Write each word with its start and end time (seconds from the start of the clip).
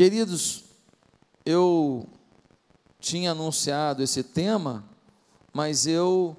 Queridos, 0.00 0.64
eu 1.44 2.08
tinha 2.98 3.32
anunciado 3.32 4.02
esse 4.02 4.22
tema, 4.22 4.82
mas 5.52 5.86
eu 5.86 6.34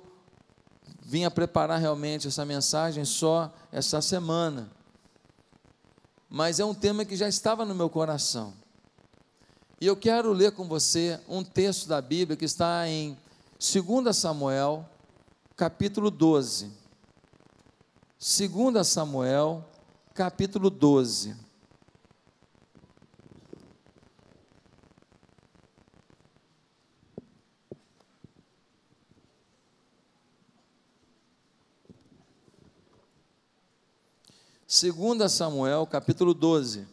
vinha 1.04 1.30
preparar 1.30 1.80
realmente 1.80 2.27
essa 2.27 2.44
mensagem 2.44 3.05
só 3.05 3.54
essa 3.71 4.02
semana. 4.02 4.71
Mas 6.27 6.59
é 6.59 6.66
um 6.66 6.73
tema 6.73 7.05
que 7.05 7.16
já 7.16 7.30
estava 7.30 7.63
no 7.63 7.76
meu 7.76 7.88
coração. 7.88 8.52
E 9.80 9.86
eu 9.86 9.96
quero 9.96 10.34
ler 10.34 10.54
com 10.54 10.68
você 10.68 11.20
um 11.30 11.43
texto 11.43 11.88
da 11.88 12.02
Bíblia 12.02 12.36
que 12.36 12.46
está 12.46 12.88
em 12.88 13.16
2 13.59 14.18
Samuel, 14.18 14.89
capítulo 15.55 16.09
12. 16.09 16.71
2 18.18 18.88
Samuel, 18.88 19.63
capítulo 20.16 20.71
12. 20.71 21.51
Segunda 34.71 35.27
Samuel, 35.27 35.85
capítulo 35.85 36.34
12. 36.34 36.88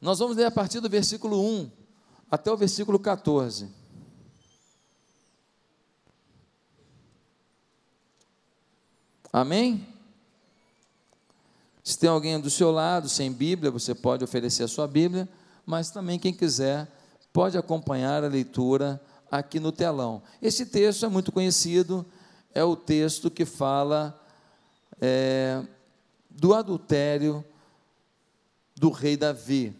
Nós 0.00 0.18
vamos 0.18 0.34
ler 0.34 0.46
a 0.46 0.50
partir 0.50 0.80
do 0.80 0.88
versículo 0.88 1.38
1 1.38 1.70
até 2.30 2.50
o 2.50 2.56
versículo 2.56 2.98
14. 2.98 3.68
Amém? 9.30 9.86
Se 11.82 11.98
tem 11.98 12.08
alguém 12.08 12.40
do 12.40 12.48
seu 12.48 12.70
lado 12.70 13.10
sem 13.10 13.30
Bíblia, 13.30 13.70
você 13.70 13.94
pode 13.94 14.24
oferecer 14.24 14.62
a 14.62 14.68
sua 14.68 14.86
Bíblia, 14.86 15.28
mas 15.66 15.90
também 15.90 16.18
quem 16.18 16.32
quiser 16.32 16.90
pode 17.30 17.58
acompanhar 17.58 18.24
a 18.24 18.28
leitura 18.28 18.98
aqui 19.30 19.60
no 19.60 19.70
telão. 19.70 20.22
Esse 20.40 20.64
texto 20.64 21.04
é 21.04 21.10
muito 21.10 21.30
conhecido, 21.30 22.06
é 22.54 22.64
o 22.64 22.74
texto 22.74 23.30
que 23.30 23.44
fala 23.44 24.18
é, 24.98 25.62
do 26.34 26.52
adultério 26.52 27.44
do 28.74 28.90
rei 28.90 29.16
Davi. 29.16 29.74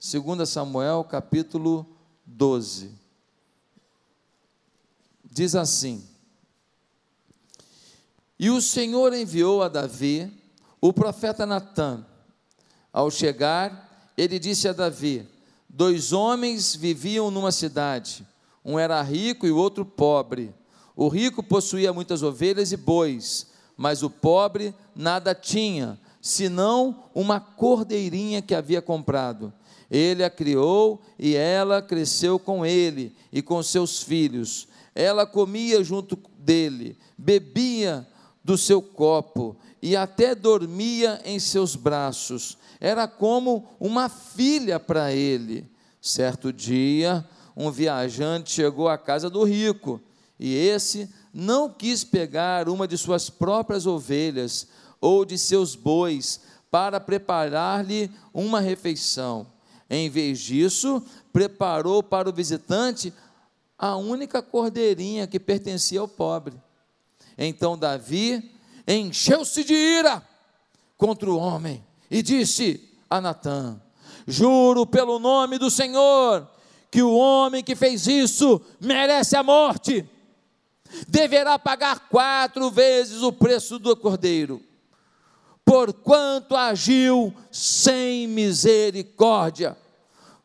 2 0.00 0.48
Samuel 0.48 1.04
capítulo 1.04 1.86
12. 2.24 2.92
Diz 5.24 5.54
assim: 5.54 6.02
E 8.38 8.48
o 8.48 8.60
Senhor 8.60 9.12
enviou 9.12 9.62
a 9.62 9.68
Davi 9.68 10.32
o 10.80 10.92
profeta 10.92 11.44
Natã. 11.44 12.06
Ao 12.92 13.10
chegar, 13.10 14.12
ele 14.16 14.38
disse 14.38 14.68
a 14.68 14.72
Davi: 14.72 15.28
Dois 15.68 16.12
homens 16.12 16.74
viviam 16.74 17.30
numa 17.30 17.52
cidade, 17.52 18.26
um 18.64 18.78
era 18.78 19.02
rico 19.02 19.46
e 19.46 19.50
o 19.50 19.56
outro 19.56 19.84
pobre. 19.84 20.54
O 20.96 21.08
rico 21.08 21.42
possuía 21.42 21.92
muitas 21.92 22.22
ovelhas 22.22 22.72
e 22.72 22.76
bois, 22.76 23.49
mas 23.80 24.02
o 24.02 24.10
pobre 24.10 24.74
nada 24.94 25.34
tinha, 25.34 25.98
senão 26.20 27.04
uma 27.14 27.40
cordeirinha 27.40 28.42
que 28.42 28.54
havia 28.54 28.82
comprado. 28.82 29.50
Ele 29.90 30.22
a 30.22 30.28
criou 30.28 31.00
e 31.18 31.34
ela 31.34 31.80
cresceu 31.80 32.38
com 32.38 32.66
ele 32.66 33.16
e 33.32 33.40
com 33.40 33.62
seus 33.62 34.02
filhos. 34.02 34.68
Ela 34.94 35.24
comia 35.24 35.82
junto 35.82 36.18
dele, 36.38 36.98
bebia 37.16 38.06
do 38.44 38.58
seu 38.58 38.82
copo 38.82 39.56
e 39.80 39.96
até 39.96 40.34
dormia 40.34 41.18
em 41.24 41.38
seus 41.38 41.74
braços. 41.74 42.58
Era 42.78 43.08
como 43.08 43.66
uma 43.80 44.10
filha 44.10 44.78
para 44.78 45.10
ele. 45.10 45.66
Certo 46.02 46.52
dia, 46.52 47.26
um 47.56 47.70
viajante 47.70 48.52
chegou 48.52 48.90
à 48.90 48.98
casa 48.98 49.30
do 49.30 49.42
rico 49.42 49.98
e 50.38 50.54
esse 50.54 51.08
não 51.32 51.68
quis 51.70 52.04
pegar 52.04 52.68
uma 52.68 52.86
de 52.86 52.98
suas 52.98 53.30
próprias 53.30 53.86
ovelhas 53.86 54.68
ou 55.00 55.24
de 55.24 55.38
seus 55.38 55.74
bois 55.74 56.40
para 56.70 57.00
preparar-lhe 57.00 58.10
uma 58.32 58.60
refeição. 58.60 59.46
Em 59.88 60.08
vez 60.08 60.40
disso, 60.40 61.02
preparou 61.32 62.02
para 62.02 62.28
o 62.28 62.32
visitante 62.32 63.12
a 63.78 63.96
única 63.96 64.42
cordeirinha 64.42 65.26
que 65.26 65.40
pertencia 65.40 66.00
ao 66.00 66.08
pobre. 66.08 66.54
Então 67.36 67.78
Davi 67.78 68.52
encheu-se 68.86 69.64
de 69.64 69.74
ira 69.74 70.22
contra 70.96 71.30
o 71.30 71.38
homem 71.38 71.82
e 72.10 72.22
disse 72.22 72.88
a 73.08 73.20
Natã: 73.20 73.80
Juro 74.26 74.86
pelo 74.86 75.18
nome 75.18 75.58
do 75.58 75.70
Senhor 75.70 76.46
que 76.90 77.02
o 77.02 77.14
homem 77.14 77.62
que 77.64 77.74
fez 77.74 78.06
isso 78.06 78.60
merece 78.80 79.36
a 79.36 79.42
morte. 79.42 80.06
Deverá 81.06 81.58
pagar 81.58 82.08
quatro 82.08 82.70
vezes 82.70 83.22
o 83.22 83.32
preço 83.32 83.78
do 83.78 83.96
cordeiro, 83.96 84.60
porquanto 85.64 86.56
agiu 86.56 87.34
sem 87.50 88.26
misericórdia. 88.26 89.76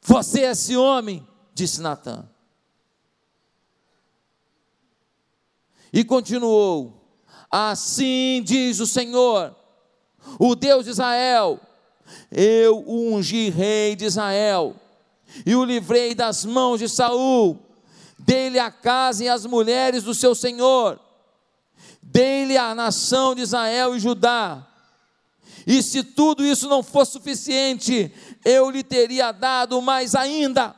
Você 0.01 0.41
é 0.41 0.51
esse 0.51 0.77
homem, 0.77 1.27
disse 1.53 1.81
Natã. 1.81 2.25
E 5.91 6.03
continuou: 6.03 7.09
Assim 7.49 8.41
diz 8.43 8.79
o 8.79 8.85
Senhor, 8.85 9.55
o 10.37 10.55
Deus 10.55 10.85
de 10.85 10.91
Israel: 10.91 11.59
Eu 12.31 12.83
ungi 12.87 13.49
rei 13.49 13.95
de 13.95 14.05
Israel 14.05 14.75
e 15.45 15.55
o 15.55 15.65
livrei 15.65 16.13
das 16.13 16.45
mãos 16.45 16.79
de 16.79 16.87
Saul. 16.87 17.64
Dei-lhe 18.17 18.59
a 18.59 18.71
casa 18.71 19.23
e 19.23 19.29
as 19.29 19.45
mulheres 19.45 20.03
do 20.03 20.13
seu 20.13 20.33
senhor. 20.33 20.99
Dei-lhe 22.01 22.57
a 22.57 22.73
nação 22.73 23.35
de 23.35 23.41
Israel 23.41 23.95
e 23.95 23.99
Judá. 23.99 24.65
E 25.67 25.81
se 25.81 26.03
tudo 26.03 26.45
isso 26.45 26.67
não 26.67 26.83
fosse 26.83 27.13
suficiente, 27.13 28.13
eu 28.43 28.69
lhe 28.69 28.83
teria 28.83 29.31
dado 29.31 29.81
mais 29.81 30.15
ainda 30.15 30.75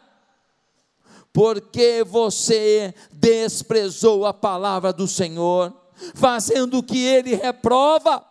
porque 1.38 2.04
você 2.04 2.96
desprezou 3.12 4.26
a 4.26 4.34
palavra 4.34 4.92
do 4.92 5.08
Senhor 5.08 5.72
fazendo 6.16 6.80
o 6.80 6.84
que 6.84 6.98
ele 6.98 7.36
reprova. 7.36 8.26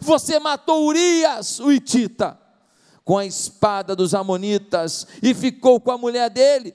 Você 0.00 0.40
matou 0.40 0.84
Urias, 0.84 1.60
o 1.60 1.70
Itita, 1.70 2.36
com 3.04 3.16
a 3.16 3.24
espada 3.24 3.94
dos 3.94 4.16
Amonitas 4.16 5.06
e 5.22 5.32
ficou 5.32 5.80
com 5.80 5.92
a 5.92 5.96
mulher 5.96 6.28
dele. 6.28 6.74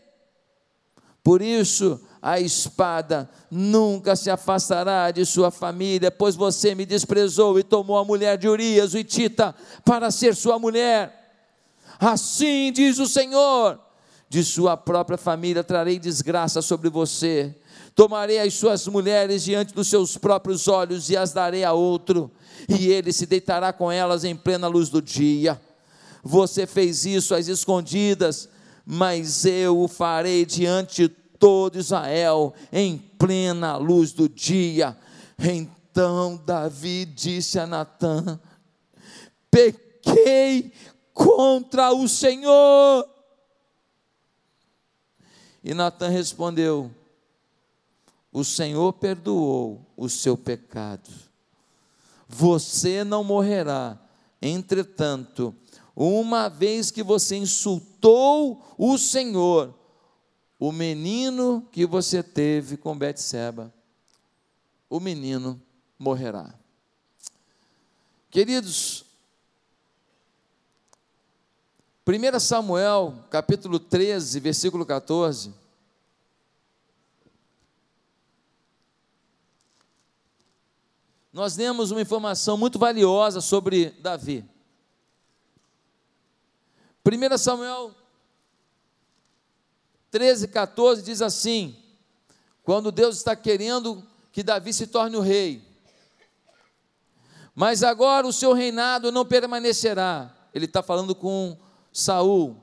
Por 1.30 1.44
isso, 1.44 2.02
a 2.20 2.40
espada 2.40 3.30
nunca 3.52 4.16
se 4.16 4.32
afastará 4.32 5.12
de 5.12 5.24
sua 5.28 5.52
família, 5.52 6.10
pois 6.10 6.36
você 6.36 6.74
me 6.74 6.88
desprezou 6.88 7.60
e 7.60 7.64
tomou 7.64 8.00
a 8.00 8.04
mulher 8.04 8.36
de 8.36 8.48
Urias, 8.48 8.96
o 8.96 8.98
Itita, 8.98 9.54
para 9.86 10.10
ser 10.10 10.36
sua 10.36 10.58
mulher. 10.58 11.14
Assim 12.00 12.72
diz 12.74 12.98
o 12.98 13.06
Senhor: 13.06 13.80
de 14.28 14.44
sua 14.44 14.76
própria 14.76 15.20
família 15.20 15.64
trarei 15.64 16.00
desgraça 16.00 16.64
sobre 16.64 16.90
você 16.90 17.56
Tomarei 17.94 18.40
as 18.40 18.56
suas 18.56 18.88
mulheres 18.88 19.44
diante 19.44 19.72
dos 19.72 19.88
seus 19.88 20.18
próprios 20.18 20.68
olhos 20.68 21.12
e 21.12 21.16
as 21.16 21.32
darei 21.32 21.64
a 21.64 21.74
outro, 21.74 22.32
e 22.68 22.88
ele 22.88 23.14
se 23.14 23.28
deitará 23.28 23.72
com 23.72 23.92
elas 23.92 24.24
em 24.24 24.36
plena 24.36 24.68
luz 24.68 24.90
do 24.90 25.00
dia. 25.00 25.62
Você 26.24 26.66
fez 26.66 27.06
isso 27.06 27.36
às 27.36 27.48
escondidas, 27.48 28.50
mas 28.92 29.46
eu 29.46 29.80
o 29.80 29.88
farei 29.88 30.44
diante 30.48 31.08
de 31.08 31.19
todo 31.40 31.80
Israel 31.80 32.54
em 32.72 32.98
plena 32.98 33.78
luz 33.78 34.12
do 34.12 34.28
dia. 34.28 34.96
Então 35.40 36.40
Davi 36.46 37.06
disse 37.06 37.58
a 37.58 37.66
Natã: 37.66 38.40
Pequei 39.50 40.72
contra 41.13 41.92
o 41.94 42.08
Senhor. 42.08 43.08
E 45.63 45.74
Natã 45.74 46.10
respondeu: 46.10 46.92
o 48.31 48.44
Senhor 48.44 48.94
perdoou 48.94 49.86
o 49.98 50.08
seu 50.08 50.38
pecado. 50.38 51.10
Você 52.28 53.04
não 53.04 53.24
morrerá. 53.24 53.98
Entretanto, 54.42 55.54
uma 55.96 56.48
vez 56.48 56.92
que 56.92 57.02
você 57.02 57.36
insultou 57.38 58.63
o 58.78 58.98
Senhor, 58.98 59.74
o 60.60 60.74
menino 60.74 61.66
que 61.72 61.86
você 61.86 62.22
teve 62.22 62.76
com 62.76 62.98
Betseba, 62.98 63.74
o 64.90 65.00
menino 65.00 65.60
morrerá. 65.98 66.54
Queridos, 68.30 69.06
1 72.06 72.40
Samuel, 72.40 73.24
capítulo 73.30 73.80
13, 73.80 74.40
versículo 74.42 74.86
14, 74.86 75.54
nós 81.32 81.56
temos 81.56 81.92
uma 81.92 82.02
informação 82.02 82.58
muito 82.58 82.78
valiosa 82.78 83.40
sobre 83.40 83.92
Davi. 84.02 84.44
1 87.06 87.38
Samuel 87.38 87.99
13, 90.12 90.48
14 90.48 91.02
diz 91.02 91.22
assim: 91.22 91.76
quando 92.64 92.92
Deus 92.92 93.18
está 93.18 93.36
querendo 93.36 94.04
que 94.32 94.44
Davi 94.44 94.74
se 94.74 94.88
torne 94.88 95.16
o 95.16 95.22
rei, 95.22 95.62
mas 97.56 97.84
agora 97.84 98.28
o 98.28 98.34
seu 98.34 98.54
reinado 98.54 99.12
não 99.12 99.26
permanecerá. 99.26 100.34
Ele 100.54 100.66
está 100.66 100.82
falando 100.82 101.14
com 101.14 101.58
Saul. 101.92 102.56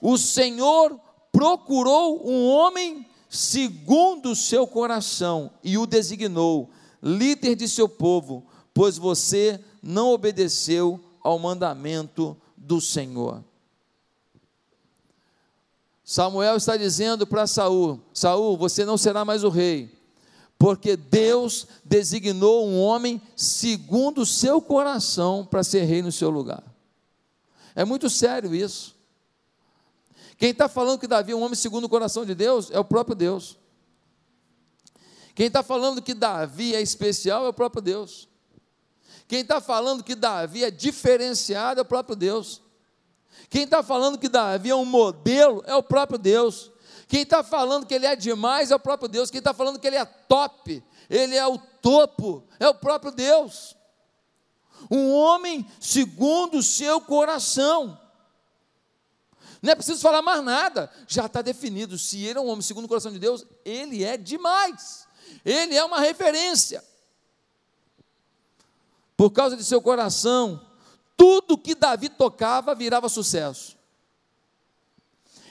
O 0.00 0.16
Senhor 0.16 0.98
procurou 1.32 2.26
um 2.28 2.48
homem 2.48 3.06
segundo 3.28 4.30
o 4.30 4.36
seu 4.36 4.66
coração 4.66 5.50
e 5.62 5.76
o 5.76 5.86
designou 5.86 6.70
líder 7.02 7.54
de 7.54 7.66
seu 7.66 7.88
povo, 7.88 8.46
pois 8.74 8.98
você 8.98 9.62
não 9.82 10.10
obedeceu 10.10 11.00
ao 11.22 11.38
mandamento 11.38 12.36
do 12.56 12.80
Senhor. 12.80 13.42
Samuel 16.10 16.56
está 16.56 16.76
dizendo 16.76 17.24
para 17.24 17.46
Saul: 17.46 18.00
Saul, 18.12 18.56
você 18.56 18.84
não 18.84 18.98
será 18.98 19.24
mais 19.24 19.44
o 19.44 19.48
rei, 19.48 19.96
porque 20.58 20.96
Deus 20.96 21.68
designou 21.84 22.66
um 22.66 22.80
homem 22.80 23.22
segundo 23.36 24.22
o 24.22 24.26
seu 24.26 24.60
coração 24.60 25.46
para 25.48 25.62
ser 25.62 25.84
rei 25.84 26.02
no 26.02 26.10
seu 26.10 26.28
lugar. 26.28 26.64
É 27.76 27.84
muito 27.84 28.10
sério 28.10 28.52
isso. 28.52 28.96
Quem 30.36 30.50
está 30.50 30.68
falando 30.68 30.98
que 30.98 31.06
Davi 31.06 31.30
é 31.30 31.36
um 31.36 31.42
homem 31.42 31.54
segundo 31.54 31.84
o 31.84 31.88
coração 31.88 32.26
de 32.26 32.34
Deus 32.34 32.72
é 32.72 32.80
o 32.80 32.84
próprio 32.84 33.14
Deus. 33.14 33.56
Quem 35.32 35.46
está 35.46 35.62
falando 35.62 36.02
que 36.02 36.12
Davi 36.12 36.74
é 36.74 36.82
especial 36.82 37.46
é 37.46 37.50
o 37.50 37.54
próprio 37.54 37.80
Deus. 37.80 38.28
Quem 39.28 39.42
está 39.42 39.60
falando 39.60 40.02
que 40.02 40.16
Davi 40.16 40.64
é 40.64 40.72
diferenciado 40.72 41.78
é 41.78 41.82
o 41.82 41.86
próprio 41.86 42.16
Deus. 42.16 42.60
Quem 43.50 43.64
está 43.64 43.82
falando 43.82 44.16
que 44.16 44.28
Davi 44.28 44.70
é 44.70 44.74
um 44.76 44.84
modelo 44.84 45.62
é 45.66 45.74
o 45.74 45.82
próprio 45.82 46.16
Deus. 46.16 46.70
Quem 47.08 47.22
está 47.22 47.42
falando 47.42 47.84
que 47.84 47.92
ele 47.92 48.06
é 48.06 48.14
demais 48.14 48.70
é 48.70 48.76
o 48.76 48.80
próprio 48.80 49.08
Deus. 49.08 49.28
Quem 49.28 49.40
está 49.40 49.52
falando 49.52 49.80
que 49.80 49.86
ele 49.88 49.96
é 49.96 50.04
top, 50.04 50.82
ele 51.10 51.34
é 51.34 51.44
o 51.44 51.58
topo, 51.58 52.46
é 52.60 52.68
o 52.68 52.74
próprio 52.74 53.10
Deus. 53.10 53.76
Um 54.88 55.12
homem 55.12 55.68
segundo 55.80 56.58
o 56.58 56.62
seu 56.62 57.00
coração. 57.00 58.00
Não 59.60 59.72
é 59.72 59.74
preciso 59.74 60.00
falar 60.00 60.22
mais 60.22 60.42
nada, 60.44 60.88
já 61.08 61.26
está 61.26 61.42
definido. 61.42 61.98
Se 61.98 62.24
ele 62.24 62.38
é 62.38 62.42
um 62.42 62.46
homem 62.46 62.62
segundo 62.62 62.84
o 62.84 62.88
coração 62.88 63.10
de 63.10 63.18
Deus, 63.18 63.44
ele 63.64 64.04
é 64.04 64.16
demais. 64.16 65.08
Ele 65.44 65.74
é 65.74 65.84
uma 65.84 65.98
referência. 65.98 66.84
Por 69.16 69.30
causa 69.32 69.56
de 69.56 69.64
seu 69.64 69.82
coração, 69.82 70.64
tudo 71.20 71.58
que 71.58 71.74
Davi 71.74 72.08
tocava 72.08 72.74
virava 72.74 73.06
sucesso. 73.06 73.76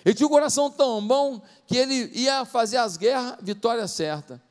Ele 0.03 0.15
tinha 0.15 0.25
um 0.25 0.31
coração 0.31 0.71
tão 0.71 0.99
bom 1.05 1.39
que 1.67 1.77
ele 1.77 2.09
ia 2.15 2.43
fazer 2.43 2.77
as 2.77 2.97
guerras, 2.97 3.35
vitória 3.39 3.87
certa. 3.87 4.41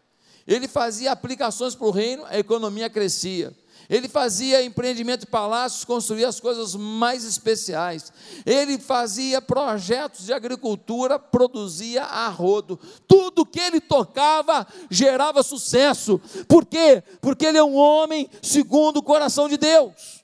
Ele 0.46 0.68
fazia 0.68 1.10
aplicações 1.10 1.74
para 1.74 1.88
o 1.88 1.90
reino, 1.90 2.24
a 2.26 2.38
economia 2.38 2.88
crescia. 2.88 3.52
Ele 3.90 4.08
fazia 4.08 4.62
empreendimento 4.62 5.22
de 5.22 5.26
palácios, 5.26 5.84
construía 5.84 6.28
as 6.28 6.38
coisas 6.38 6.76
mais 6.76 7.24
especiais. 7.24 8.12
Ele 8.46 8.78
fazia 8.78 9.42
projetos 9.42 10.26
de 10.26 10.32
agricultura, 10.32 11.18
produzia 11.18 12.04
a 12.04 12.28
rodo. 12.28 12.78
Tudo 13.08 13.44
que 13.44 13.58
ele 13.58 13.80
tocava 13.80 14.64
gerava 14.88 15.42
sucesso. 15.42 16.20
Por 16.46 16.64
quê? 16.64 17.02
Porque 17.20 17.46
ele 17.46 17.58
é 17.58 17.64
um 17.64 17.74
homem 17.74 18.30
segundo 18.40 18.98
o 18.98 19.02
coração 19.02 19.48
de 19.48 19.56
Deus. 19.56 20.17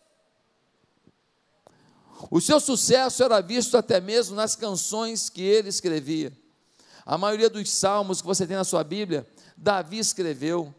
O 2.30 2.40
seu 2.40 2.58
sucesso 2.58 3.22
era 3.22 3.40
visto 3.40 3.76
até 3.76 4.00
mesmo 4.00 4.34
nas 4.34 4.56
canções 4.56 5.28
que 5.28 5.42
ele 5.42 5.68
escrevia. 5.68 6.32
A 7.04 7.18
maioria 7.18 7.50
dos 7.50 7.70
salmos 7.70 8.20
que 8.20 8.26
você 8.26 8.46
tem 8.46 8.56
na 8.56 8.64
sua 8.64 8.82
Bíblia, 8.82 9.26
Davi 9.56 9.98
escreveu 9.98 10.74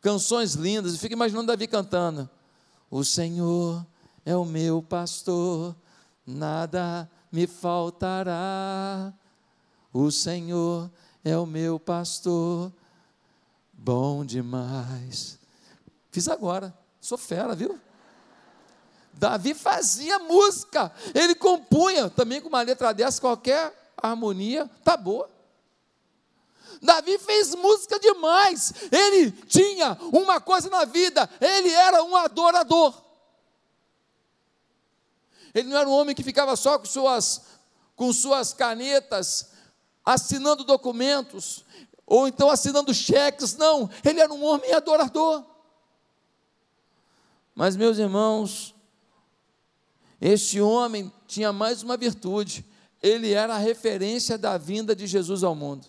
canções 0.00 0.54
lindas. 0.54 0.92
Eu 0.92 0.98
fico 0.98 1.14
imaginando 1.14 1.46
Davi 1.46 1.66
cantando: 1.66 2.28
O 2.90 3.04
Senhor 3.04 3.86
é 4.24 4.36
o 4.36 4.44
meu 4.44 4.82
pastor, 4.82 5.74
nada 6.26 7.08
me 7.30 7.46
faltará. 7.46 9.12
O 9.92 10.10
Senhor 10.10 10.90
é 11.24 11.36
o 11.36 11.46
meu 11.46 11.78
pastor, 11.78 12.72
bom 13.72 14.24
demais. 14.24 15.38
Fiz 16.10 16.28
agora, 16.28 16.76
sou 17.00 17.16
fera, 17.16 17.54
viu? 17.54 17.78
Davi 19.18 19.52
fazia 19.52 20.20
música, 20.20 20.92
ele 21.12 21.34
compunha, 21.34 22.08
também 22.08 22.40
com 22.40 22.48
uma 22.48 22.62
letra 22.62 22.94
dessa, 22.94 23.20
qualquer 23.20 23.92
harmonia, 23.96 24.70
tá 24.84 24.96
boa. 24.96 25.28
Davi 26.80 27.18
fez 27.18 27.52
música 27.56 27.98
demais. 27.98 28.72
Ele 28.92 29.32
tinha 29.32 29.98
uma 30.12 30.40
coisa 30.40 30.70
na 30.70 30.84
vida, 30.84 31.28
ele 31.40 31.68
era 31.68 32.04
um 32.04 32.14
adorador. 32.14 32.94
Ele 35.52 35.68
não 35.68 35.78
era 35.78 35.88
um 35.88 35.92
homem 35.92 36.14
que 36.14 36.22
ficava 36.22 36.54
só 36.54 36.78
com 36.78 36.86
suas, 36.86 37.42
com 37.96 38.12
suas 38.12 38.52
canetas, 38.52 39.50
assinando 40.04 40.62
documentos, 40.62 41.64
ou 42.06 42.28
então 42.28 42.48
assinando 42.48 42.94
cheques, 42.94 43.56
não, 43.56 43.90
ele 44.04 44.20
era 44.20 44.32
um 44.32 44.44
homem 44.44 44.72
adorador. 44.72 45.44
Mas, 47.52 47.74
meus 47.74 47.98
irmãos, 47.98 48.77
este 50.20 50.60
homem 50.60 51.12
tinha 51.26 51.52
mais 51.52 51.82
uma 51.82 51.96
virtude, 51.96 52.64
ele 53.02 53.32
era 53.32 53.54
a 53.54 53.58
referência 53.58 54.36
da 54.36 54.58
vinda 54.58 54.94
de 54.94 55.06
Jesus 55.06 55.42
ao 55.42 55.54
mundo 55.54 55.86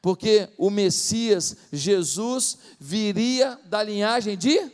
porque 0.00 0.48
o 0.56 0.70
Messias, 0.70 1.56
Jesus, 1.72 2.58
viria 2.78 3.58
da 3.64 3.82
linhagem 3.82 4.36
de 4.36 4.70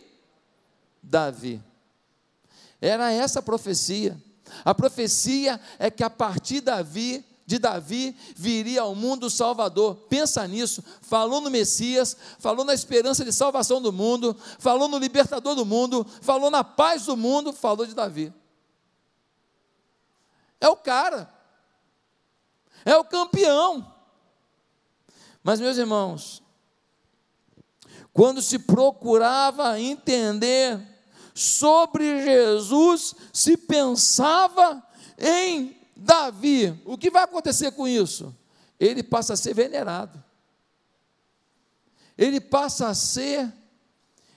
Davi. 1.02 1.62
Era 2.80 3.10
essa 3.10 3.38
a 3.38 3.42
profecia. 3.42 4.20
A 4.64 4.74
profecia 4.74 5.60
é 5.78 5.90
que 5.90 6.04
a 6.04 6.10
partir 6.10 6.56
de 6.56 6.60
Davi, 6.62 7.24
de 7.46 7.58
Davi 7.58 8.14
viria 8.36 8.82
ao 8.82 8.94
mundo 8.94 9.26
o 9.26 9.30
Salvador. 9.30 9.96
Pensa 10.08 10.46
nisso. 10.46 10.84
Falou 11.00 11.40
no 11.40 11.50
Messias, 11.50 12.16
falou 12.38 12.64
na 12.64 12.74
esperança 12.74 13.24
de 13.24 13.32
salvação 13.32 13.80
do 13.80 13.92
mundo, 13.92 14.36
falou 14.58 14.88
no 14.88 14.98
libertador 14.98 15.54
do 15.54 15.64
mundo, 15.64 16.06
falou 16.20 16.50
na 16.50 16.62
paz 16.62 17.06
do 17.06 17.16
mundo, 17.16 17.52
falou 17.52 17.86
de 17.86 17.94
Davi. 17.94 18.32
É 20.64 20.68
o 20.68 20.76
cara. 20.76 21.28
É 22.86 22.96
o 22.96 23.04
campeão. 23.04 23.94
Mas, 25.42 25.60
meus 25.60 25.76
irmãos, 25.76 26.42
quando 28.14 28.40
se 28.40 28.58
procurava 28.58 29.78
entender 29.78 30.80
sobre 31.34 32.22
Jesus, 32.24 33.14
se 33.30 33.58
pensava 33.58 34.82
em 35.18 35.76
Davi. 35.94 36.80
O 36.86 36.96
que 36.96 37.10
vai 37.10 37.24
acontecer 37.24 37.72
com 37.72 37.86
isso? 37.86 38.34
Ele 38.80 39.02
passa 39.02 39.34
a 39.34 39.36
ser 39.36 39.52
venerado. 39.52 40.24
Ele 42.16 42.40
passa 42.40 42.88
a 42.88 42.94
ser 42.94 43.52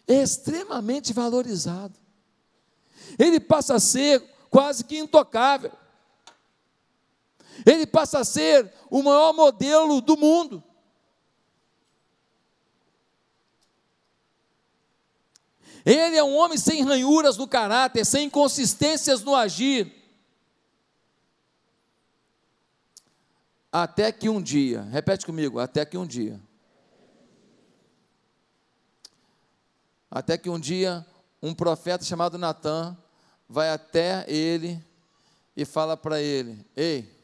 extremamente 0.06 1.14
valorizado. 1.14 1.98
Ele 3.18 3.40
passa 3.40 3.76
a 3.76 3.80
ser 3.80 4.22
quase 4.50 4.84
que 4.84 4.98
intocável. 4.98 5.72
Ele 7.66 7.86
passa 7.86 8.20
a 8.20 8.26
ser 8.26 8.72
o 8.90 9.02
maior 9.02 9.34
modelo 9.34 10.02
do 10.02 10.18
mundo. 10.18 10.64
Ele 15.86 16.18
é 16.18 16.24
um 16.24 16.36
homem 16.36 16.58
sem 16.58 16.84
ranhuras 16.84 17.38
no 17.38 17.48
caráter, 17.48 18.06
sem 18.06 18.26
inconsistências 18.26 19.24
no 19.24 19.34
agir. 19.34 19.94
Até 23.72 24.12
que 24.12 24.28
um 24.28 24.42
dia, 24.42 24.82
repete 24.82 25.26
comigo, 25.26 25.60
até 25.60 25.86
que 25.86 25.98
um 25.98 26.06
dia. 26.06 26.42
Até 30.12 30.38
que 30.38 30.50
um 30.50 30.60
dia, 30.60 31.06
um 31.42 31.54
profeta 31.54 32.04
chamado 32.04 32.38
Natan 32.38 32.98
vai 33.48 33.70
até 33.70 34.26
ele 34.28 34.84
e 35.56 35.64
fala 35.64 35.96
para 35.96 36.22
ele: 36.22 36.66
Ei, 36.76 37.17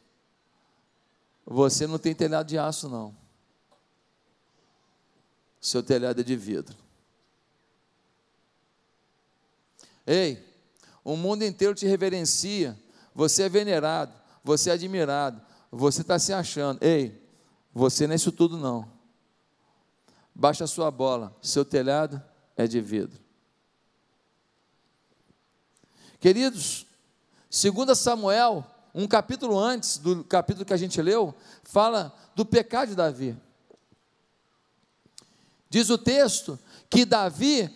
você 1.46 1.86
não 1.86 1.98
tem 1.98 2.14
telhado 2.14 2.48
de 2.48 2.58
aço, 2.58 2.88
não. 2.88 3.14
Seu 5.60 5.82
telhado 5.82 6.20
é 6.20 6.24
de 6.24 6.36
vidro. 6.36 6.76
Ei, 10.06 10.42
o 11.02 11.16
mundo 11.16 11.42
inteiro 11.44 11.74
te 11.74 11.86
reverencia, 11.86 12.78
você 13.14 13.44
é 13.44 13.48
venerado, 13.48 14.12
você 14.42 14.70
é 14.70 14.74
admirado, 14.74 15.40
você 15.70 16.02
está 16.02 16.18
se 16.18 16.32
achando. 16.32 16.82
Ei, 16.82 17.22
você 17.72 18.06
não 18.06 18.12
é 18.12 18.16
isso 18.16 18.30
tudo 18.30 18.56
não. 18.56 18.90
Baixa 20.34 20.64
a 20.64 20.68
sua 20.68 20.90
bola, 20.90 21.34
seu 21.40 21.64
telhado 21.64 22.22
é 22.56 22.66
de 22.66 22.80
vidro. 22.80 23.20
Queridos, 26.18 26.86
2 27.50 27.98
Samuel, 27.98 28.66
um 28.94 29.08
capítulo 29.08 29.58
antes 29.58 29.98
do 29.98 30.22
capítulo 30.22 30.64
que 30.64 30.72
a 30.72 30.76
gente 30.76 31.02
leu, 31.02 31.34
fala 31.64 32.14
do 32.36 32.44
pecado 32.44 32.90
de 32.90 32.94
Davi. 32.94 33.36
Diz 35.68 35.90
o 35.90 35.98
texto 35.98 36.56
que 36.88 37.04
Davi, 37.04 37.68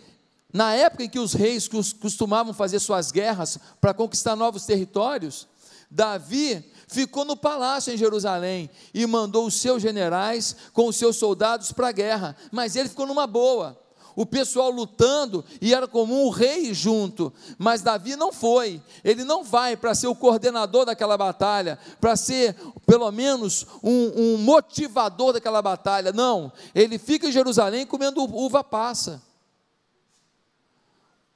na 0.52 0.74
época 0.74 1.02
em 1.02 1.08
que 1.08 1.18
os 1.18 1.32
reis 1.32 1.66
costumavam 1.66 2.54
fazer 2.54 2.78
suas 2.78 3.10
guerras 3.10 3.58
para 3.80 3.92
conquistar 3.92 4.36
novos 4.36 4.64
territórios, 4.64 5.48
Davi 5.90 6.72
ficou 6.86 7.24
no 7.24 7.36
palácio 7.36 7.92
em 7.92 7.96
Jerusalém 7.96 8.70
e 8.94 9.04
mandou 9.04 9.46
os 9.46 9.54
seus 9.54 9.82
generais 9.82 10.54
com 10.72 10.86
os 10.86 10.96
seus 10.96 11.16
soldados 11.16 11.72
para 11.72 11.88
a 11.88 11.92
guerra, 11.92 12.36
mas 12.52 12.76
ele 12.76 12.88
ficou 12.88 13.06
numa 13.06 13.26
boa 13.26 13.76
o 14.18 14.26
pessoal 14.26 14.68
lutando 14.68 15.44
e 15.60 15.72
era 15.72 15.86
comum 15.86 16.24
o 16.24 16.30
rei 16.30 16.74
junto, 16.74 17.32
mas 17.56 17.82
Davi 17.82 18.16
não 18.16 18.32
foi, 18.32 18.82
ele 19.04 19.22
não 19.22 19.44
vai 19.44 19.76
para 19.76 19.94
ser 19.94 20.08
o 20.08 20.14
coordenador 20.14 20.84
daquela 20.84 21.16
batalha, 21.16 21.78
para 22.00 22.16
ser 22.16 22.56
pelo 22.84 23.12
menos 23.12 23.64
um, 23.80 24.34
um, 24.34 24.36
motivador 24.38 25.34
daquela 25.34 25.62
batalha, 25.62 26.10
não, 26.10 26.52
ele 26.74 26.98
fica 26.98 27.28
em 27.28 27.32
Jerusalém 27.32 27.86
comendo 27.86 28.24
uva 28.24 28.64
passa, 28.64 29.22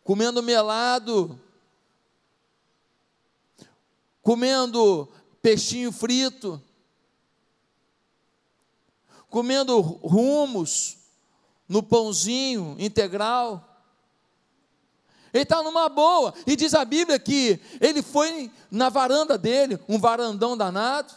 comendo 0.03 0.43
melado, 0.43 1.39
comendo 4.21 5.09
peixinho 5.41 5.93
frito, 5.93 6.61
comendo 9.31 9.81
rumos, 9.81 10.97
no 11.73 11.83
pãozinho 11.83 12.77
integral. 12.79 13.67
Ele 15.33 15.45
está 15.45 15.63
numa 15.63 15.89
boa, 15.89 16.35
e 16.47 16.55
diz 16.55 16.75
a 16.75 16.85
Bíblia 16.85 17.19
que 17.19 17.59
ele 17.81 18.03
foi 18.03 18.51
na 18.71 18.91
varanda 18.91 19.39
dele, 19.39 19.79
um 19.89 19.99
varandão 19.99 20.55
danado. 20.55 21.15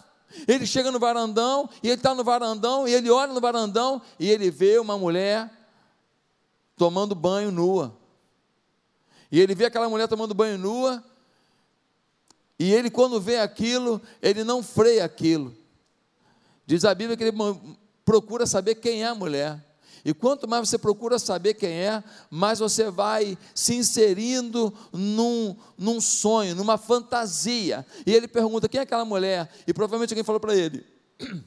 Ele 0.47 0.65
chega 0.65 0.89
no 0.89 0.99
varandão, 0.99 1.69
e 1.83 1.89
ele 1.89 1.97
está 1.97 2.15
no 2.15 2.23
varandão, 2.23 2.87
e 2.87 2.93
ele 2.93 3.09
olha 3.09 3.33
no 3.33 3.41
varandão, 3.41 4.01
e 4.17 4.29
ele 4.29 4.49
vê 4.49 4.79
uma 4.79 4.97
mulher 4.97 5.51
tomando 6.77 7.13
banho 7.13 7.51
nua. 7.51 7.93
E 9.29 9.41
ele 9.41 9.53
vê 9.53 9.65
aquela 9.65 9.89
mulher 9.89 10.07
tomando 10.07 10.33
banho 10.33 10.57
nua, 10.57 11.03
e 12.57 12.73
ele, 12.73 12.89
quando 12.89 13.19
vê 13.19 13.39
aquilo, 13.39 14.01
ele 14.21 14.45
não 14.45 14.63
freia 14.63 15.03
aquilo. 15.03 15.53
Diz 16.65 16.85
a 16.85 16.95
Bíblia 16.95 17.17
que 17.17 17.23
ele 17.25 17.37
procura 18.05 18.45
saber 18.45 18.75
quem 18.75 19.03
é 19.03 19.07
a 19.07 19.15
mulher. 19.15 19.61
E 20.05 20.13
quanto 20.13 20.47
mais 20.47 20.69
você 20.69 20.77
procura 20.77 21.17
saber 21.17 21.55
quem 21.55 21.71
é, 21.71 22.03
mais 22.29 22.59
você 22.59 22.91
vai 22.91 23.35
se 23.55 23.73
inserindo 23.73 24.71
num, 24.93 25.57
num 25.75 25.99
sonho, 25.99 26.53
numa 26.53 26.77
fantasia. 26.77 27.83
E 28.05 28.13
ele 28.13 28.27
pergunta: 28.27 28.69
quem 28.69 28.79
é 28.79 28.83
aquela 28.83 29.03
mulher? 29.03 29.51
E 29.65 29.73
provavelmente 29.73 30.13
alguém 30.13 30.23
falou 30.23 30.39
para 30.39 30.55
ele: 30.55 30.85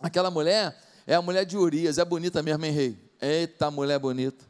aquela 0.00 0.30
mulher 0.30 0.74
é 1.06 1.14
a 1.14 1.20
mulher 1.20 1.44
de 1.44 1.54
Urias, 1.58 1.98
é 1.98 2.04
bonita 2.04 2.42
mesmo, 2.42 2.64
hein, 2.64 2.72
rei? 2.72 3.12
Eita, 3.20 3.70
mulher 3.70 3.98
bonita. 3.98 4.42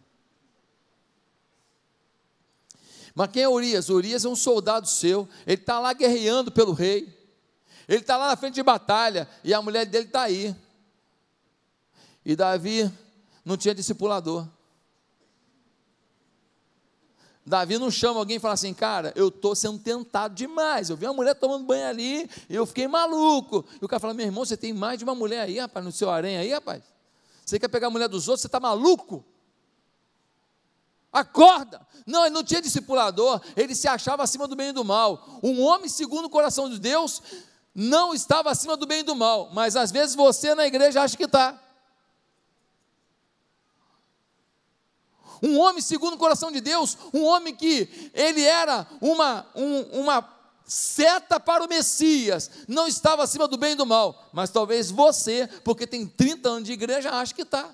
Mas 3.12 3.28
quem 3.32 3.42
é 3.42 3.48
Urias? 3.48 3.88
Urias 3.88 4.24
é 4.24 4.28
um 4.28 4.36
soldado 4.36 4.86
seu, 4.86 5.28
ele 5.44 5.60
está 5.60 5.80
lá 5.80 5.92
guerreando 5.92 6.52
pelo 6.52 6.72
rei, 6.72 7.12
ele 7.88 8.02
está 8.02 8.16
lá 8.16 8.28
na 8.28 8.36
frente 8.36 8.54
de 8.54 8.62
batalha, 8.62 9.28
e 9.42 9.52
a 9.52 9.60
mulher 9.60 9.84
dele 9.84 10.06
está 10.06 10.22
aí. 10.22 10.54
E 12.24 12.36
Davi 12.36 12.88
não 13.44 13.56
tinha 13.56 13.74
discipulador. 13.74 14.46
Davi 17.44 17.76
não 17.76 17.90
chama 17.90 18.20
alguém 18.20 18.36
e 18.36 18.40
fala 18.40 18.54
assim, 18.54 18.72
cara, 18.72 19.12
eu 19.16 19.28
estou 19.28 19.54
sendo 19.54 19.78
tentado 19.78 20.34
demais. 20.34 20.90
Eu 20.90 20.96
vi 20.96 21.06
uma 21.06 21.12
mulher 21.12 21.34
tomando 21.34 21.64
banho 21.64 21.88
ali 21.88 22.30
e 22.48 22.54
eu 22.54 22.64
fiquei 22.64 22.86
maluco. 22.86 23.64
E 23.80 23.84
o 23.84 23.88
cara 23.88 23.98
fala, 23.98 24.14
meu 24.14 24.24
irmão, 24.24 24.44
você 24.44 24.56
tem 24.56 24.72
mais 24.72 24.98
de 24.98 25.04
uma 25.04 25.14
mulher 25.14 25.40
aí, 25.42 25.58
rapaz, 25.58 25.84
no 25.84 25.90
seu 25.90 26.08
harém 26.08 26.36
aí, 26.36 26.52
rapaz. 26.52 26.82
Você 27.44 27.58
quer 27.58 27.68
pegar 27.68 27.88
a 27.88 27.90
mulher 27.90 28.08
dos 28.08 28.28
outros, 28.28 28.42
você 28.42 28.46
está 28.46 28.60
maluco? 28.60 29.24
Acorda! 31.12 31.84
Não, 32.06 32.24
ele 32.24 32.34
não 32.34 32.44
tinha 32.44 32.62
discipulador, 32.62 33.40
ele 33.56 33.74
se 33.74 33.86
achava 33.86 34.22
acima 34.22 34.46
do 34.46 34.56
bem 34.56 34.68
e 34.68 34.72
do 34.72 34.84
mal. 34.84 35.40
Um 35.42 35.60
homem 35.62 35.88
segundo 35.88 36.26
o 36.26 36.30
coração 36.30 36.70
de 36.70 36.78
Deus 36.78 37.20
não 37.74 38.14
estava 38.14 38.50
acima 38.50 38.76
do 38.76 38.86
bem 38.86 39.00
e 39.00 39.02
do 39.02 39.16
mal, 39.16 39.50
mas 39.52 39.76
às 39.76 39.90
vezes 39.90 40.14
você 40.14 40.54
na 40.54 40.66
igreja 40.66 41.02
acha 41.02 41.16
que 41.16 41.24
está. 41.24 41.60
Um 45.42 45.58
homem 45.58 45.82
segundo 45.82 46.14
o 46.14 46.18
coração 46.18 46.52
de 46.52 46.60
Deus, 46.60 46.96
um 47.12 47.24
homem 47.24 47.54
que 47.54 48.10
ele 48.14 48.42
era 48.42 48.86
uma, 49.00 49.46
um, 49.54 50.00
uma 50.00 50.28
seta 50.64 51.40
para 51.40 51.64
o 51.64 51.68
Messias, 51.68 52.50
não 52.68 52.86
estava 52.86 53.22
acima 53.22 53.48
do 53.48 53.56
bem 53.56 53.72
e 53.72 53.76
do 53.76 53.84
mal, 53.84 54.30
mas 54.32 54.50
talvez 54.50 54.90
você, 54.90 55.48
porque 55.64 55.86
tem 55.86 56.06
30 56.06 56.48
anos 56.48 56.64
de 56.64 56.72
igreja, 56.72 57.10
acha 57.10 57.34
que 57.34 57.42
está. 57.42 57.68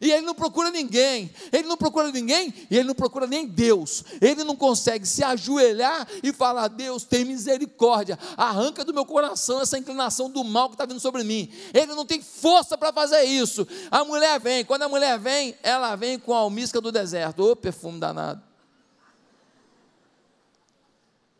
E 0.00 0.10
ele 0.10 0.26
não 0.26 0.34
procura 0.34 0.70
ninguém, 0.70 1.30
ele 1.52 1.66
não 1.66 1.76
procura 1.76 2.10
ninguém 2.10 2.52
e 2.70 2.76
ele 2.76 2.88
não 2.88 2.94
procura 2.94 3.26
nem 3.26 3.46
Deus. 3.46 4.04
Ele 4.20 4.44
não 4.44 4.54
consegue 4.54 5.06
se 5.06 5.24
ajoelhar 5.24 6.06
e 6.22 6.32
falar: 6.32 6.68
Deus, 6.68 7.04
tem 7.04 7.24
misericórdia, 7.24 8.18
arranca 8.36 8.84
do 8.84 8.92
meu 8.92 9.06
coração 9.06 9.60
essa 9.60 9.78
inclinação 9.78 10.30
do 10.30 10.44
mal 10.44 10.68
que 10.68 10.74
está 10.74 10.84
vindo 10.84 11.00
sobre 11.00 11.24
mim. 11.24 11.50
Ele 11.72 11.94
não 11.94 12.04
tem 12.04 12.22
força 12.22 12.76
para 12.76 12.92
fazer 12.92 13.22
isso. 13.24 13.66
A 13.90 14.04
mulher 14.04 14.38
vem, 14.40 14.64
quando 14.64 14.82
a 14.82 14.88
mulher 14.88 15.18
vem, 15.18 15.56
ela 15.62 15.96
vem 15.96 16.18
com 16.18 16.34
a 16.34 16.38
almisca 16.38 16.80
do 16.80 16.92
deserto, 16.92 17.42
ô 17.42 17.56
perfume 17.56 17.98
danado. 17.98 18.42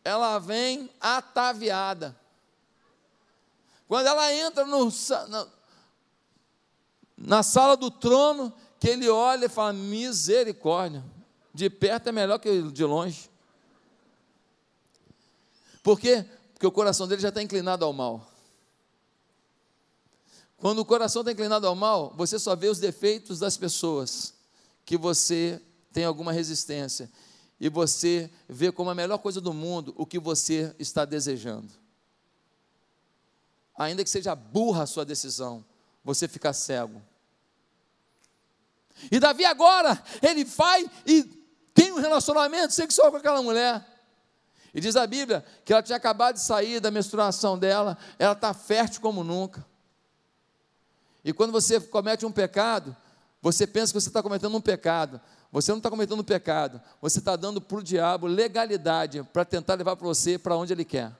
Ela 0.04 0.38
vem 0.38 0.88
ataviada. 1.00 2.16
Quando 3.88 4.06
ela 4.06 4.32
entra 4.32 4.64
no, 4.64 4.90
na 7.16 7.42
sala 7.42 7.76
do 7.76 7.90
trono, 7.90 8.52
que 8.78 8.88
ele 8.88 9.08
olha 9.08 9.46
e 9.46 9.48
fala: 9.48 9.72
misericórdia, 9.72 11.04
de 11.54 11.70
perto 11.70 12.08
é 12.08 12.12
melhor 12.12 12.38
que 12.38 12.62
de 12.70 12.84
longe. 12.84 13.30
Por 15.82 15.98
quê? 15.98 16.24
Porque 16.52 16.66
o 16.66 16.72
coração 16.72 17.06
dele 17.06 17.22
já 17.22 17.28
está 17.28 17.42
inclinado 17.42 17.84
ao 17.84 17.92
mal. 17.92 18.30
Quando 20.56 20.80
o 20.80 20.84
coração 20.84 21.22
está 21.22 21.32
inclinado 21.32 21.66
ao 21.66 21.74
mal, 21.74 22.12
você 22.16 22.38
só 22.38 22.56
vê 22.56 22.68
os 22.68 22.78
defeitos 22.78 23.38
das 23.38 23.56
pessoas 23.56 24.34
que 24.84 24.96
você 24.96 25.60
tem 25.92 26.04
alguma 26.04 26.32
resistência. 26.32 27.10
E 27.58 27.68
você 27.68 28.30
vê 28.48 28.70
como 28.70 28.90
a 28.90 28.94
melhor 28.94 29.18
coisa 29.18 29.40
do 29.40 29.52
mundo 29.52 29.94
o 29.96 30.04
que 30.04 30.18
você 30.18 30.74
está 30.78 31.04
desejando. 31.04 31.72
Ainda 33.76 34.02
que 34.02 34.10
seja 34.10 34.34
burra 34.34 34.82
a 34.82 34.86
sua 34.86 35.04
decisão, 35.04 35.64
você 36.06 36.28
fica 36.28 36.52
cego. 36.52 37.02
E 39.10 39.18
Davi 39.18 39.44
agora, 39.44 40.00
ele 40.22 40.44
vai 40.44 40.88
e 41.04 41.24
tem 41.74 41.92
um 41.92 42.00
relacionamento 42.00 42.72
sexual 42.72 43.10
com 43.10 43.16
aquela 43.18 43.42
mulher. 43.42 43.84
E 44.72 44.80
diz 44.80 44.94
a 44.94 45.06
Bíblia 45.06 45.44
que 45.64 45.72
ela 45.72 45.82
tinha 45.82 45.96
acabado 45.96 46.36
de 46.36 46.42
sair 46.42 46.78
da 46.78 46.90
menstruação 46.90 47.58
dela, 47.58 47.98
ela 48.18 48.32
está 48.32 48.54
fértil 48.54 49.00
como 49.00 49.24
nunca. 49.24 49.66
E 51.24 51.32
quando 51.32 51.50
você 51.50 51.80
comete 51.80 52.24
um 52.24 52.30
pecado, 52.30 52.96
você 53.42 53.66
pensa 53.66 53.92
que 53.92 54.00
você 54.00 54.08
está 54.08 54.22
cometendo 54.22 54.56
um 54.56 54.60
pecado. 54.60 55.20
Você 55.50 55.72
não 55.72 55.78
está 55.78 55.90
cometendo 55.90 56.22
pecado, 56.22 56.80
você 57.00 57.18
está 57.18 57.34
dando 57.34 57.60
para 57.60 57.78
o 57.78 57.82
diabo 57.82 58.26
legalidade 58.26 59.22
para 59.32 59.44
tentar 59.44 59.74
levar 59.74 59.96
para 59.96 60.06
você 60.06 60.38
para 60.38 60.56
onde 60.56 60.72
ele 60.72 60.84
quer. 60.84 61.12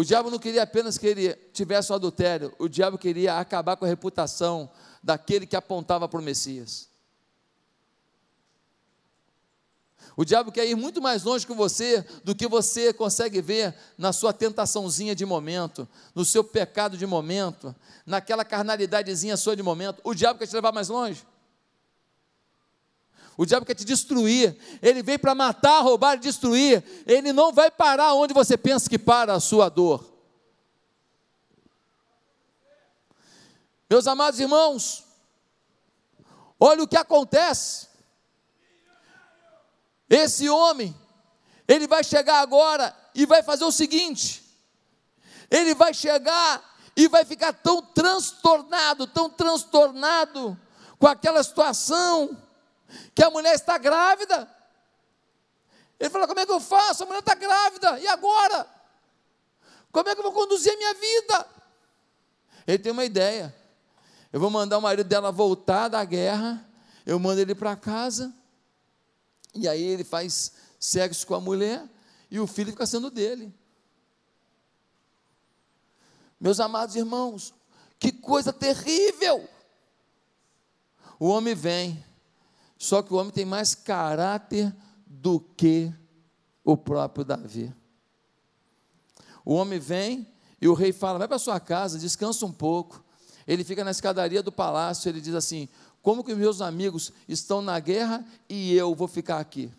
O 0.00 0.04
diabo 0.04 0.30
não 0.30 0.38
queria 0.38 0.62
apenas 0.62 0.96
que 0.96 1.06
ele 1.06 1.34
tivesse 1.52 1.90
o 1.90 1.92
um 1.92 1.96
adultério, 1.96 2.54
o 2.58 2.70
diabo 2.70 2.96
queria 2.96 3.38
acabar 3.38 3.76
com 3.76 3.84
a 3.84 3.88
reputação 3.88 4.70
daquele 5.02 5.46
que 5.46 5.54
apontava 5.54 6.08
para 6.08 6.18
o 6.18 6.22
Messias. 6.22 6.88
O 10.16 10.24
diabo 10.24 10.50
quer 10.50 10.66
ir 10.66 10.74
muito 10.74 11.02
mais 11.02 11.22
longe 11.22 11.46
que 11.46 11.52
você 11.52 12.02
do 12.24 12.34
que 12.34 12.48
você 12.48 12.94
consegue 12.94 13.42
ver 13.42 13.74
na 13.98 14.10
sua 14.10 14.32
tentaçãozinha 14.32 15.14
de 15.14 15.26
momento, 15.26 15.86
no 16.14 16.24
seu 16.24 16.42
pecado 16.42 16.96
de 16.96 17.04
momento, 17.04 17.76
naquela 18.06 18.42
carnalidadezinha 18.42 19.36
sua 19.36 19.54
de 19.54 19.62
momento. 19.62 20.00
O 20.02 20.14
diabo 20.14 20.38
quer 20.38 20.46
te 20.46 20.54
levar 20.54 20.72
mais 20.72 20.88
longe. 20.88 21.22
O 23.36 23.46
diabo 23.46 23.64
quer 23.64 23.74
te 23.74 23.84
destruir. 23.84 24.56
Ele 24.82 25.02
vem 25.02 25.18
para 25.18 25.34
matar, 25.34 25.80
roubar 25.80 26.16
e 26.16 26.20
destruir. 26.20 26.84
Ele 27.06 27.32
não 27.32 27.52
vai 27.52 27.70
parar 27.70 28.14
onde 28.14 28.34
você 28.34 28.56
pensa 28.56 28.88
que 28.88 28.98
para 28.98 29.34
a 29.34 29.40
sua 29.40 29.68
dor. 29.68 30.10
Meus 33.88 34.06
amados 34.06 34.38
irmãos, 34.38 35.04
olha 36.58 36.82
o 36.82 36.88
que 36.88 36.96
acontece. 36.96 37.88
Esse 40.08 40.48
homem, 40.48 40.94
ele 41.66 41.86
vai 41.86 42.04
chegar 42.04 42.40
agora 42.40 42.96
e 43.14 43.26
vai 43.26 43.42
fazer 43.42 43.64
o 43.64 43.72
seguinte: 43.72 44.44
ele 45.50 45.74
vai 45.74 45.94
chegar 45.94 46.62
e 46.96 47.08
vai 47.08 47.24
ficar 47.24 47.52
tão 47.52 47.80
transtornado, 47.80 49.06
tão 49.06 49.30
transtornado, 49.30 50.58
com 50.98 51.06
aquela 51.06 51.42
situação 51.42 52.36
que 53.14 53.22
a 53.22 53.30
mulher 53.30 53.54
está 53.54 53.78
grávida. 53.78 54.48
Ele 55.98 56.10
fala: 56.10 56.26
como 56.26 56.40
é 56.40 56.46
que 56.46 56.52
eu 56.52 56.60
faço? 56.60 57.02
A 57.02 57.06
mulher 57.06 57.20
está 57.20 57.34
grávida, 57.34 57.98
e 58.00 58.06
agora? 58.06 58.66
Como 59.92 60.08
é 60.08 60.14
que 60.14 60.20
eu 60.20 60.24
vou 60.24 60.32
conduzir 60.32 60.72
a 60.72 60.76
minha 60.76 60.94
vida? 60.94 61.46
Ele 62.66 62.78
tem 62.78 62.92
uma 62.92 63.04
ideia. 63.04 63.54
Eu 64.32 64.38
vou 64.38 64.50
mandar 64.50 64.78
o 64.78 64.82
marido 64.82 65.06
dela 65.06 65.32
voltar 65.32 65.88
da 65.88 66.04
guerra, 66.04 66.64
eu 67.04 67.18
mando 67.18 67.40
ele 67.40 67.54
para 67.54 67.74
casa, 67.74 68.32
e 69.54 69.68
aí 69.68 69.82
ele 69.82 70.04
faz 70.04 70.52
sexo 70.78 71.26
com 71.26 71.34
a 71.34 71.40
mulher, 71.40 71.84
e 72.30 72.38
o 72.38 72.46
filho 72.46 72.70
fica 72.70 72.86
sendo 72.86 73.10
dele. 73.10 73.52
Meus 76.40 76.60
amados 76.60 76.94
irmãos, 76.94 77.52
que 77.98 78.12
coisa 78.12 78.52
terrível! 78.52 79.48
O 81.18 81.28
homem 81.28 81.54
vem, 81.54 82.02
só 82.80 83.02
que 83.02 83.12
o 83.12 83.18
homem 83.18 83.30
tem 83.30 83.44
mais 83.44 83.74
caráter 83.74 84.74
do 85.06 85.38
que 85.38 85.92
o 86.64 86.78
próprio 86.78 87.26
Davi. 87.26 87.74
O 89.44 89.52
homem 89.52 89.78
vem 89.78 90.26
e 90.58 90.66
o 90.66 90.72
rei 90.72 90.90
fala: 90.90 91.18
vai 91.18 91.28
para 91.28 91.38
sua 91.38 91.60
casa, 91.60 91.98
descansa 91.98 92.46
um 92.46 92.50
pouco. 92.50 93.04
Ele 93.46 93.64
fica 93.64 93.84
na 93.84 93.90
escadaria 93.90 94.42
do 94.42 94.50
palácio, 94.50 95.10
ele 95.10 95.20
diz 95.20 95.34
assim: 95.34 95.68
como 96.00 96.24
que 96.24 96.34
meus 96.34 96.62
amigos 96.62 97.12
estão 97.28 97.60
na 97.60 97.78
guerra 97.78 98.24
e 98.48 98.74
eu 98.74 98.94
vou 98.94 99.06
ficar 99.06 99.40
aqui? 99.40 99.70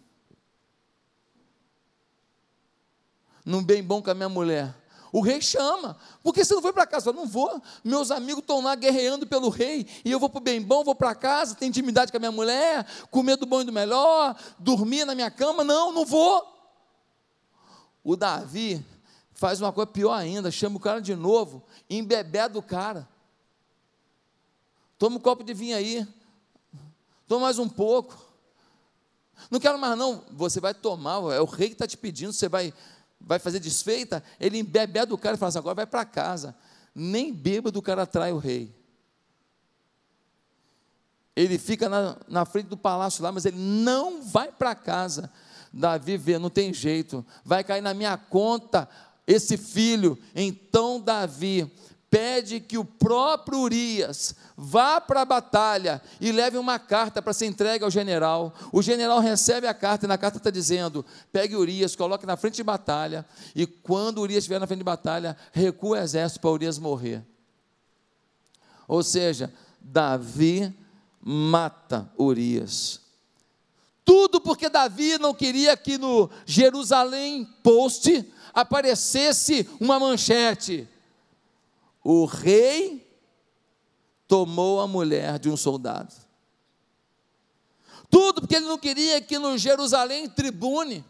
Num 3.43 3.63
bem 3.63 3.83
bom 3.83 3.99
com 3.99 4.11
a 4.11 4.13
minha 4.13 4.29
mulher. 4.29 4.75
O 5.11 5.19
rei 5.19 5.41
chama. 5.41 5.97
Por 6.23 6.33
que 6.33 6.45
você 6.45 6.53
não 6.53 6.61
foi 6.61 6.71
para 6.71 6.87
casa? 6.87 7.09
Eu 7.09 7.13
não 7.13 7.27
vou. 7.27 7.61
Meus 7.83 8.11
amigos 8.11 8.41
estão 8.41 8.61
lá 8.61 8.75
guerreando 8.75 9.27
pelo 9.27 9.49
rei. 9.49 9.85
E 10.05 10.11
eu 10.11 10.19
vou 10.19 10.29
para 10.29 10.37
o 10.37 10.41
bem 10.41 10.61
bom, 10.61 10.83
vou 10.83 10.95
para 10.95 11.13
casa, 11.13 11.55
tenho 11.55 11.69
intimidade 11.69 12.11
com 12.11 12.17
a 12.17 12.19
minha 12.19 12.31
mulher, 12.31 12.85
comer 13.09 13.35
do 13.35 13.45
bom 13.45 13.61
e 13.61 13.65
do 13.65 13.73
melhor, 13.73 14.35
dormir 14.57 15.05
na 15.05 15.13
minha 15.13 15.29
cama. 15.29 15.63
Não, 15.63 15.91
não 15.91 16.05
vou. 16.05 16.47
O 18.03 18.15
Davi 18.15 18.83
faz 19.33 19.59
uma 19.59 19.73
coisa 19.73 19.87
pior 19.87 20.13
ainda, 20.13 20.49
chama 20.49 20.77
o 20.77 20.79
cara 20.79 21.01
de 21.01 21.15
novo, 21.15 21.63
embebeda 21.89 22.57
o 22.57 22.63
cara. 22.63 23.07
Toma 24.97 25.17
um 25.17 25.19
copo 25.19 25.43
de 25.43 25.53
vinho 25.53 25.75
aí. 25.75 26.07
Toma 27.27 27.45
mais 27.45 27.59
um 27.59 27.67
pouco. 27.67 28.15
Não 29.49 29.59
quero 29.59 29.77
mais, 29.77 29.97
não. 29.97 30.23
Você 30.31 30.59
vai 30.59 30.73
tomar, 30.73 31.15
é 31.33 31.41
o 31.41 31.45
rei 31.45 31.69
que 31.69 31.73
está 31.73 31.87
te 31.87 31.97
pedindo, 31.97 32.31
você 32.31 32.47
vai 32.47 32.73
vai 33.25 33.39
fazer 33.39 33.59
desfeita, 33.59 34.23
ele 34.39 34.59
embebeda 34.59 35.13
o 35.13 35.17
cara 35.17 35.35
e 35.35 35.39
fala 35.39 35.49
assim, 35.49 35.59
agora 35.59 35.75
vai 35.75 35.85
para 35.85 36.05
casa. 36.05 36.55
Nem 36.93 37.33
bêbado 37.33 37.79
o 37.79 37.81
cara 37.81 38.03
atrai 38.03 38.31
o 38.31 38.37
rei. 38.37 38.75
Ele 41.35 41.57
fica 41.57 41.87
na, 41.87 42.17
na 42.27 42.45
frente 42.45 42.67
do 42.67 42.77
palácio 42.77 43.23
lá, 43.23 43.31
mas 43.31 43.45
ele 43.45 43.57
não 43.57 44.21
vai 44.21 44.51
para 44.51 44.75
casa. 44.75 45.31
Davi 45.71 46.17
vê, 46.17 46.37
não 46.37 46.49
tem 46.49 46.73
jeito, 46.73 47.25
vai 47.45 47.63
cair 47.63 47.81
na 47.81 47.93
minha 47.93 48.17
conta 48.17 48.89
esse 49.25 49.55
filho. 49.57 50.17
Então 50.35 50.99
Davi 50.99 51.71
pede 52.11 52.59
que 52.59 52.77
o 52.77 52.83
próprio 52.83 53.59
Urias 53.59 54.35
vá 54.57 54.99
para 54.99 55.21
a 55.21 55.25
batalha 55.25 56.01
e 56.19 56.29
leve 56.33 56.57
uma 56.57 56.77
carta 56.77 57.21
para 57.21 57.31
ser 57.31 57.45
entregue 57.45 57.85
ao 57.85 57.89
general. 57.89 58.53
O 58.73 58.81
general 58.81 59.19
recebe 59.19 59.65
a 59.65 59.73
carta 59.73 60.05
e 60.05 60.09
na 60.09 60.17
carta 60.17 60.37
está 60.37 60.49
dizendo: 60.49 61.05
pegue 61.31 61.55
Urias, 61.55 61.95
coloque 61.95 62.25
na 62.25 62.35
frente 62.35 62.55
de 62.55 62.63
batalha, 62.63 63.25
e 63.55 63.65
quando 63.65 64.19
Urias 64.19 64.39
estiver 64.39 64.59
na 64.59 64.67
frente 64.67 64.79
de 64.79 64.83
batalha, 64.83 65.37
recua 65.53 65.97
o 65.97 66.01
exército 66.01 66.41
para 66.41 66.51
Urias 66.51 66.77
morrer. 66.77 67.25
Ou 68.89 69.01
seja, 69.01 69.51
Davi 69.79 70.75
mata 71.21 72.11
Urias. 72.19 72.99
Tudo 74.03 74.41
porque 74.41 74.67
Davi 74.67 75.17
não 75.17 75.33
queria 75.33 75.77
que 75.77 75.97
no 75.97 76.29
Jerusalém 76.45 77.45
Post 77.63 78.29
aparecesse 78.53 79.69
uma 79.79 79.97
manchete 79.97 80.89
o 82.03 82.25
rei 82.25 83.07
tomou 84.27 84.79
a 84.79 84.87
mulher 84.87 85.37
de 85.39 85.49
um 85.49 85.57
soldado. 85.57 86.13
Tudo 88.09 88.41
porque 88.41 88.55
ele 88.55 88.65
não 88.65 88.77
queria 88.77 89.21
que 89.21 89.37
no 89.39 89.57
Jerusalém 89.57 90.29
Tribune 90.29 91.05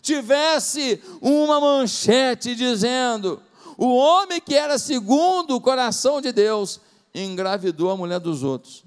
tivesse 0.00 1.02
uma 1.20 1.60
manchete 1.60 2.54
dizendo: 2.54 3.42
o 3.76 3.94
homem 3.96 4.40
que 4.40 4.54
era 4.54 4.78
segundo 4.78 5.56
o 5.56 5.60
coração 5.60 6.20
de 6.20 6.32
Deus 6.32 6.80
engravidou 7.14 7.90
a 7.90 7.96
mulher 7.96 8.20
dos 8.20 8.42
outros. 8.42 8.84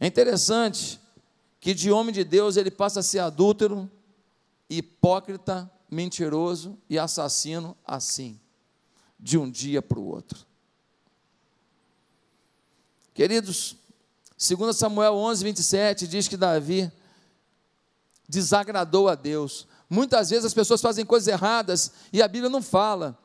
É 0.00 0.06
interessante 0.06 1.00
que 1.60 1.74
de 1.74 1.90
homem 1.90 2.14
de 2.14 2.22
Deus 2.22 2.56
ele 2.56 2.70
passa 2.70 3.00
a 3.00 3.02
ser 3.02 3.18
adúltero, 3.18 3.90
hipócrita, 4.70 5.70
mentiroso 5.90 6.78
e 6.88 6.98
assassino 6.98 7.76
assim, 7.84 8.38
de 9.18 9.38
um 9.38 9.50
dia 9.50 9.80
para 9.80 9.98
o 9.98 10.06
outro. 10.06 10.46
Queridos, 13.14 13.76
2 14.38 14.76
Samuel 14.76 15.14
11, 15.14 15.42
27 15.42 16.06
diz 16.06 16.28
que 16.28 16.36
Davi 16.36 16.92
desagradou 18.28 19.08
a 19.08 19.14
Deus. 19.14 19.66
Muitas 19.90 20.30
vezes 20.30 20.44
as 20.44 20.54
pessoas 20.54 20.80
fazem 20.80 21.04
coisas 21.04 21.26
erradas 21.26 21.92
e 22.12 22.22
a 22.22 22.28
Bíblia 22.28 22.50
não 22.50 22.62
fala 22.62 23.18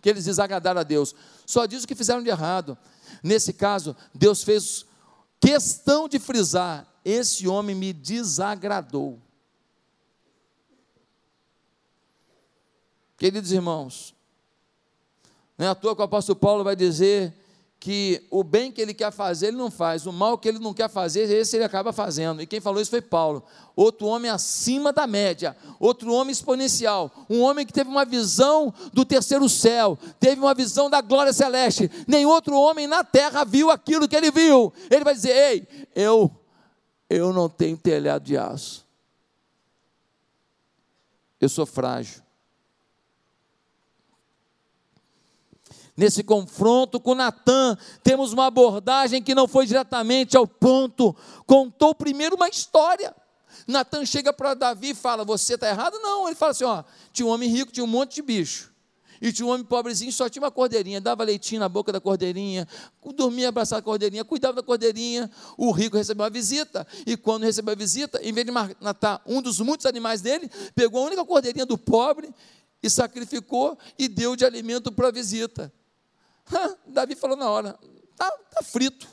que 0.00 0.08
eles 0.08 0.24
desagradaram 0.24 0.80
a 0.80 0.84
Deus, 0.84 1.14
só 1.44 1.66
diz 1.66 1.84
o 1.84 1.86
que 1.86 1.94
fizeram 1.94 2.22
de 2.22 2.30
errado. 2.30 2.78
Nesse 3.22 3.52
caso, 3.52 3.96
Deus 4.14 4.42
fez 4.42 4.86
questão 5.40 6.08
de 6.08 6.18
frisar: 6.18 6.86
esse 7.04 7.46
homem 7.46 7.74
me 7.74 7.92
desagradou. 7.92 9.20
Queridos 13.16 13.52
irmãos, 13.52 14.14
não 15.56 15.66
é 15.66 15.68
à 15.70 15.74
toa 15.74 15.94
que 15.94 16.02
o 16.02 16.04
apóstolo 16.04 16.36
Paulo 16.36 16.62
vai 16.62 16.76
dizer 16.76 17.32
que 17.78 18.26
o 18.30 18.42
bem 18.42 18.72
que 18.72 18.80
ele 18.80 18.92
quer 18.92 19.12
fazer, 19.12 19.48
ele 19.48 19.56
não 19.56 19.70
faz, 19.70 20.06
o 20.06 20.12
mal 20.12 20.36
que 20.38 20.48
ele 20.48 20.58
não 20.58 20.74
quer 20.74 20.88
fazer, 20.88 21.30
esse 21.30 21.56
ele 21.56 21.64
acaba 21.64 21.92
fazendo. 21.92 22.42
E 22.42 22.46
quem 22.46 22.60
falou 22.60 22.80
isso 22.80 22.90
foi 22.90 23.00
Paulo. 23.00 23.44
Outro 23.74 24.06
homem 24.06 24.30
acima 24.30 24.92
da 24.92 25.06
média, 25.06 25.56
outro 25.78 26.12
homem 26.12 26.32
exponencial, 26.32 27.10
um 27.28 27.42
homem 27.42 27.64
que 27.64 27.72
teve 27.72 27.88
uma 27.88 28.04
visão 28.04 28.72
do 28.92 29.04
terceiro 29.04 29.48
céu, 29.48 29.98
teve 30.18 30.40
uma 30.40 30.54
visão 30.54 30.90
da 30.90 31.00
glória 31.00 31.32
celeste. 31.32 31.90
Nem 32.06 32.26
outro 32.26 32.58
homem 32.58 32.86
na 32.86 33.04
terra 33.04 33.44
viu 33.44 33.70
aquilo 33.70 34.08
que 34.08 34.16
ele 34.16 34.30
viu. 34.30 34.72
Ele 34.90 35.04
vai 35.04 35.14
dizer: 35.14 35.30
"Ei, 35.30 35.68
eu 35.94 36.30
eu 37.08 37.32
não 37.32 37.48
tenho 37.48 37.76
telhado 37.76 38.24
de 38.24 38.36
aço. 38.36 38.84
Eu 41.40 41.48
sou 41.48 41.64
frágil. 41.64 42.25
Nesse 45.96 46.22
confronto 46.22 47.00
com 47.00 47.14
Natan, 47.14 47.76
temos 48.02 48.32
uma 48.32 48.46
abordagem 48.46 49.22
que 49.22 49.34
não 49.34 49.48
foi 49.48 49.66
diretamente 49.66 50.36
ao 50.36 50.46
ponto. 50.46 51.16
Contou 51.46 51.94
primeiro 51.94 52.36
uma 52.36 52.48
história. 52.48 53.14
Natan 53.66 54.04
chega 54.04 54.32
para 54.32 54.52
Davi 54.52 54.90
e 54.90 54.94
fala: 54.94 55.24
Você 55.24 55.54
está 55.54 55.68
errado? 55.68 55.98
Não. 56.00 56.26
Ele 56.26 56.36
fala 56.36 56.52
assim: 56.52 56.64
ó, 56.64 56.84
tinha 57.12 57.26
um 57.26 57.30
homem 57.30 57.48
rico, 57.48 57.72
tinha 57.72 57.84
um 57.84 57.88
monte 57.88 58.16
de 58.16 58.22
bicho. 58.22 58.76
E 59.22 59.32
tinha 59.32 59.46
um 59.46 59.50
homem 59.50 59.64
pobrezinho, 59.64 60.12
só 60.12 60.28
tinha 60.28 60.42
uma 60.42 60.50
cordeirinha, 60.50 61.00
dava 61.00 61.24
leitinho 61.24 61.60
na 61.60 61.68
boca 61.70 61.90
da 61.90 61.98
cordeirinha, 61.98 62.68
dormia 63.14 63.48
abraçado 63.48 63.78
a 63.78 63.82
cordeirinha, 63.82 64.22
cuidava 64.24 64.56
da 64.56 64.62
cordeirinha. 64.62 65.30
O 65.56 65.70
rico 65.70 65.96
recebeu 65.96 66.24
uma 66.24 66.30
visita, 66.30 66.86
e 67.06 67.16
quando 67.16 67.44
recebeu 67.44 67.72
a 67.72 67.74
visita, 67.74 68.20
em 68.22 68.30
vez 68.30 68.44
de 68.44 68.52
matar 68.52 69.22
um 69.26 69.40
dos 69.40 69.58
muitos 69.60 69.86
animais 69.86 70.20
dele, 70.20 70.50
pegou 70.74 71.02
a 71.02 71.06
única 71.06 71.24
cordeirinha 71.24 71.64
do 71.64 71.78
pobre 71.78 72.28
e 72.82 72.90
sacrificou 72.90 73.78
e 73.98 74.06
deu 74.06 74.36
de 74.36 74.44
alimento 74.44 74.92
para 74.92 75.08
a 75.08 75.10
visita. 75.10 75.72
Davi 76.86 77.14
falou 77.14 77.36
na 77.36 77.50
hora: 77.50 77.78
está 78.12 78.30
tá 78.30 78.62
frito. 78.62 79.06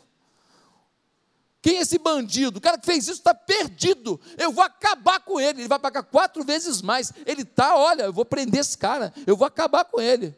Quem 1.61 1.77
é 1.77 1.81
esse 1.81 1.97
bandido? 1.97 2.57
O 2.57 2.61
cara 2.61 2.77
que 2.77 2.85
fez 2.85 3.05
isso 3.05 3.19
está 3.19 3.33
perdido. 3.33 4.19
Eu 4.37 4.51
vou 4.51 4.63
acabar 4.63 5.21
com 5.21 5.39
ele. 5.39 5.61
Ele 5.61 5.67
vai 5.69 5.79
pagar 5.79 6.03
quatro 6.03 6.43
vezes 6.43 6.81
mais. 6.81 7.13
Ele 7.25 7.43
está, 7.43 7.77
olha, 7.77 8.03
eu 8.03 8.11
vou 8.11 8.25
prender 8.25 8.59
esse 8.59 8.77
cara. 8.77 9.13
Eu 9.25 9.37
vou 9.37 9.47
acabar 9.47 9.85
com 9.85 10.01
ele. 10.01 10.35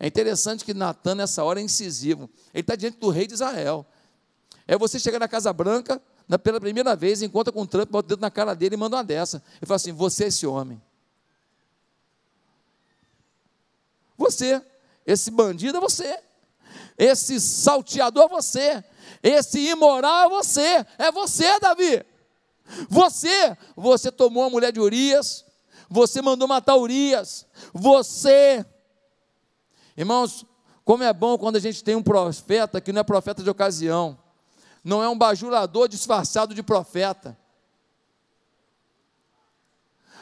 É 0.00 0.06
interessante 0.06 0.64
que 0.64 0.72
Natan, 0.72 1.16
nessa 1.16 1.44
hora, 1.44 1.60
é 1.60 1.62
incisivo. 1.62 2.30
Ele 2.54 2.62
está 2.62 2.74
diante 2.74 2.98
do 2.98 3.10
rei 3.10 3.26
de 3.26 3.34
Israel. 3.34 3.84
É 4.66 4.76
você 4.78 4.98
chegar 4.98 5.18
na 5.18 5.28
Casa 5.28 5.52
Branca, 5.52 6.00
na, 6.26 6.38
pela 6.38 6.58
primeira 6.58 6.96
vez, 6.96 7.20
encontra 7.20 7.52
com 7.52 7.60
o 7.60 7.66
Trump, 7.66 7.90
bota 7.90 8.06
o 8.06 8.08
dedo 8.08 8.20
na 8.20 8.30
cara 8.30 8.54
dele 8.54 8.74
e 8.74 8.78
manda 8.78 8.96
uma 8.96 9.04
dessa. 9.04 9.42
Ele 9.56 9.66
fala 9.66 9.76
assim: 9.76 9.92
Você 9.92 10.24
é 10.24 10.26
esse 10.28 10.46
homem. 10.46 10.80
Você. 14.16 14.62
Esse 15.06 15.30
bandido 15.30 15.78
é 15.78 15.80
você. 15.80 16.18
Esse 16.96 17.40
salteador 17.40 18.24
é 18.24 18.28
você. 18.28 18.84
Esse 19.22 19.60
imoral 19.60 20.26
é 20.26 20.28
você. 20.28 20.86
É 20.98 21.10
você, 21.12 21.58
Davi. 21.60 22.04
Você, 22.88 23.56
você 23.76 24.10
tomou 24.10 24.44
a 24.44 24.50
mulher 24.50 24.72
de 24.72 24.80
Urias. 24.80 25.44
Você 25.88 26.22
mandou 26.22 26.48
matar 26.48 26.76
Urias. 26.76 27.46
Você. 27.72 28.64
Irmãos, 29.96 30.46
Como 30.84 31.04
é 31.04 31.12
bom 31.12 31.38
quando 31.38 31.56
a 31.56 31.60
gente 31.60 31.82
tem 31.84 31.94
um 31.94 32.02
profeta 32.02 32.80
que 32.80 32.92
não 32.92 33.00
é 33.00 33.04
profeta 33.04 33.42
de 33.42 33.48
ocasião, 33.48 34.18
não 34.82 35.02
é 35.02 35.08
um 35.08 35.16
bajulador 35.16 35.88
disfarçado 35.88 36.54
de 36.54 36.62
profeta. 36.62 37.38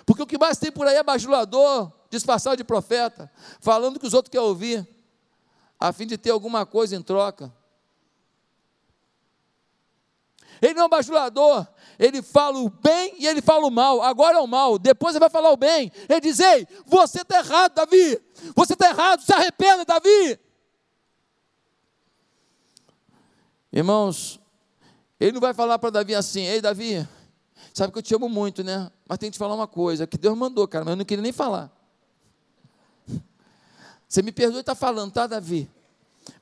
Porque 0.04 0.22
o 0.22 0.26
que 0.26 0.38
mais 0.38 0.58
tem 0.58 0.70
por 0.70 0.86
aí 0.86 0.96
é 0.96 1.02
bajulador 1.02 1.90
disfarçado 2.10 2.56
de 2.56 2.64
profeta, 2.64 3.30
falando 3.60 3.98
que 3.98 4.06
os 4.06 4.12
outros 4.12 4.30
querem 4.30 4.46
ouvir, 4.46 4.86
a 5.78 5.92
fim 5.92 6.06
de 6.06 6.18
ter 6.18 6.30
alguma 6.30 6.66
coisa 6.66 6.96
em 6.96 7.02
troca. 7.02 7.50
Ele 10.60 10.74
não 10.74 10.82
é 10.82 10.86
um 10.86 10.90
bajulador, 10.90 11.66
ele 11.98 12.20
fala 12.20 12.58
o 12.58 12.68
bem 12.68 13.14
e 13.18 13.26
ele 13.26 13.40
fala 13.40 13.66
o 13.66 13.70
mal. 13.70 14.02
Agora 14.02 14.36
é 14.36 14.40
o 14.40 14.46
mal, 14.46 14.78
depois 14.78 15.14
ele 15.14 15.20
vai 15.20 15.30
falar 15.30 15.50
o 15.50 15.56
bem. 15.56 15.90
Ele 16.06 16.20
diz: 16.20 16.38
Ei, 16.38 16.66
você 16.84 17.22
está 17.22 17.38
errado, 17.38 17.74
Davi. 17.74 18.20
Você 18.54 18.74
está 18.74 18.90
errado, 18.90 19.22
se 19.22 19.32
arrependa, 19.32 19.86
Davi. 19.86 20.38
Irmãos, 23.72 24.38
ele 25.18 25.32
não 25.32 25.40
vai 25.40 25.54
falar 25.54 25.78
para 25.78 25.90
Davi 25.90 26.14
assim: 26.14 26.42
Ei, 26.42 26.60
Davi, 26.60 27.08
sabe 27.72 27.92
que 27.92 27.98
eu 27.98 28.02
te 28.02 28.14
amo 28.14 28.28
muito, 28.28 28.62
né? 28.62 28.90
Mas 29.08 29.18
tem 29.18 29.30
que 29.30 29.36
te 29.36 29.38
falar 29.38 29.54
uma 29.54 29.68
coisa: 29.68 30.06
que 30.06 30.18
Deus 30.18 30.36
mandou, 30.36 30.68
cara, 30.68 30.84
mas 30.84 30.92
eu 30.92 30.96
não 30.96 31.04
queria 31.06 31.22
nem 31.22 31.32
falar. 31.32 31.79
Você 34.10 34.22
me 34.22 34.32
perdoe 34.32 34.58
estar 34.58 34.74
tá 34.74 34.76
falando, 34.78 35.12
tá, 35.12 35.24
Davi? 35.24 35.70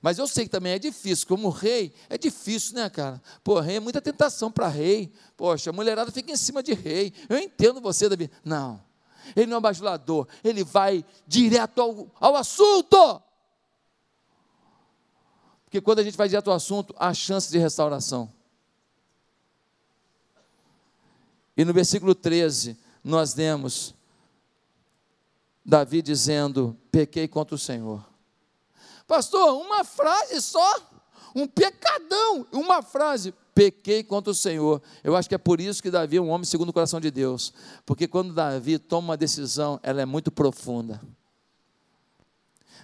Mas 0.00 0.16
eu 0.16 0.26
sei 0.26 0.46
que 0.46 0.50
também 0.50 0.72
é 0.72 0.78
difícil, 0.78 1.26
como 1.26 1.50
rei, 1.50 1.92
é 2.08 2.16
difícil, 2.16 2.74
né, 2.74 2.88
cara? 2.88 3.22
Pô, 3.44 3.60
rei 3.60 3.76
é 3.76 3.80
muita 3.80 4.00
tentação 4.00 4.50
para 4.50 4.68
rei. 4.68 5.12
Poxa, 5.36 5.68
a 5.68 5.72
mulherada 5.72 6.10
fica 6.10 6.32
em 6.32 6.36
cima 6.36 6.62
de 6.62 6.72
rei. 6.72 7.12
Eu 7.28 7.36
entendo 7.36 7.78
você, 7.78 8.08
Davi. 8.08 8.30
Não, 8.42 8.82
ele 9.36 9.50
não 9.50 9.58
é 9.58 9.60
bajulador, 9.60 10.26
ele 10.42 10.64
vai 10.64 11.04
direto 11.26 11.82
ao, 11.82 12.10
ao 12.18 12.36
assunto. 12.36 13.22
Porque 15.66 15.82
quando 15.82 15.98
a 15.98 16.02
gente 16.02 16.16
vai 16.16 16.26
direto 16.26 16.48
ao 16.48 16.56
assunto, 16.56 16.94
há 16.98 17.12
chance 17.12 17.50
de 17.50 17.58
restauração. 17.58 18.32
E 21.54 21.66
no 21.66 21.74
versículo 21.74 22.14
13, 22.14 22.78
nós 23.04 23.34
lemos 23.34 23.94
Davi 25.68 26.00
dizendo: 26.00 26.74
Pequei 26.90 27.28
contra 27.28 27.54
o 27.54 27.58
Senhor. 27.58 28.02
Pastor, 29.06 29.60
uma 29.60 29.84
frase 29.84 30.40
só, 30.40 30.76
um 31.34 31.46
pecadão, 31.46 32.46
uma 32.50 32.82
frase, 32.82 33.34
pequei 33.54 34.02
contra 34.02 34.30
o 34.30 34.34
Senhor. 34.34 34.80
Eu 35.04 35.14
acho 35.14 35.28
que 35.28 35.34
é 35.34 35.38
por 35.38 35.60
isso 35.60 35.82
que 35.82 35.90
Davi 35.90 36.16
é 36.16 36.20
um 36.22 36.30
homem 36.30 36.46
segundo 36.46 36.70
o 36.70 36.72
coração 36.72 36.98
de 36.98 37.10
Deus, 37.10 37.52
porque 37.84 38.08
quando 38.08 38.32
Davi 38.32 38.78
toma 38.78 39.08
uma 39.08 39.16
decisão, 39.16 39.78
ela 39.82 40.00
é 40.00 40.06
muito 40.06 40.32
profunda. 40.32 41.02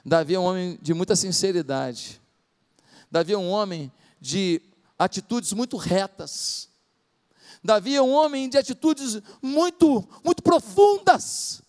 Davi 0.05 0.35
é 0.35 0.39
um 0.39 0.45
homem 0.45 0.79
de 0.83 0.93
muita 0.93 1.17
sinceridade. 1.17 2.21
Davi 3.11 3.33
é 3.33 3.39
um 3.39 3.49
homem 3.49 3.91
de 4.21 4.61
atitudes 4.99 5.55
muito 5.55 5.79
retas. 5.79 6.69
Davi 7.63 7.95
é 7.95 8.03
um 8.03 8.13
homem 8.13 8.47
de 8.47 8.59
atitudes 8.59 9.23
muito, 9.41 10.07
muito 10.23 10.43
profundas. 10.43 11.64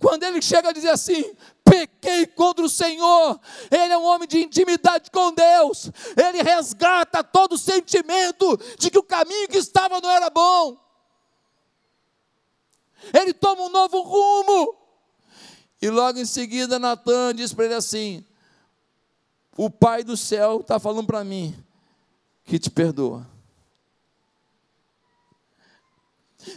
Quando 0.00 0.22
ele 0.22 0.40
chega 0.40 0.68
a 0.70 0.72
dizer 0.72 0.90
assim: 0.90 1.34
pequei 1.64 2.26
contra 2.26 2.64
o 2.64 2.68
Senhor. 2.68 3.40
Ele 3.70 3.92
é 3.92 3.98
um 3.98 4.04
homem 4.04 4.28
de 4.28 4.38
intimidade 4.38 5.10
com 5.10 5.32
Deus. 5.32 5.90
Ele 6.16 6.42
resgata 6.42 7.22
todo 7.22 7.54
o 7.54 7.58
sentimento 7.58 8.58
de 8.78 8.90
que 8.90 8.98
o 8.98 9.02
caminho 9.02 9.48
que 9.48 9.58
estava 9.58 10.00
não 10.00 10.10
era 10.10 10.30
bom. 10.30 10.76
Ele 13.12 13.32
toma 13.32 13.62
um 13.62 13.68
novo 13.68 14.00
rumo. 14.02 14.76
E 15.80 15.88
logo 15.90 16.18
em 16.18 16.24
seguida, 16.24 16.78
Natan 16.78 17.34
diz 17.34 17.52
para 17.52 17.66
ele 17.66 17.74
assim: 17.74 18.24
O 19.56 19.70
Pai 19.70 20.02
do 20.02 20.16
céu 20.16 20.60
está 20.60 20.78
falando 20.78 21.06
para 21.06 21.22
mim 21.24 21.54
que 22.44 22.58
te 22.58 22.70
perdoa. 22.70 23.26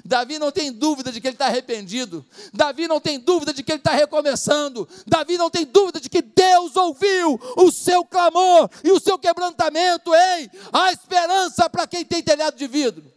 Davi 0.03 0.39
não 0.39 0.51
tem 0.51 0.71
dúvida 0.71 1.11
de 1.11 1.19
que 1.19 1.27
ele 1.27 1.35
está 1.35 1.47
arrependido. 1.47 2.25
Davi 2.53 2.87
não 2.87 2.99
tem 2.99 3.19
dúvida 3.19 3.53
de 3.53 3.63
que 3.63 3.71
ele 3.71 3.79
está 3.79 3.91
recomeçando. 3.91 4.87
Davi 5.07 5.37
não 5.37 5.49
tem 5.49 5.65
dúvida 5.65 5.99
de 5.99 6.09
que 6.09 6.21
Deus 6.21 6.75
ouviu 6.75 7.39
o 7.57 7.71
seu 7.71 8.05
clamor 8.05 8.69
e 8.83 8.91
o 8.91 8.99
seu 8.99 9.17
quebrantamento. 9.17 10.13
Ei, 10.13 10.49
há 10.71 10.91
esperança 10.91 11.69
para 11.69 11.87
quem 11.87 12.05
tem 12.05 12.21
telhado 12.21 12.57
de 12.57 12.67
vidro. 12.67 13.11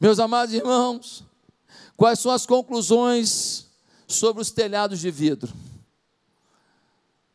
Meus 0.00 0.18
amados 0.18 0.52
irmãos, 0.52 1.24
quais 1.96 2.18
são 2.18 2.32
as 2.32 2.44
conclusões 2.44 3.66
sobre 4.08 4.42
os 4.42 4.50
telhados 4.50 4.98
de 4.98 5.10
vidro? 5.10 5.52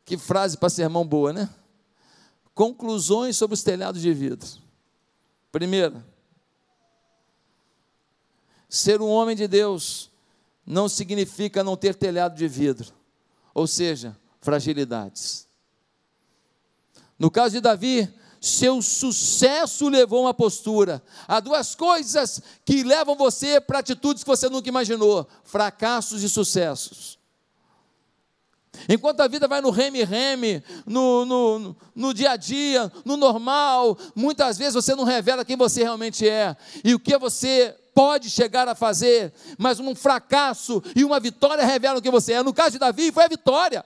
Que 0.04 0.18
frase 0.18 0.58
para 0.58 0.70
sermão 0.70 1.06
boa, 1.06 1.32
né? 1.32 1.50
Conclusões 2.54 3.38
sobre 3.38 3.54
os 3.54 3.64
telhados 3.64 4.02
de 4.02 4.14
vidro. 4.14 4.67
Primeiro, 5.52 6.04
ser 8.70 9.02
um 9.02 9.08
homem 9.08 9.36
de 9.36 9.48
Deus 9.48 10.12
não 10.66 10.90
significa 10.90 11.64
não 11.64 11.78
ter 11.78 11.96
telhado 11.96 12.36
de 12.36 12.48
vidro, 12.48 12.94
ou 13.54 13.66
seja, 13.66 14.18
fragilidades. 14.42 15.48
No 17.18 17.32
caso 17.32 17.56
de 17.56 17.62
Davi, 17.62 18.14
seu 18.40 18.82
sucesso 18.82 19.90
levou 19.90 20.24
uma 20.24 20.34
postura. 20.34 21.02
Há 21.28 21.40
duas 21.40 21.74
coisas 21.74 22.42
que 22.64 22.84
levam 22.84 23.16
você 23.16 23.60
para 23.60 23.80
atitudes 23.80 24.24
que 24.24 24.30
você 24.30 24.50
nunca 24.50 24.70
imaginou: 24.70 25.28
fracassos 25.44 26.22
e 26.24 26.30
sucessos. 26.30 27.17
Enquanto 28.90 29.22
a 29.22 29.28
vida 29.28 29.48
vai 29.48 29.62
no 29.62 29.70
reme-reme, 29.70 30.64
no, 30.86 31.26
no, 31.26 31.76
no 31.96 32.14
dia 32.14 32.32
a 32.32 32.36
dia, 32.36 32.92
no 33.06 33.18
normal, 33.18 33.98
muitas 34.16 34.58
vezes 34.58 34.74
você 34.74 34.96
não 34.96 35.04
revela 35.04 35.46
quem 35.46 35.56
você 35.56 35.84
realmente 35.84 36.28
é 36.28 36.56
e 36.84 36.94
o 36.94 37.00
que 37.00 37.18
você 37.18 37.76
pode 37.94 38.30
chegar 38.30 38.68
a 38.68 38.76
fazer, 38.76 39.34
mas 39.58 39.80
um 39.80 39.96
fracasso 39.96 40.84
e 40.96 41.04
uma 41.04 41.20
vitória 41.20 41.66
revelam 41.66 42.00
quem 42.00 42.12
você 42.12 42.34
é. 42.34 42.44
No 42.44 42.54
caso 42.54 42.72
de 42.72 42.80
Davi, 42.80 43.12
foi 43.12 43.24
a 43.24 43.28
vitória. 43.28 43.84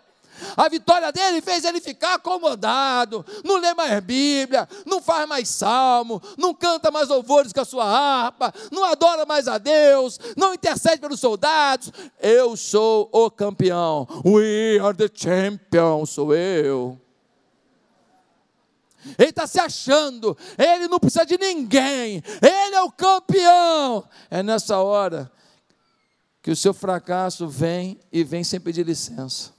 A 0.56 0.70
vitória 0.70 1.12
dele 1.12 1.42
fez 1.42 1.64
ele 1.64 1.80
ficar 1.80 2.16
acomodado, 2.16 3.26
não 3.44 3.58
lê 3.58 3.74
mais 3.74 4.00
Bíblia, 4.02 4.68
não 4.86 5.02
faz 5.02 5.28
mais 5.28 5.50
salmo, 5.50 6.22
não 6.38 6.54
canta 6.54 6.92
mais 6.92 7.10
louvores 7.10 7.54
com 7.54 7.62
a 7.62 7.66
sua 7.66 7.86
harpa, 7.86 8.54
não 8.72 8.84
adora 8.84 9.26
mais 9.26 9.48
a 9.48 9.58
Deus, 9.58 10.20
não 10.36 10.54
intercede 10.54 11.00
pelos 11.00 11.20
soldados. 11.20 11.92
Eu 12.20 12.56
sou 12.56 13.10
o 13.12 13.30
campeão. 13.30 14.08
We 14.26 14.80
are 14.80 14.96
the 14.96 15.10
champion, 15.14 16.06
sou 16.06 16.34
eu. 16.34 17.00
Ele 19.18 19.30
está 19.30 19.48
se 19.48 19.60
achando, 19.60 20.38
ele 20.58 20.88
não 20.88 21.00
precisa 21.00 21.26
de 21.26 21.38
ninguém, 21.38 22.24
ele 22.42 22.76
é 22.76 22.82
o 22.82 22.92
campeão. 22.92 24.04
É 24.30 24.44
nessa 24.44 24.78
hora 24.78 25.32
que 26.42 26.52
o 26.52 26.56
seu 26.56 26.74
fracasso 26.74 27.48
vem 27.48 28.00
e 28.12 28.24
vem 28.24 28.44
sem 28.44 28.60
pedir 28.60 28.86
licença. 28.86 29.54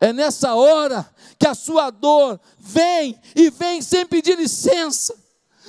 É 0.00 0.12
nessa 0.12 0.54
hora 0.54 1.08
que 1.38 1.46
a 1.46 1.54
sua 1.54 1.90
dor 1.90 2.40
vem 2.58 3.20
e 3.34 3.50
vem 3.50 3.82
sem 3.82 4.06
pedir 4.06 4.38
licença. 4.38 5.16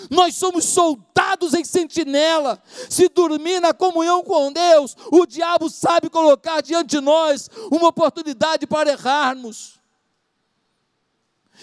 Nós 0.10 0.36
somos 0.36 0.65
soldados 0.65 1.54
em 1.54 1.65
sentinela. 1.65 2.62
Se 2.89 3.10
dormir 3.10 3.60
na 3.60 3.74
comunhão 3.74 4.24
com 4.24 4.52
Deus, 4.52 4.96
o 5.12 5.26
diabo 5.26 5.70
sabe 5.70 6.10
colocar 6.10 6.62
diante 6.62 6.92
de 6.92 7.02
nós 7.02 7.50
uma 7.72 7.89
oportunidade 7.89 8.68
para 8.68 8.92
errarmos. 8.92 9.80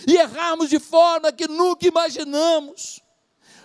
E 0.06 0.16
errarmos 0.16 0.68
de 0.68 0.78
forma 0.78 1.32
que 1.32 1.48
nunca 1.48 1.86
imaginamos 1.86 3.00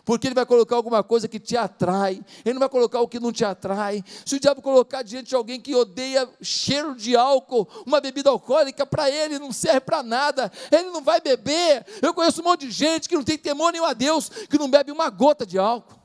porque 0.06 0.28
ele 0.28 0.36
vai 0.36 0.46
colocar 0.46 0.76
alguma 0.76 1.04
coisa 1.04 1.28
que 1.28 1.40
te 1.40 1.56
atrai, 1.56 2.24
ele 2.44 2.54
não 2.54 2.60
vai 2.60 2.70
colocar 2.70 3.02
o 3.02 3.08
que 3.08 3.20
não 3.20 3.32
te 3.32 3.46
atrai. 3.46 4.04
Se 4.26 4.36
o 4.36 4.40
diabo 4.40 4.62
colocar 4.62 5.04
diante 5.04 5.30
de 5.30 5.36
alguém 5.36 5.60
que 5.60 5.76
odeia 5.76 6.28
cheiro 6.42 6.96
de 6.96 7.16
álcool, 7.16 7.68
uma 7.86 8.02
bebida 8.02 8.30
alcoólica, 8.30 8.86
para 8.86 9.10
ele 9.10 9.40
não 9.40 9.52
serve 9.52 9.82
para 9.82 10.04
nada, 10.04 10.52
ele 10.72 10.90
não 10.90 11.02
vai 11.02 11.22
beber. 11.22 11.86
Eu 12.02 12.14
conheço 12.14 12.42
um 12.42 12.46
monte 12.46 12.68
de 12.68 12.72
gente 12.72 13.08
que 13.08 13.16
não 13.16 13.24
tem 13.24 13.38
temor 13.38 13.72
nenhum 13.72 13.86
a 13.86 13.94
Deus, 13.94 14.30
que 14.30 14.58
não 14.58 14.70
bebe 14.70 14.92
uma 14.92 15.10
gota 15.10 15.46
de 15.46 15.58
álcool. 15.58 16.02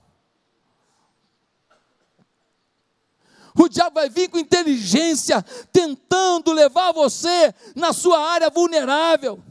O 3.59 3.69
diabo 3.69 3.95
vai 3.95 4.11
vir 4.11 4.29
com 4.29 4.39
inteligência, 4.39 5.43
tentando 5.73 6.53
levar 6.53 6.93
você 6.93 7.55
na 7.75 7.95
sua 7.95 8.21
área 8.21 8.51
vulnerável. 8.51 9.43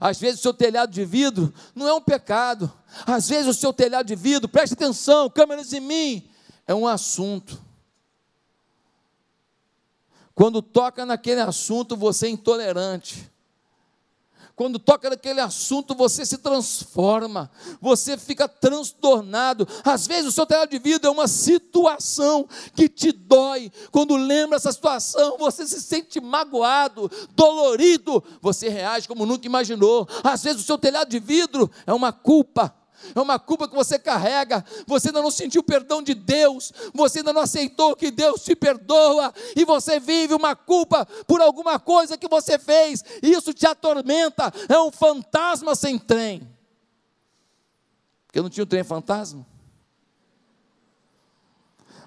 Às 0.00 0.18
vezes 0.18 0.40
o 0.40 0.42
seu 0.42 0.54
telhado 0.54 0.92
de 0.92 1.04
vidro 1.04 1.52
não 1.74 1.88
é 1.88 1.94
um 1.94 2.00
pecado. 2.00 2.72
Às 3.06 3.28
vezes 3.28 3.46
o 3.46 3.58
seu 3.58 3.72
telhado 3.72 4.06
de 4.06 4.14
vidro, 4.14 4.48
preste 4.48 4.74
atenção, 4.74 5.30
câmeras 5.30 5.72
em 5.72 5.80
mim, 5.80 6.30
é 6.66 6.74
um 6.74 6.86
assunto. 6.86 7.60
Quando 10.34 10.62
toca 10.62 11.04
naquele 11.04 11.40
assunto, 11.40 11.96
você 11.96 12.26
é 12.26 12.30
intolerante. 12.30 13.28
Quando 14.58 14.76
toca 14.76 15.08
naquele 15.08 15.40
assunto, 15.40 15.94
você 15.94 16.26
se 16.26 16.36
transforma, 16.36 17.48
você 17.80 18.18
fica 18.18 18.48
transtornado. 18.48 19.68
Às 19.84 20.04
vezes 20.04 20.26
o 20.26 20.32
seu 20.32 20.44
telhado 20.44 20.70
de 20.70 20.80
vidro 20.80 21.06
é 21.06 21.12
uma 21.12 21.28
situação 21.28 22.44
que 22.74 22.88
te 22.88 23.12
dói. 23.12 23.70
Quando 23.92 24.16
lembra 24.16 24.56
essa 24.56 24.72
situação, 24.72 25.38
você 25.38 25.64
se 25.64 25.80
sente 25.80 26.20
magoado, 26.20 27.08
dolorido, 27.36 28.20
você 28.42 28.68
reage 28.68 29.06
como 29.06 29.24
nunca 29.24 29.46
imaginou. 29.46 30.08
Às 30.24 30.42
vezes 30.42 30.62
o 30.62 30.66
seu 30.66 30.76
telhado 30.76 31.08
de 31.08 31.20
vidro 31.20 31.70
é 31.86 31.94
uma 31.94 32.12
culpa 32.12 32.74
é 33.14 33.20
uma 33.20 33.38
culpa 33.38 33.68
que 33.68 33.74
você 33.74 33.98
carrega, 33.98 34.64
você 34.86 35.08
ainda 35.08 35.22
não 35.22 35.30
sentiu 35.30 35.60
o 35.60 35.64
perdão 35.64 36.02
de 36.02 36.14
Deus, 36.14 36.72
você 36.92 37.18
ainda 37.18 37.32
não 37.32 37.42
aceitou 37.42 37.96
que 37.96 38.10
Deus 38.10 38.42
te 38.42 38.54
perdoa, 38.54 39.32
e 39.56 39.64
você 39.64 40.00
vive 40.00 40.34
uma 40.34 40.54
culpa 40.54 41.06
por 41.26 41.40
alguma 41.40 41.78
coisa 41.78 42.18
que 42.18 42.28
você 42.28 42.58
fez, 42.58 43.04
isso 43.22 43.52
te 43.52 43.66
atormenta, 43.66 44.52
é 44.68 44.78
um 44.78 44.90
fantasma 44.90 45.74
sem 45.74 45.98
trem. 45.98 46.48
Porque 48.26 48.40
não 48.40 48.50
tinha 48.50 48.64
o 48.64 48.66
trem 48.66 48.84
fantasma? 48.84 49.46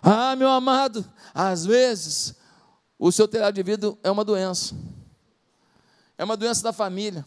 Ah, 0.02 0.36
meu 0.36 0.50
amado, 0.50 1.06
às 1.34 1.66
vezes 1.66 2.36
o 2.98 3.12
seu 3.12 3.28
telhado 3.28 3.54
de 3.54 3.64
vidro 3.64 3.98
é 4.04 4.10
uma 4.10 4.24
doença, 4.24 4.76
é 6.18 6.24
uma 6.24 6.38
doença 6.38 6.64
da 6.64 6.74
família, 6.74 7.26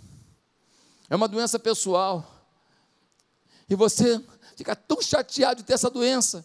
é 1.08 1.14
uma 1.14 1.28
doença 1.28 1.58
pessoal 1.58 2.33
e 3.68 3.74
você 3.74 4.20
fica 4.56 4.74
tão 4.74 5.00
chateado 5.00 5.56
de 5.56 5.64
ter 5.64 5.74
essa 5.74 5.90
doença, 5.90 6.44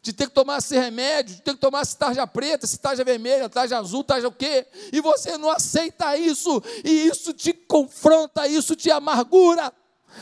de 0.00 0.12
ter 0.12 0.26
que 0.28 0.34
tomar 0.34 0.58
esse 0.58 0.78
remédio, 0.78 1.36
de 1.36 1.42
ter 1.42 1.54
que 1.54 1.60
tomar 1.60 1.82
esse 1.82 1.96
tarja 1.96 2.26
preta, 2.26 2.64
esse 2.64 2.78
tarja 2.78 3.04
vermelha, 3.04 3.48
tarja 3.48 3.78
azul, 3.78 4.04
tarja 4.04 4.28
o 4.28 4.32
quê? 4.32 4.66
E 4.92 5.00
você 5.00 5.36
não 5.36 5.50
aceita 5.50 6.16
isso, 6.16 6.62
e 6.84 7.06
isso 7.06 7.32
te 7.32 7.52
confronta, 7.52 8.46
isso 8.46 8.76
te 8.76 8.90
amargura. 8.90 9.72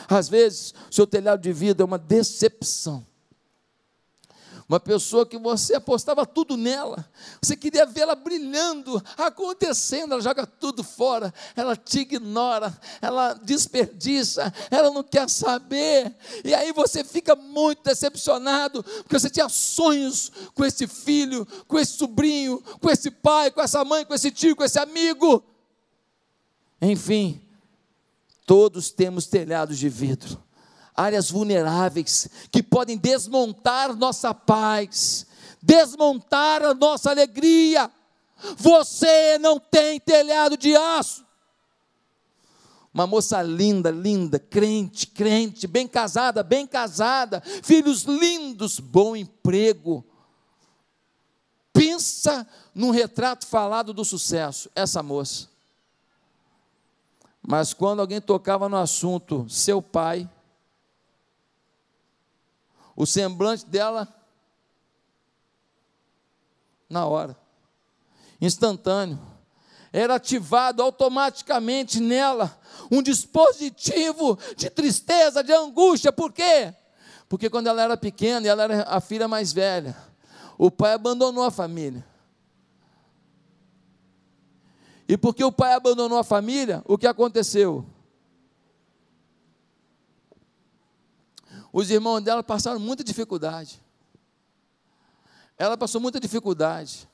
Às 0.08 0.28
vezes, 0.28 0.74
seu 0.90 1.06
telhado 1.06 1.40
de 1.40 1.52
vida 1.52 1.82
é 1.82 1.86
uma 1.86 1.98
decepção. 1.98 3.06
Uma 4.68 4.80
pessoa 4.80 5.24
que 5.24 5.38
você 5.38 5.76
apostava 5.76 6.26
tudo 6.26 6.56
nela, 6.56 7.08
você 7.40 7.56
queria 7.56 7.86
vê-la 7.86 8.16
brilhando, 8.16 9.00
acontecendo, 9.16 10.12
ela 10.12 10.20
joga 10.20 10.44
tudo 10.44 10.82
fora, 10.82 11.32
ela 11.54 11.76
te 11.76 12.00
ignora, 12.00 12.76
ela 13.00 13.34
desperdiça, 13.34 14.52
ela 14.68 14.90
não 14.90 15.04
quer 15.04 15.30
saber, 15.30 16.12
e 16.44 16.52
aí 16.52 16.72
você 16.72 17.04
fica 17.04 17.36
muito 17.36 17.84
decepcionado, 17.84 18.82
porque 18.82 19.16
você 19.16 19.30
tinha 19.30 19.48
sonhos 19.48 20.32
com 20.52 20.64
esse 20.64 20.88
filho, 20.88 21.46
com 21.68 21.78
esse 21.78 21.92
sobrinho, 21.92 22.60
com 22.80 22.90
esse 22.90 23.08
pai, 23.08 23.52
com 23.52 23.62
essa 23.62 23.84
mãe, 23.84 24.04
com 24.04 24.14
esse 24.14 24.32
tio, 24.32 24.56
com 24.56 24.64
esse 24.64 24.80
amigo. 24.80 25.44
Enfim, 26.82 27.40
todos 28.44 28.90
temos 28.90 29.28
telhados 29.28 29.78
de 29.78 29.88
vidro 29.88 30.45
áreas 30.96 31.30
vulneráveis 31.30 32.28
que 32.50 32.62
podem 32.62 32.96
desmontar 32.96 33.94
nossa 33.94 34.32
paz, 34.32 35.26
desmontar 35.62 36.62
a 36.62 36.72
nossa 36.72 37.10
alegria. 37.10 37.90
Você 38.56 39.38
não 39.38 39.58
tem 39.58 40.00
telhado 40.00 40.56
de 40.56 40.74
aço. 40.74 41.24
Uma 42.92 43.06
moça 43.06 43.42
linda, 43.42 43.90
linda, 43.90 44.38
crente, 44.38 45.06
crente, 45.06 45.66
bem 45.66 45.86
casada, 45.86 46.42
bem 46.42 46.66
casada, 46.66 47.42
filhos 47.62 48.04
lindos, 48.04 48.80
bom 48.80 49.14
emprego. 49.14 50.02
Pensa 51.74 52.46
num 52.74 52.90
retrato 52.90 53.46
falado 53.46 53.92
do 53.92 54.02
sucesso, 54.02 54.70
essa 54.74 55.02
moça. 55.02 55.48
Mas 57.46 57.74
quando 57.74 58.00
alguém 58.00 58.20
tocava 58.20 58.66
no 58.66 58.78
assunto, 58.78 59.46
seu 59.46 59.82
pai, 59.82 60.28
o 62.96 63.04
semblante 63.04 63.66
dela, 63.66 64.08
na 66.88 67.04
hora, 67.04 67.36
instantâneo, 68.40 69.20
era 69.92 70.14
ativado 70.14 70.82
automaticamente 70.82 72.00
nela 72.00 72.58
um 72.90 73.02
dispositivo 73.02 74.38
de 74.56 74.70
tristeza, 74.70 75.44
de 75.44 75.52
angústia, 75.52 76.12
por 76.12 76.32
quê? 76.32 76.74
Porque 77.28 77.50
quando 77.50 77.66
ela 77.66 77.82
era 77.82 77.96
pequena 77.96 78.46
e 78.46 78.48
ela 78.48 78.64
era 78.64 78.82
a 78.84 79.00
filha 79.00 79.28
mais 79.28 79.52
velha, 79.52 79.96
o 80.56 80.70
pai 80.70 80.92
abandonou 80.92 81.44
a 81.44 81.50
família. 81.50 82.04
E 85.08 85.16
porque 85.16 85.44
o 85.44 85.52
pai 85.52 85.74
abandonou 85.74 86.18
a 86.18 86.24
família, 86.24 86.82
o 86.84 86.96
que 86.96 87.06
aconteceu? 87.06 87.84
Os 91.76 91.90
irmãos 91.90 92.22
dela 92.22 92.42
passaram 92.42 92.80
muita 92.80 93.04
dificuldade. 93.04 93.82
Ela 95.58 95.76
passou 95.76 96.00
muita 96.00 96.18
dificuldade. 96.18 97.06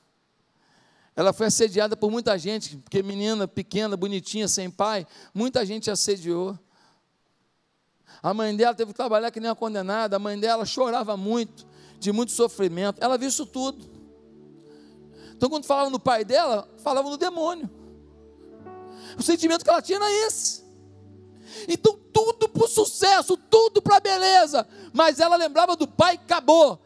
Ela 1.17 1.33
foi 1.33 1.47
assediada 1.47 1.97
por 1.97 2.09
muita 2.09 2.39
gente, 2.39 2.77
porque 2.77 3.03
menina 3.03 3.45
pequena, 3.45 3.97
bonitinha, 3.97 4.47
sem 4.47 4.71
pai, 4.71 5.05
muita 5.33 5.65
gente 5.65 5.91
assediou. 5.91 6.57
A 8.21 8.33
mãe 8.33 8.55
dela 8.55 8.73
teve 8.73 8.93
que 8.93 8.95
trabalhar 8.95 9.31
que 9.31 9.39
nem 9.41 9.49
uma 9.49 9.55
condenada, 9.55 10.15
a 10.15 10.19
mãe 10.19 10.39
dela 10.39 10.65
chorava 10.65 11.17
muito, 11.17 11.67
de 11.99 12.13
muito 12.13 12.31
sofrimento. 12.31 13.03
Ela 13.03 13.17
viu 13.17 13.27
isso 13.27 13.45
tudo. 13.45 13.85
Então, 15.35 15.49
quando 15.49 15.65
falava 15.65 15.89
no 15.89 15.99
pai 15.99 16.23
dela, 16.23 16.73
falava 16.77 17.09
no 17.09 17.17
demônio. 17.17 17.69
O 19.19 19.21
sentimento 19.21 19.65
que 19.65 19.69
ela 19.69 19.81
tinha 19.81 19.97
era 19.97 20.09
esse. 20.25 20.62
Então, 21.67 21.97
tudo 22.11 22.47
para 22.49 22.65
o 22.65 22.67
sucesso, 22.67 23.37
tudo 23.37 23.81
para 23.81 23.97
a 23.97 23.99
beleza. 23.99 24.67
Mas 24.91 25.19
ela 25.19 25.35
lembrava 25.35 25.75
do 25.75 25.87
pai 25.87 26.15
acabou. 26.15 26.79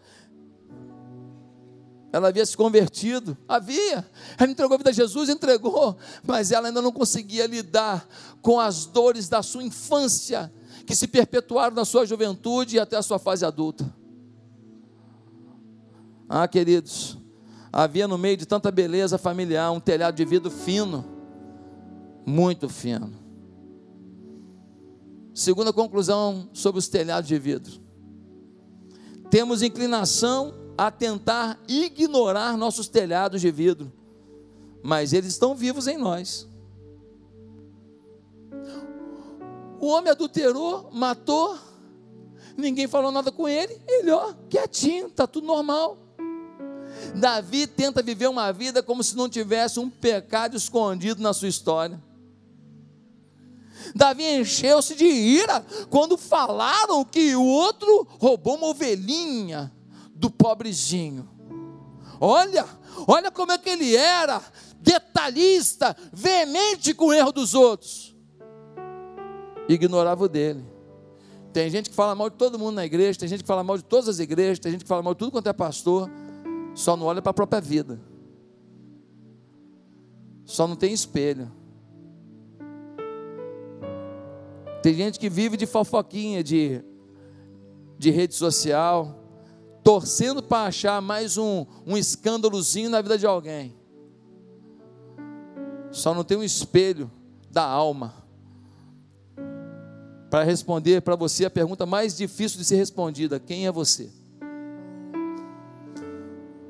Ela 2.12 2.30
havia 2.30 2.46
se 2.46 2.56
convertido, 2.56 3.38
havia. 3.48 4.06
Ela 4.38 4.52
entregou 4.52 4.76
a 4.76 4.78
vida 4.78 4.90
a 4.90 4.94
Jesus, 4.94 5.30
entregou, 5.30 5.98
mas 6.26 6.52
ela 6.52 6.68
ainda 6.68 6.82
não 6.82 6.92
conseguia 6.92 7.46
lidar 7.46 8.08
com 8.42 8.60
as 8.60 8.86
dores 8.86 9.28
da 9.28 9.44
sua 9.44 9.64
infância, 9.64 10.52
que 10.86 10.96
se 10.96 11.08
perpetuaram 11.08 11.76
na 11.76 11.84
sua 11.84 12.06
juventude 12.06 12.78
e 12.78 12.80
até 12.80 12.96
a 12.96 13.02
sua 13.02 13.20
fase 13.20 13.46
adulta. 13.46 13.94
Ah, 16.30 16.48
queridos, 16.48 17.18
havia 17.72 18.08
no 18.08 18.18
meio 18.18 18.38
de 18.38 18.46
tanta 18.46 18.72
beleza 18.72 19.18
familiar 19.18 19.72
um 19.72 19.80
telhado 19.80 20.16
de 20.16 20.26
vidro 20.26 20.50
fino, 20.50 21.06
muito 22.26 22.70
fino. 22.70 23.27
Segunda 25.38 25.72
conclusão 25.72 26.50
sobre 26.52 26.80
os 26.80 26.88
telhados 26.88 27.28
de 27.28 27.38
vidro. 27.38 27.80
Temos 29.30 29.62
inclinação 29.62 30.52
a 30.76 30.90
tentar 30.90 31.60
ignorar 31.68 32.58
nossos 32.58 32.88
telhados 32.88 33.40
de 33.40 33.52
vidro, 33.52 33.94
mas 34.82 35.14
eles 35.14 35.34
estão 35.34 35.54
vivos 35.54 35.86
em 35.86 35.96
nós. 35.96 36.48
O 39.80 39.86
homem 39.90 40.10
adulterou, 40.10 40.90
matou, 40.92 41.56
ninguém 42.58 42.88
falou 42.88 43.12
nada 43.12 43.32
com 43.32 43.48
ele, 43.48 43.80
ele, 43.88 44.10
ó, 44.10 44.34
quietinho, 44.50 45.06
está 45.06 45.28
tudo 45.28 45.46
normal. 45.46 46.00
Davi 47.14 47.68
tenta 47.68 48.02
viver 48.02 48.28
uma 48.28 48.52
vida 48.52 48.82
como 48.82 49.04
se 49.04 49.16
não 49.16 49.30
tivesse 49.30 49.80
um 49.80 49.88
pecado 49.88 50.58
escondido 50.58 51.22
na 51.22 51.32
sua 51.32 51.48
história. 51.48 52.07
Davi 53.96 54.24
encheu-se 54.24 54.96
de 54.96 55.06
ira 55.06 55.66
quando 55.90 56.18
falaram 56.18 57.04
que 57.04 57.36
o 57.36 57.44
outro 57.44 58.08
roubou 58.20 58.56
uma 58.56 58.68
ovelhinha 58.68 59.72
do 60.14 60.30
pobrezinho. 60.30 61.30
Olha, 62.20 62.66
olha 63.08 63.32
como 63.32 63.52
é 63.52 63.58
que 63.58 63.70
ele 63.70 63.96
era, 63.96 64.42
detalhista, 64.80 65.96
veemente 66.12 66.94
com 66.94 67.08
o 67.08 67.14
erro 67.14 67.32
dos 67.32 67.54
outros. 67.54 68.16
Ignorava 69.70 70.24
o 70.24 70.30
dele. 70.30 70.66
Tem 71.54 71.70
gente 71.70 71.90
que 71.90 71.96
fala 71.96 72.14
mal 72.16 72.30
de 72.30 72.36
todo 72.36 72.60
mundo 72.60 72.76
na 72.76 72.86
igreja, 72.86 73.20
tem 73.20 73.28
gente 73.28 73.42
que 73.42 73.48
fala 73.48 73.64
mal 73.64 73.78
de 73.78 73.84
todas 73.84 74.08
as 74.08 74.20
igrejas, 74.20 74.60
tem 74.60 74.72
gente 74.72 74.84
que 74.84 74.88
fala 74.88 75.02
mal 75.02 75.14
de 75.14 75.20
tudo 75.20 75.32
quanto 75.32 75.48
é 75.48 75.54
pastor, 75.54 76.10
só 76.76 76.96
não 76.96 77.06
olha 77.06 77.22
para 77.22 77.32
a 77.32 77.34
própria 77.34 77.60
vida. 77.60 78.00
Só 80.46 80.68
não 80.68 80.76
tem 80.76 80.94
espelho. 80.94 81.52
Tem 84.88 84.96
gente 84.96 85.20
que 85.20 85.30
vive 85.30 85.58
de 85.58 85.66
fofoquinha 85.66 86.42
de, 86.42 86.82
de 88.00 88.10
rede 88.10 88.34
social, 88.34 89.22
torcendo 89.84 90.42
para 90.42 90.68
achar 90.68 91.02
mais 91.02 91.38
um, 91.38 91.66
um 91.86 91.98
escândalozinho 91.98 92.90
na 92.90 93.02
vida 93.02 93.18
de 93.18 93.26
alguém. 93.26 93.76
Só 95.92 96.14
não 96.14 96.24
tem 96.24 96.38
um 96.38 96.44
espelho 96.44 97.12
da 97.52 97.64
alma 97.66 98.14
para 100.30 100.44
responder 100.44 101.02
para 101.02 101.18
você 101.18 101.44
a 101.44 101.50
pergunta 101.50 101.86
mais 101.86 102.16
difícil 102.16 102.58
de 102.58 102.64
ser 102.64 102.78
respondida: 102.78 103.42
quem 103.42 103.68
é 103.68 103.72
você? 103.74 104.10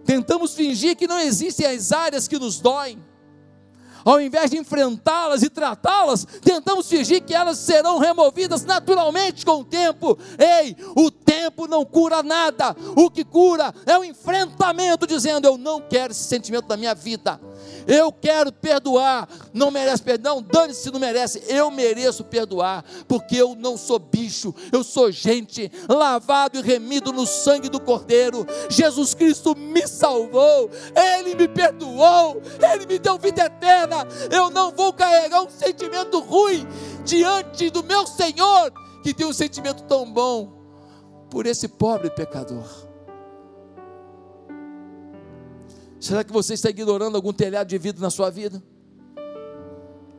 Tentamos 0.04 0.56
fingir 0.56 0.96
que 0.96 1.06
não 1.06 1.20
existem 1.20 1.68
as 1.68 1.92
áreas 1.92 2.28
que 2.28 2.40
nos 2.40 2.60
doem 2.60 2.98
ao 4.12 4.22
invés 4.22 4.50
de 4.50 4.58
enfrentá-las 4.58 5.44
e 5.44 5.50
tratá-las, 5.50 6.26
tentamos 6.42 6.88
fingir 6.88 7.22
que 7.22 7.34
elas 7.34 7.58
serão 7.58 7.98
removidas 7.98 8.64
naturalmente 8.64 9.46
com 9.46 9.60
o 9.60 9.66
tempo. 9.66 10.18
Ei, 10.38 10.76
o 10.96 11.12
tempo 11.38 11.68
não 11.68 11.86
cura 11.86 12.24
nada, 12.24 12.76
o 12.96 13.12
que 13.12 13.24
cura 13.24 13.72
é 13.86 13.96
o 13.96 14.04
enfrentamento, 14.04 15.06
dizendo: 15.06 15.46
Eu 15.46 15.56
não 15.56 15.80
quero 15.80 16.12
esse 16.12 16.24
sentimento 16.24 16.68
da 16.68 16.76
minha 16.76 16.96
vida. 16.96 17.40
Eu 17.88 18.12
quero 18.12 18.52
perdoar. 18.52 19.30
Não 19.54 19.70
merece 19.70 20.02
perdão? 20.02 20.42
Dane-se 20.42 20.82
se 20.82 20.92
não 20.92 21.00
merece. 21.00 21.44
Eu 21.48 21.70
mereço 21.70 22.24
perdoar, 22.24 22.84
porque 23.08 23.36
eu 23.36 23.56
não 23.56 23.78
sou 23.78 24.00
bicho, 24.00 24.54
eu 24.72 24.84
sou 24.84 25.12
gente, 25.12 25.72
lavado 25.88 26.58
e 26.58 26.62
remido 26.62 27.14
no 27.14 27.28
sangue 27.28 27.70
do 27.70 27.80
Cordeiro. 27.80 28.46
Jesus 28.68 29.14
Cristo 29.14 29.56
me 29.56 29.88
salvou, 29.88 30.72
Ele 30.96 31.36
me 31.36 31.48
perdoou, 31.48 32.42
Ele 32.74 32.88
me 32.88 32.98
deu 32.98 33.20
vida 33.20 33.46
eterna. 33.46 34.08
Eu 34.32 34.50
não 34.50 34.72
vou 34.72 34.92
carregar 34.92 35.42
um 35.42 35.50
sentimento 35.50 36.20
ruim 36.20 36.68
diante 37.06 37.70
do 37.70 37.84
meu 37.84 38.08
Senhor, 38.08 38.74
que 39.04 39.14
tem 39.14 39.26
um 39.26 39.34
sentimento 39.34 39.84
tão 39.84 40.12
bom 40.12 40.57
por 41.38 41.46
esse 41.46 41.68
pobre 41.68 42.10
pecador. 42.10 42.66
Será 46.00 46.24
que 46.24 46.34
você 46.34 46.56
está 46.56 46.72
ignorando 46.72 47.16
algum 47.16 47.32
telhado 47.32 47.68
de 47.68 47.78
vidro 47.78 48.02
na 48.02 48.10
sua 48.10 48.32
vida? 48.32 48.64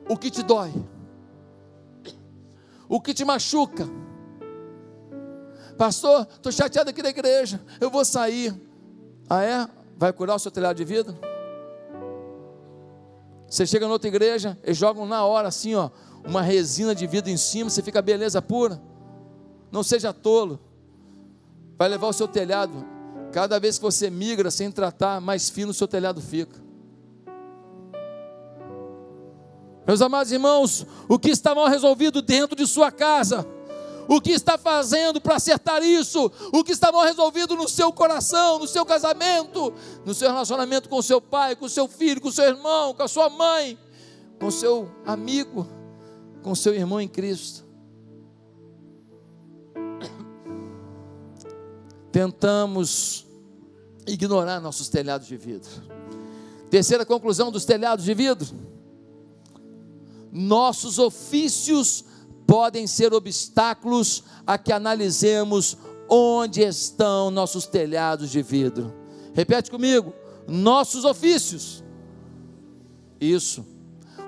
O 0.09 0.17
que 0.17 0.31
te 0.31 0.45
dói? 0.45 0.73
O 2.89 3.01
que 3.01 3.13
te 3.13 3.25
machuca? 3.25 3.85
Pastor, 5.77 6.29
estou 6.31 6.53
chateado 6.53 6.91
aqui 6.91 7.03
da 7.03 7.09
igreja, 7.09 7.61
eu 7.81 7.91
vou 7.91 8.05
sair. 8.05 8.55
Ah, 9.29 9.43
é? 9.43 9.69
Vai 9.97 10.13
curar 10.13 10.37
o 10.37 10.39
seu 10.39 10.53
telhado 10.53 10.77
de 10.77 10.85
vidro? 10.85 11.19
Você 13.49 13.67
chega 13.67 13.87
na 13.89 13.93
outra 13.93 14.07
igreja, 14.07 14.57
eles 14.63 14.79
jogam 14.79 15.05
na 15.05 15.25
hora 15.25 15.49
assim, 15.49 15.75
ó, 15.75 15.91
uma 16.25 16.43
resina 16.43 16.95
de 16.95 17.09
vidro 17.09 17.29
em 17.29 17.37
cima, 17.37 17.69
você 17.69 17.83
fica 17.83 18.01
beleza 18.01 18.41
pura. 18.41 18.81
Não 19.73 19.83
seja 19.83 20.13
tolo. 20.13 20.68
Vai 21.79 21.89
levar 21.89 22.09
o 22.09 22.13
seu 22.13 22.27
telhado 22.27 22.85
Cada 23.33 23.61
vez 23.61 23.79
que 23.79 23.85
você 23.85 24.09
migra 24.09 24.51
sem 24.51 24.71
tratar, 24.71 25.21
mais 25.21 25.51
fino 25.51 25.71
o 25.71 25.75
seu 25.75 25.87
telhado 25.87 26.21
fica. 26.21 26.59
Meus 29.87 30.03
amados 30.03 30.33
irmãos, 30.33 30.87
o 31.09 31.19
que 31.19 31.31
está 31.31 31.55
mal 31.55 31.69
resolvido 31.69 32.21
dentro 32.21 32.57
de 32.57 32.67
sua 32.67 32.91
casa? 32.91 33.47
O 34.07 34.21
que 34.21 34.31
está 34.31 34.57
fazendo 34.57 35.21
para 35.21 35.37
acertar 35.37 35.83
isso? 35.83 36.31
O 36.53 36.65
que 36.65 36.73
está 36.73 36.91
mal 36.91 37.05
resolvido 37.05 37.55
no 37.55 37.69
seu 37.69 37.93
coração, 37.93 38.59
no 38.59 38.67
seu 38.67 38.85
casamento, 38.85 39.73
no 40.05 40.15
seu 40.15 40.29
relacionamento 40.31 40.89
com 40.89 41.01
seu 41.03 41.21
pai, 41.21 41.55
com 41.55 41.69
seu 41.69 41.87
filho, 41.87 42.21
com 42.21 42.31
seu 42.31 42.45
irmão, 42.45 42.95
com 42.95 43.03
a 43.03 43.09
sua 43.09 43.29
mãe, 43.29 43.79
com 44.41 44.51
seu 44.51 44.91
amigo, 45.07 45.67
com 46.43 46.55
seu 46.55 46.75
irmão 46.75 47.01
em 47.01 47.09
Cristo? 47.09 47.68
Tentamos 52.19 53.25
ignorar 54.05 54.61
nossos 54.61 54.89
telhados 54.89 55.29
de 55.29 55.37
vidro. 55.37 55.71
Terceira 56.69 57.07
conclusão 57.07 57.53
dos 57.53 57.65
telhados 57.65 58.05
de 58.05 58.13
vidro: 58.13 58.49
nossos 60.33 60.99
ofícios 60.99 62.05
podem 62.45 62.89
ser 62.89 63.15
obstáculos 63.15 64.25
a 64.45 64.59
que 64.59 64.73
analisemos 64.73 65.79
onde 66.09 66.61
estão 66.63 67.31
nossos 67.31 67.67
telhados 67.67 68.31
de 68.31 68.43
vidro. 68.43 68.93
Repete 69.33 69.71
comigo: 69.71 70.13
nossos 70.49 71.05
ofícios. 71.05 71.85
Isso. 73.21 73.65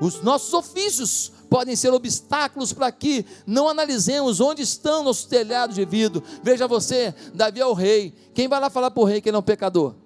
Os 0.01 0.23
nossos 0.23 0.55
ofícios 0.55 1.33
podem 1.51 1.75
ser 1.75 1.93
obstáculos 1.93 2.73
para 2.73 2.91
que 2.93 3.27
não 3.45 3.69
analisemos 3.69 4.41
onde 4.41 4.63
estão 4.63 5.03
nossos 5.03 5.25
telhados 5.25 5.75
de 5.75 5.85
vidro. 5.85 6.23
Veja 6.45 6.69
você, 6.69 7.13
Davi 7.35 7.61
é 7.61 7.67
o 7.67 7.75
rei. 7.75 8.15
Quem 8.33 8.47
vai 8.47 8.61
lá 8.61 8.71
falar 8.71 8.93
para 8.93 9.03
o 9.03 9.05
rei 9.05 9.21
que 9.21 9.29
ele 9.29 9.37
é 9.37 9.41
um 9.41 9.43
pecador? 9.43 9.97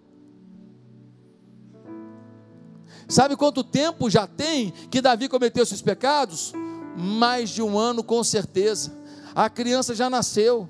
Sabe 3.06 3.36
quanto 3.36 3.62
tempo 3.62 4.08
já 4.08 4.26
tem 4.26 4.72
que 4.90 5.02
Davi 5.02 5.28
cometeu 5.28 5.62
esses 5.62 5.82
pecados? 5.82 6.54
Mais 6.96 7.50
de 7.50 7.60
um 7.60 7.78
ano, 7.78 8.02
com 8.02 8.24
certeza. 8.24 8.96
A 9.34 9.50
criança 9.50 9.94
já 9.94 10.08
nasceu. 10.08 10.66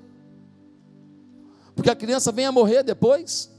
Porque 1.76 1.90
a 1.90 1.94
criança 1.94 2.32
vem 2.32 2.46
a 2.46 2.52
morrer 2.52 2.82
depois. 2.82 3.54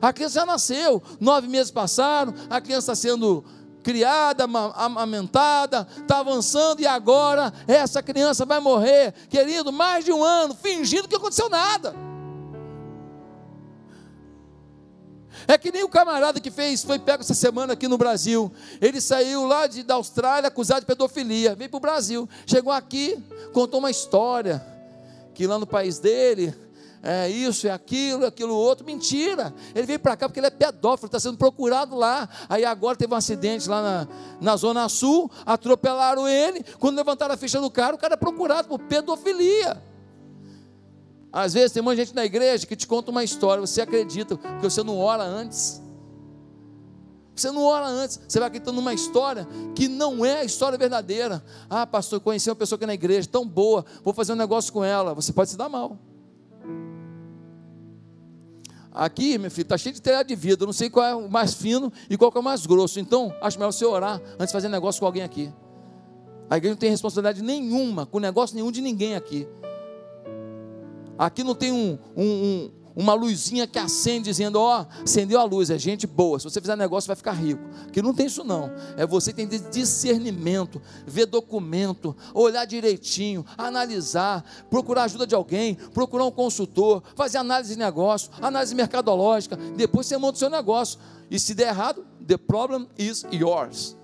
A 0.00 0.12
criança 0.12 0.40
já 0.40 0.46
nasceu, 0.46 1.02
nove 1.18 1.48
meses 1.48 1.70
passaram, 1.70 2.34
a 2.50 2.60
criança 2.60 2.92
está 2.92 3.08
sendo 3.08 3.44
criada, 3.86 4.42
amamentada, 4.74 5.86
está 5.96 6.18
avançando 6.18 6.80
e 6.80 6.86
agora 6.88 7.52
essa 7.68 8.02
criança 8.02 8.44
vai 8.44 8.58
morrer, 8.58 9.14
querido, 9.30 9.70
mais 9.70 10.04
de 10.04 10.10
um 10.10 10.24
ano, 10.24 10.56
fingindo 10.60 11.06
que 11.06 11.14
aconteceu 11.14 11.48
nada. 11.48 11.94
É 15.46 15.56
que 15.56 15.70
nem 15.70 15.84
o 15.84 15.88
camarada 15.88 16.40
que 16.40 16.50
fez, 16.50 16.82
foi 16.82 16.98
pego 16.98 17.22
essa 17.22 17.32
semana 17.32 17.74
aqui 17.74 17.86
no 17.86 17.96
Brasil. 17.96 18.52
Ele 18.80 19.00
saiu 19.00 19.46
lá 19.46 19.68
de, 19.68 19.84
da 19.84 19.94
Austrália 19.94 20.48
acusado 20.48 20.80
de 20.80 20.86
pedofilia, 20.86 21.54
veio 21.54 21.70
para 21.70 21.76
o 21.76 21.80
Brasil, 21.80 22.28
chegou 22.44 22.72
aqui, 22.72 23.16
contou 23.52 23.78
uma 23.78 23.90
história 23.92 24.66
que 25.32 25.46
lá 25.46 25.60
no 25.60 25.66
país 25.66 26.00
dele 26.00 26.52
é 27.02 27.28
isso, 27.28 27.66
é 27.66 27.70
aquilo, 27.70 28.24
é 28.24 28.28
aquilo 28.28 28.54
outro. 28.54 28.84
Mentira. 28.84 29.54
Ele 29.74 29.86
veio 29.86 30.00
para 30.00 30.16
cá 30.16 30.28
porque 30.28 30.40
ele 30.40 30.46
é 30.46 30.50
pedófilo, 30.50 31.06
está 31.06 31.20
sendo 31.20 31.38
procurado 31.38 31.94
lá. 31.94 32.28
Aí 32.48 32.64
agora 32.64 32.96
teve 32.96 33.12
um 33.12 33.16
acidente 33.16 33.68
lá 33.68 33.82
na, 33.82 34.08
na 34.40 34.56
Zona 34.56 34.88
Sul, 34.88 35.30
atropelaram 35.44 36.28
ele. 36.28 36.64
Quando 36.78 36.96
levantaram 36.96 37.34
a 37.34 37.36
ficha 37.36 37.60
do 37.60 37.70
cara, 37.70 37.94
o 37.94 37.98
cara 37.98 38.14
é 38.14 38.16
procurado 38.16 38.68
por 38.68 38.78
pedofilia. 38.80 39.82
Às 41.32 41.52
vezes 41.52 41.72
tem 41.72 41.82
muita 41.82 42.02
gente 42.02 42.14
na 42.14 42.24
igreja 42.24 42.66
que 42.66 42.74
te 42.74 42.86
conta 42.86 43.10
uma 43.10 43.22
história, 43.22 43.60
você 43.60 43.82
acredita, 43.82 44.36
porque 44.36 44.70
você 44.70 44.82
não 44.82 44.98
ora 44.98 45.22
antes. 45.22 45.82
Você 47.34 47.50
não 47.50 47.62
ora 47.62 47.86
antes, 47.86 48.18
você 48.26 48.38
vai 48.38 48.48
acreditando 48.48 48.76
numa 48.76 48.94
história 48.94 49.46
que 49.74 49.86
não 49.86 50.24
é 50.24 50.40
a 50.40 50.44
história 50.44 50.78
verdadeira. 50.78 51.44
Ah, 51.68 51.86
pastor, 51.86 52.18
conheci 52.20 52.48
uma 52.48 52.56
pessoa 52.56 52.76
aqui 52.78 52.86
na 52.86 52.94
igreja, 52.94 53.28
tão 53.30 53.46
boa, 53.46 53.84
vou 54.02 54.14
fazer 54.14 54.32
um 54.32 54.36
negócio 54.36 54.72
com 54.72 54.82
ela. 54.82 55.12
Você 55.12 55.34
pode 55.34 55.50
se 55.50 55.56
dar 55.58 55.68
mal. 55.68 55.98
Aqui, 58.96 59.36
meu 59.36 59.50
filho, 59.50 59.64
está 59.64 59.76
cheio 59.76 59.94
de 59.94 60.00
telhado 60.00 60.26
de 60.26 60.34
vidro. 60.34 60.64
Não 60.64 60.72
sei 60.72 60.88
qual 60.88 61.04
é 61.04 61.14
o 61.14 61.30
mais 61.30 61.52
fino 61.52 61.92
e 62.08 62.16
qual 62.16 62.32
é 62.34 62.38
o 62.38 62.42
mais 62.42 62.64
grosso. 62.64 62.98
Então, 62.98 63.30
acho 63.42 63.58
melhor 63.58 63.70
você 63.70 63.84
orar 63.84 64.22
antes 64.38 64.46
de 64.46 64.52
fazer 64.52 64.70
negócio 64.70 64.98
com 64.98 65.04
alguém 65.04 65.22
aqui. 65.22 65.52
A 66.48 66.56
igreja 66.56 66.72
não 66.72 66.78
tem 66.78 66.88
responsabilidade 66.88 67.42
nenhuma 67.42 68.06
com 68.06 68.18
negócio 68.18 68.56
nenhum 68.56 68.72
de 68.72 68.80
ninguém 68.80 69.14
aqui. 69.14 69.46
Aqui 71.18 71.44
não 71.44 71.54
tem 71.54 71.72
um, 71.72 71.98
um, 72.16 72.70
uma 72.96 73.12
luzinha 73.12 73.66
que 73.66 73.78
acende 73.78 74.30
dizendo, 74.30 74.58
ó, 74.58 74.80
oh, 74.80 75.02
acendeu 75.02 75.38
a 75.38 75.44
luz, 75.44 75.68
é 75.68 75.78
gente 75.78 76.06
boa. 76.06 76.38
Se 76.38 76.44
você 76.44 76.62
fizer 76.62 76.74
negócio, 76.76 77.06
vai 77.06 77.14
ficar 77.14 77.32
rico. 77.32 77.62
Que 77.92 78.00
não 78.00 78.14
tem 78.14 78.24
isso 78.24 78.42
não. 78.42 78.72
É 78.96 79.06
você 79.06 79.34
tem 79.34 79.46
discernimento, 79.46 80.80
ver 81.06 81.26
documento, 81.26 82.16
olhar 82.32 82.64
direitinho, 82.64 83.44
analisar, 83.58 84.42
procurar 84.70 85.04
ajuda 85.04 85.26
de 85.26 85.34
alguém, 85.34 85.74
procurar 85.74 86.24
um 86.24 86.30
consultor, 86.30 87.02
fazer 87.14 87.36
análise 87.36 87.74
de 87.74 87.78
negócio, 87.78 88.30
análise 88.40 88.74
mercadológica. 88.74 89.56
Depois 89.76 90.06
você 90.06 90.16
monta 90.16 90.36
o 90.36 90.38
seu 90.38 90.50
negócio. 90.50 90.98
E 91.30 91.38
se 91.38 91.54
der 91.54 91.68
errado, 91.68 92.06
the 92.26 92.38
problem 92.38 92.88
is 92.96 93.26
yours. 93.30 93.94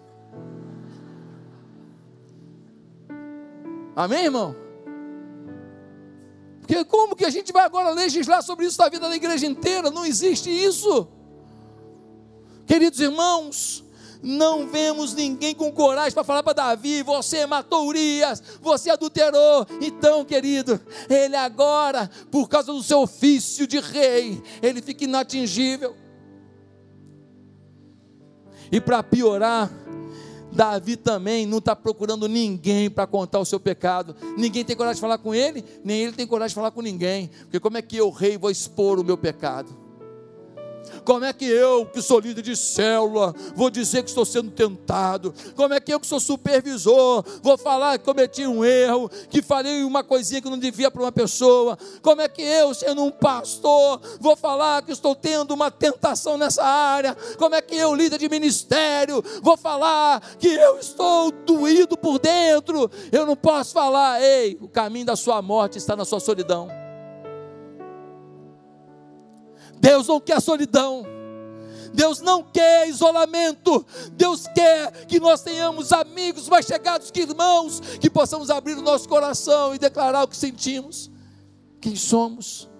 Amém, 3.96 4.24
irmão? 4.24 4.62
Porque 6.62 6.85
como 6.85 7.16
que 7.16 7.25
a 7.25 7.31
gente 7.31 7.53
vai 7.53 7.64
agora 7.64 7.90
legislar 7.90 8.42
sobre 8.42 8.66
isso 8.66 8.81
na 8.81 8.88
vida 8.88 9.09
da 9.09 9.16
igreja 9.16 9.46
inteira? 9.46 9.90
Não 9.90 10.07
existe 10.07 10.48
isso. 10.48 11.09
Queridos 12.64 13.01
irmãos, 13.01 13.84
não 14.22 14.68
vemos 14.68 15.12
ninguém 15.12 15.53
com 15.55 15.72
coragem 15.72 16.12
para 16.12 16.22
falar 16.22 16.45
para 16.45 16.53
Davi: 16.53 17.03
você 17.03 17.45
matou 17.47 17.89
Urias, 17.89 18.41
você 18.61 18.91
adulterou. 18.91 19.66
Então, 19.80 20.24
querido, 20.24 20.80
ele 21.11 21.34
agora, 21.34 22.09
por 22.30 22.49
causa 22.49 22.72
do 22.72 22.82
seu 22.82 23.01
ofício 23.01 23.66
de 23.66 23.80
rei, 23.80 24.41
ele 24.62 24.80
fica 24.80 25.03
inatingível. 25.03 25.97
E 28.70 28.80
para 28.80 29.03
piorar, 29.03 29.68
Davi 30.53 30.96
também 30.96 31.46
não 31.46 31.59
está 31.59 31.74
procurando 31.74 32.28
ninguém 32.28 32.90
para 32.90 33.07
contar 33.07 33.38
o 33.38 33.44
seu 33.44 33.59
pecado. 33.59 34.14
Ninguém 34.36 34.64
tem 34.64 34.76
coragem 34.76 34.96
de 34.96 35.00
falar 35.00 35.18
com 35.18 35.34
ele, 35.34 35.64
nem 35.82 36.03
ele 36.03 36.12
tem 36.12 36.26
coragem 36.26 36.50
de 36.50 36.55
falar 36.55 36.70
com 36.70 36.82
ninguém. 36.82 37.30
Porque 37.42 37.59
como 37.59 37.78
é 37.78 37.82
que 37.82 37.96
eu, 37.96 38.11
rei, 38.11 38.36
vou 38.36 38.50
expor 38.50 39.00
o 39.00 39.05
meu 39.05 39.16
pecado? 39.16 39.82
Como 41.05 41.24
é 41.24 41.32
que 41.32 41.44
eu, 41.44 41.86
que 41.86 42.00
sou 42.00 42.20
líder 42.20 42.42
de 42.42 42.57
célula, 42.57 43.34
vou 43.55 43.70
dizer 43.70 44.03
que 44.03 44.09
estou 44.09 44.24
sendo 44.24 44.50
tentado? 44.50 45.34
Como 45.57 45.74
é 45.74 45.80
que 45.80 45.92
eu, 45.92 45.98
que 45.98 46.07
sou 46.07 46.20
supervisor, 46.20 47.24
vou 47.42 47.59
falar 47.59 47.98
que 47.98 48.05
cometi 48.05 48.46
um 48.46 48.64
erro, 48.64 49.11
que 49.28 49.42
falei 49.42 49.82
uma 49.82 50.05
coisinha 50.05 50.40
que 50.40 50.48
não 50.48 50.59
devia 50.59 50.90
para 50.90 51.03
uma 51.03 51.12
pessoa? 51.12 51.78
Como 52.00 52.20
é 52.20 52.28
que 52.28 52.42
eu, 52.42 52.72
sendo 52.74 53.03
um 53.03 53.11
pastor, 53.11 54.00
vou 54.20 54.36
falar 54.36 54.82
que 54.82 54.92
estou 54.92 55.14
tendo 55.14 55.53
uma 55.53 55.70
tentação 55.70 56.38
nessa 56.38 56.64
área? 56.64 57.16
Como 57.38 57.55
é 57.55 57.61
que 57.61 57.76
eu, 57.76 57.94
líder 57.94 58.18
de 58.18 58.28
ministério, 58.28 59.22
vou 59.42 59.57
falar 59.57 60.20
que 60.38 60.48
eu 60.48 60.78
estou 60.78 61.30
doído 61.30 61.96
por 61.96 62.18
dentro? 62.18 62.90
Eu 63.11 63.26
não 63.26 63.36
posso 63.36 63.72
falar, 63.72 64.22
ei, 64.22 64.59
o 64.61 64.68
caminho 64.68 65.07
da 65.07 65.16
sua 65.16 65.42
morte 65.42 65.78
está 65.78 65.96
na 65.96 66.05
sua 66.05 66.20
solidão. 66.20 66.82
Deus 69.83 70.07
não 70.07 70.20
quer 70.20 70.41
solidão. 70.41 71.05
Deus 71.93 72.20
não 72.20 72.45
quer 72.45 72.89
isolamento. 72.89 73.85
Deus 74.12 74.47
quer 74.55 75.07
que 75.07 75.18
nós 75.18 75.43
tenhamos 75.43 75.93
amigos 75.93 76.49
mais 76.49 76.64
chegados 76.64 77.11
que 77.11 77.22
irmãos, 77.22 77.80
que 78.01 78.09
possamos 78.09 78.49
abrir 78.49 78.78
o 78.78 78.80
nosso 78.83 79.09
coração 79.09 79.74
e 79.74 79.80
declarar 79.80 80.22
o 80.22 80.28
que 80.28 80.37
sentimos, 80.37 81.11
quem 81.80 81.97
somos 81.97 82.70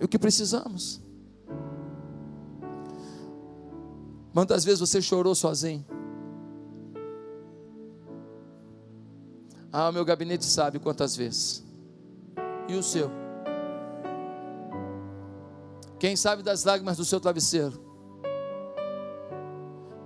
e 0.00 0.04
o 0.04 0.08
que 0.08 0.20
precisamos. 0.20 1.02
Quantas 4.32 4.64
vezes 4.64 4.78
você 4.78 5.02
chorou 5.02 5.34
sozinho? 5.34 5.84
Ah, 9.72 9.88
o 9.88 9.92
meu 9.92 10.04
gabinete 10.04 10.44
sabe 10.44 10.78
quantas 10.78 11.16
vezes. 11.16 11.64
E 12.68 12.74
o 12.74 12.82
seu? 12.84 13.25
Quem 15.98 16.14
sabe 16.14 16.42
das 16.42 16.64
lágrimas 16.64 16.96
do 16.96 17.04
seu 17.04 17.20
travesseiro? 17.20 17.80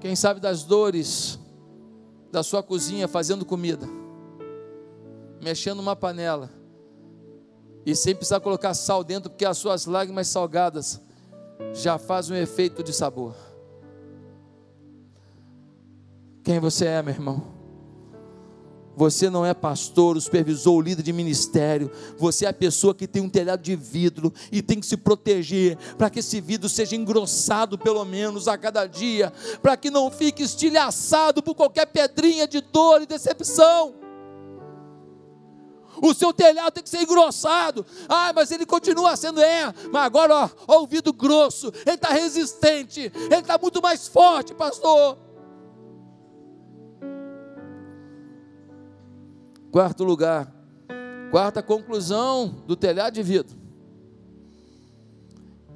Quem 0.01 0.16
sabe 0.16 0.41
das 0.41 0.62
dores 0.64 1.38
da 2.30 2.43
sua 2.43 2.62
cozinha 2.62 3.09
fazendo 3.09 3.45
comida, 3.45 3.86
mexendo 5.43 5.80
uma 5.80 5.97
panela, 5.97 6.51
e 7.84 7.95
sem 7.95 8.14
precisar 8.14 8.41
colocar 8.41 8.72
sal 8.74 9.03
dentro, 9.03 9.30
porque 9.30 9.45
as 9.45 9.59
suas 9.59 9.86
lágrimas 9.86 10.28
salgadas 10.28 11.01
já 11.74 11.99
fazem 11.99 12.36
um 12.36 12.41
efeito 12.41 12.82
de 12.82 12.93
sabor. 12.93 13.34
Quem 16.43 16.61
você 16.61 16.86
é, 16.86 17.03
meu 17.03 17.12
irmão? 17.12 17.59
Você 19.01 19.30
não 19.30 19.46
é 19.46 19.55
pastor, 19.55 20.20
supervisor, 20.20 20.74
o 20.74 20.80
líder 20.82 21.03
de 21.03 21.11
ministério. 21.11 21.90
Você 22.18 22.44
é 22.44 22.48
a 22.51 22.53
pessoa 22.53 22.94
que 22.94 23.09
tem 23.09 23.22
um 23.22 23.30
telhado 23.30 23.62
de 23.62 23.74
vidro 23.74 24.30
e 24.53 24.61
tem 24.61 24.78
que 24.78 24.84
se 24.84 24.94
proteger 24.94 25.78
para 25.96 26.11
que 26.11 26.18
esse 26.18 26.38
vidro 26.38 26.68
seja 26.68 26.96
engrossado 26.96 27.78
pelo 27.78 28.05
menos 28.05 28.46
a 28.46 28.59
cada 28.59 28.84
dia, 28.86 29.32
para 29.62 29.74
que 29.74 29.88
não 29.90 30.11
fique 30.11 30.42
estilhaçado 30.42 31.42
por 31.42 31.55
qualquer 31.55 31.86
pedrinha 31.86 32.46
de 32.46 32.61
dor 32.61 33.01
e 33.01 33.07
decepção. 33.07 33.94
O 36.03 36.12
seu 36.12 36.30
telhado 36.30 36.70
tem 36.70 36.82
que 36.82 36.90
ser 36.90 37.01
engrossado. 37.01 37.86
Ah, 38.07 38.34
mas 38.34 38.51
ele 38.51 38.66
continua 38.66 39.16
sendo, 39.16 39.40
é. 39.40 39.72
Mas 39.90 40.05
agora, 40.05 40.34
ó, 40.34 40.51
ó 40.68 40.82
o 40.82 40.86
vidro 40.86 41.14
grosso. 41.14 41.72
Ele 41.86 41.94
está 41.94 42.11
resistente. 42.11 43.11
Ele 43.14 43.34
está 43.34 43.57
muito 43.57 43.80
mais 43.80 44.07
forte, 44.09 44.53
pastor. 44.53 45.16
Quarto 49.71 50.03
lugar, 50.03 50.53
quarta 51.31 51.62
conclusão 51.62 52.49
do 52.66 52.75
telhado 52.75 53.14
de 53.14 53.23
vidro 53.23 53.57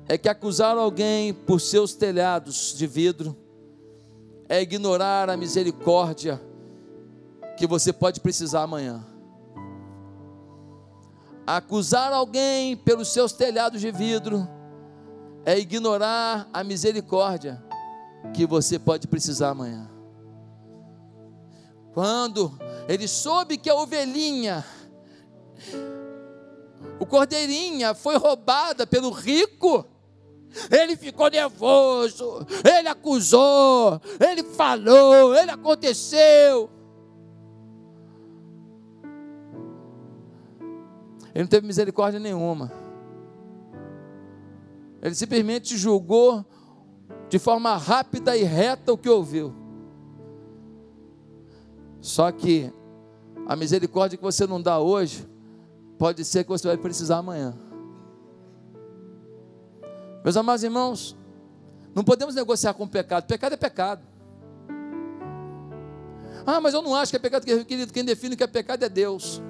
é 0.08 0.18
que 0.18 0.28
acusar 0.28 0.76
alguém 0.76 1.32
por 1.32 1.60
seus 1.60 1.94
telhados 1.94 2.74
de 2.76 2.86
vidro 2.86 3.36
é 4.48 4.60
ignorar 4.60 5.30
a 5.30 5.36
misericórdia 5.36 6.40
que 7.56 7.66
você 7.66 7.92
pode 7.92 8.20
precisar 8.20 8.62
amanhã. 8.62 9.04
Acusar 11.46 12.12
alguém 12.12 12.76
pelos 12.76 13.12
seus 13.12 13.32
telhados 13.32 13.80
de 13.80 13.92
vidro 13.92 14.48
é 15.44 15.58
ignorar 15.58 16.48
a 16.52 16.64
misericórdia 16.64 17.62
que 18.34 18.44
você 18.44 18.78
pode 18.78 19.06
precisar 19.06 19.50
amanhã. 19.50 19.93
Quando 21.94 22.52
ele 22.88 23.06
soube 23.06 23.56
que 23.56 23.70
a 23.70 23.74
ovelhinha, 23.76 24.64
o 26.98 27.06
cordeirinha, 27.06 27.94
foi 27.94 28.16
roubada 28.16 28.84
pelo 28.84 29.10
rico. 29.10 29.86
Ele 30.70 30.96
ficou 30.96 31.30
nervoso, 31.30 32.44
ele 32.64 32.88
acusou, 32.88 34.00
ele 34.20 34.42
falou, 34.42 35.34
ele 35.34 35.52
aconteceu. 35.52 36.68
Ele 41.32 41.44
não 41.44 41.48
teve 41.48 41.66
misericórdia 41.66 42.20
nenhuma. 42.20 42.72
Ele 45.00 45.14
simplesmente 45.14 45.76
julgou 45.76 46.44
de 47.28 47.38
forma 47.38 47.76
rápida 47.76 48.36
e 48.36 48.42
reta 48.42 48.92
o 48.92 48.98
que 48.98 49.08
ouviu. 49.08 49.63
Só 52.04 52.30
que 52.30 52.70
a 53.46 53.56
misericórdia 53.56 54.18
que 54.18 54.22
você 54.22 54.46
não 54.46 54.60
dá 54.60 54.78
hoje, 54.78 55.26
pode 55.98 56.22
ser 56.22 56.44
que 56.44 56.50
você 56.50 56.68
vai 56.68 56.76
precisar 56.76 57.16
amanhã. 57.16 57.54
Meus 60.22 60.36
amados 60.36 60.62
irmãos, 60.62 61.16
não 61.94 62.04
podemos 62.04 62.34
negociar 62.34 62.74
com 62.74 62.84
o 62.84 62.88
pecado. 62.88 63.24
Pecado 63.24 63.54
é 63.54 63.56
pecado. 63.56 64.02
Ah, 66.44 66.60
mas 66.60 66.74
eu 66.74 66.82
não 66.82 66.94
acho 66.94 67.10
que 67.10 67.16
é 67.16 67.18
pecado, 67.18 67.46
querido. 67.46 67.90
Quem 67.90 68.04
define 68.04 68.34
o 68.34 68.36
que 68.36 68.44
é 68.44 68.48
pecado 68.48 68.84
é 68.84 68.88
Deus. 68.90 69.40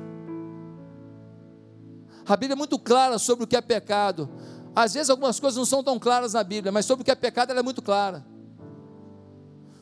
A 2.24 2.36
Bíblia 2.36 2.54
é 2.54 2.56
muito 2.56 2.78
clara 2.78 3.18
sobre 3.18 3.46
o 3.46 3.48
que 3.48 3.56
é 3.56 3.60
pecado. 3.60 4.30
Às 4.76 4.94
vezes 4.94 5.10
algumas 5.10 5.40
coisas 5.40 5.58
não 5.58 5.64
são 5.64 5.82
tão 5.82 5.98
claras 5.98 6.34
na 6.34 6.44
Bíblia, 6.44 6.70
mas 6.70 6.86
sobre 6.86 7.02
o 7.02 7.04
que 7.04 7.10
é 7.10 7.16
pecado 7.16 7.50
ela 7.50 7.58
é 7.58 7.64
muito 7.64 7.82
clara 7.82 8.24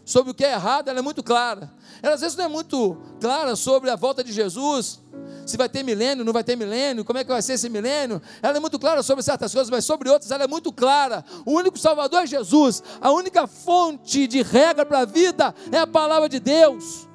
sobre 0.04 0.32
o 0.32 0.34
que 0.34 0.44
é 0.44 0.52
errado, 0.52 0.88
ela 0.88 0.98
é 0.98 1.02
muito 1.02 1.22
clara. 1.22 1.72
Ela 2.02 2.14
às 2.14 2.20
vezes 2.20 2.36
não 2.36 2.44
é 2.44 2.48
muito 2.48 2.96
clara 3.20 3.54
sobre 3.56 3.90
a 3.90 3.96
volta 3.96 4.24
de 4.24 4.32
Jesus, 4.32 5.00
se 5.46 5.56
vai 5.56 5.68
ter 5.68 5.82
milênio, 5.82 6.24
não 6.24 6.32
vai 6.32 6.44
ter 6.44 6.56
milênio, 6.56 7.04
como 7.04 7.18
é 7.18 7.24
que 7.24 7.30
vai 7.30 7.42
ser 7.42 7.54
esse 7.54 7.68
milênio. 7.68 8.20
Ela 8.42 8.56
é 8.56 8.60
muito 8.60 8.78
clara 8.78 9.02
sobre 9.02 9.22
certas 9.22 9.52
coisas, 9.52 9.70
mas 9.70 9.84
sobre 9.84 10.08
outras 10.08 10.30
ela 10.30 10.44
é 10.44 10.48
muito 10.48 10.72
clara. 10.72 11.24
O 11.44 11.52
único 11.52 11.78
Salvador 11.78 12.22
é 12.22 12.26
Jesus. 12.26 12.82
A 13.00 13.10
única 13.10 13.46
fonte 13.46 14.26
de 14.26 14.42
regra 14.42 14.86
para 14.86 15.00
a 15.00 15.04
vida 15.04 15.54
é 15.70 15.78
a 15.78 15.86
palavra 15.86 16.28
de 16.28 16.38
Deus. 16.38 17.08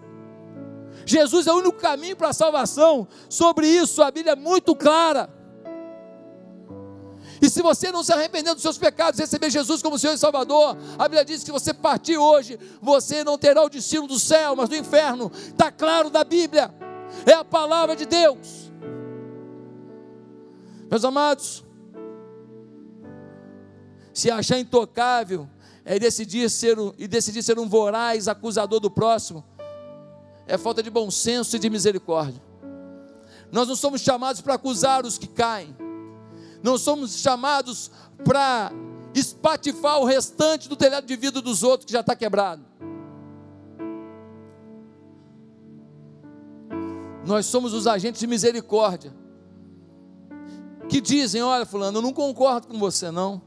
Jesus 1.05 1.47
é 1.47 1.53
o 1.53 1.57
único 1.57 1.77
caminho 1.77 2.17
para 2.17 2.29
a 2.29 2.33
salvação. 2.33 3.07
Sobre 3.29 3.67
isso 3.67 4.03
a 4.03 4.11
Bíblia 4.11 4.33
é 4.33 4.35
muito 4.35 4.75
clara. 4.75 5.36
E 7.41 7.49
se 7.49 7.61
você 7.61 7.91
não 7.91 8.03
se 8.03 8.11
arrepender 8.11 8.53
dos 8.53 8.63
seus 8.63 8.77
pecados, 8.77 9.19
receber 9.19 9.49
Jesus 9.49 9.81
como 9.81 9.99
Senhor 9.99 10.13
e 10.13 10.17
Salvador, 10.17 10.77
a 10.97 11.03
Bíblia 11.03 11.23
diz 11.23 11.43
que 11.43 11.51
você 11.51 11.73
partir 11.73 12.17
hoje, 12.17 12.59
você 12.81 13.23
não 13.23 13.38
terá 13.38 13.63
o 13.63 13.69
destino 13.69 14.07
do 14.07 14.19
céu, 14.19 14.55
mas 14.55 14.69
do 14.69 14.75
inferno. 14.75 15.31
Está 15.35 15.71
claro 15.71 16.09
da 16.09 16.23
Bíblia, 16.23 16.73
é 17.25 17.33
a 17.33 17.43
palavra 17.43 17.95
de 17.95 18.05
Deus. 18.05 18.71
Meus 20.89 21.03
amados, 21.03 21.63
se 24.13 24.31
achar 24.31 24.57
intocável 24.57 25.47
é 25.85 25.99
decidir 25.99 26.49
ser 26.49 26.79
um, 26.79 26.91
e 26.97 27.07
decidir 27.07 27.43
ser 27.43 27.59
um 27.59 27.67
voraz 27.67 28.27
acusador 28.27 28.79
do 28.79 28.89
próximo, 28.89 29.43
é 30.47 30.57
falta 30.57 30.81
de 30.81 30.89
bom 30.89 31.11
senso 31.11 31.55
e 31.55 31.59
de 31.59 31.69
misericórdia. 31.69 32.41
Nós 33.51 33.67
não 33.67 33.75
somos 33.75 34.01
chamados 34.01 34.41
para 34.41 34.55
acusar 34.55 35.05
os 35.05 35.17
que 35.17 35.27
caem 35.27 35.75
não 36.64 36.78
somos 36.78 37.18
chamados 37.18 37.91
para 38.24 38.72
espatifar 39.14 39.99
o 39.99 40.05
restante 40.05 40.68
do 40.70 40.76
telhado 40.76 41.05
de 41.05 41.16
vida 41.16 41.41
dos 41.41 41.64
outros 41.64 41.86
que 41.86 41.91
já 41.91 42.01
está 42.01 42.16
quebrado. 42.16 42.66
Nós 47.26 47.45
somos 47.45 47.74
os 47.74 47.88
agentes 47.88 48.20
de 48.20 48.28
misericórdia 48.28 49.14
que 50.88 51.01
dizem: 51.01 51.41
Olha, 51.41 51.66
Fulano, 51.66 51.97
eu 51.97 52.01
não 52.01 52.14
concordo 52.14 52.68
com 52.68 52.80
você, 52.80 53.12
não. 53.12 53.41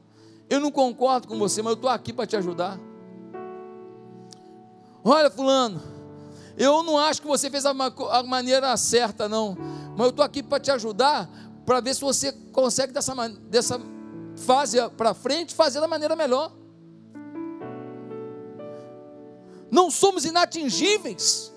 Eu 0.49 0.61
não 0.61 0.71
concordo 0.71 1.29
com 1.29 1.39
você, 1.39 1.63
mas 1.63 1.71
eu 1.71 1.77
estou 1.77 1.89
aqui 1.89 2.13
para 2.13 2.27
te 2.27 2.37
ajudar. 2.37 2.79
Olha, 5.03 5.31
Fulano, 5.31 5.81
eu 6.59 6.83
não 6.83 6.99
acho 6.99 7.23
que 7.23 7.29
você 7.29 7.49
fez 7.49 7.65
a, 7.65 7.71
a 7.71 8.23
maneira 8.23 8.77
certa, 8.77 9.29
não, 9.29 9.57
mas 9.97 10.01
eu 10.01 10.11
estou 10.11 10.25
aqui 10.25 10.43
para 10.43 10.61
te 10.61 10.71
ajudar, 10.71 11.31
para 11.65 11.81
ver 11.81 11.95
se 11.95 12.01
você 12.01 12.33
consegue 12.53 12.93
dessa, 12.93 13.15
dessa 13.49 13.81
fase 14.37 14.77
para 14.97 15.15
frente 15.15 15.55
fazer 15.55 15.81
da 15.81 15.89
maneira 15.89 16.17
melhor. 16.17 16.53
Não 19.71 19.91
somos 19.91 20.25
inatingíveis. 20.25 21.53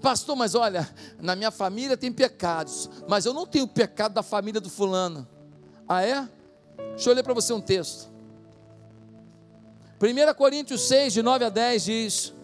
Pastor, 0.00 0.36
mas 0.36 0.54
olha, 0.54 0.88
na 1.18 1.34
minha 1.34 1.50
família 1.50 1.96
tem 1.96 2.12
pecados, 2.12 2.90
mas 3.08 3.24
eu 3.24 3.32
não 3.32 3.46
tenho 3.46 3.64
o 3.64 3.68
pecado 3.68 4.12
da 4.12 4.22
família 4.22 4.60
do 4.60 4.68
fulano. 4.68 5.26
Ah, 5.88 6.02
é? 6.02 6.28
Deixa 6.90 7.10
eu 7.10 7.14
ler 7.14 7.22
para 7.22 7.32
você 7.32 7.52
um 7.52 7.60
texto. 7.60 8.10
1 10.00 10.34
Coríntios 10.34 10.82
6, 10.88 11.12
de 11.12 11.22
9 11.22 11.44
a 11.46 11.48
10 11.48 11.84
diz: 11.84 12.34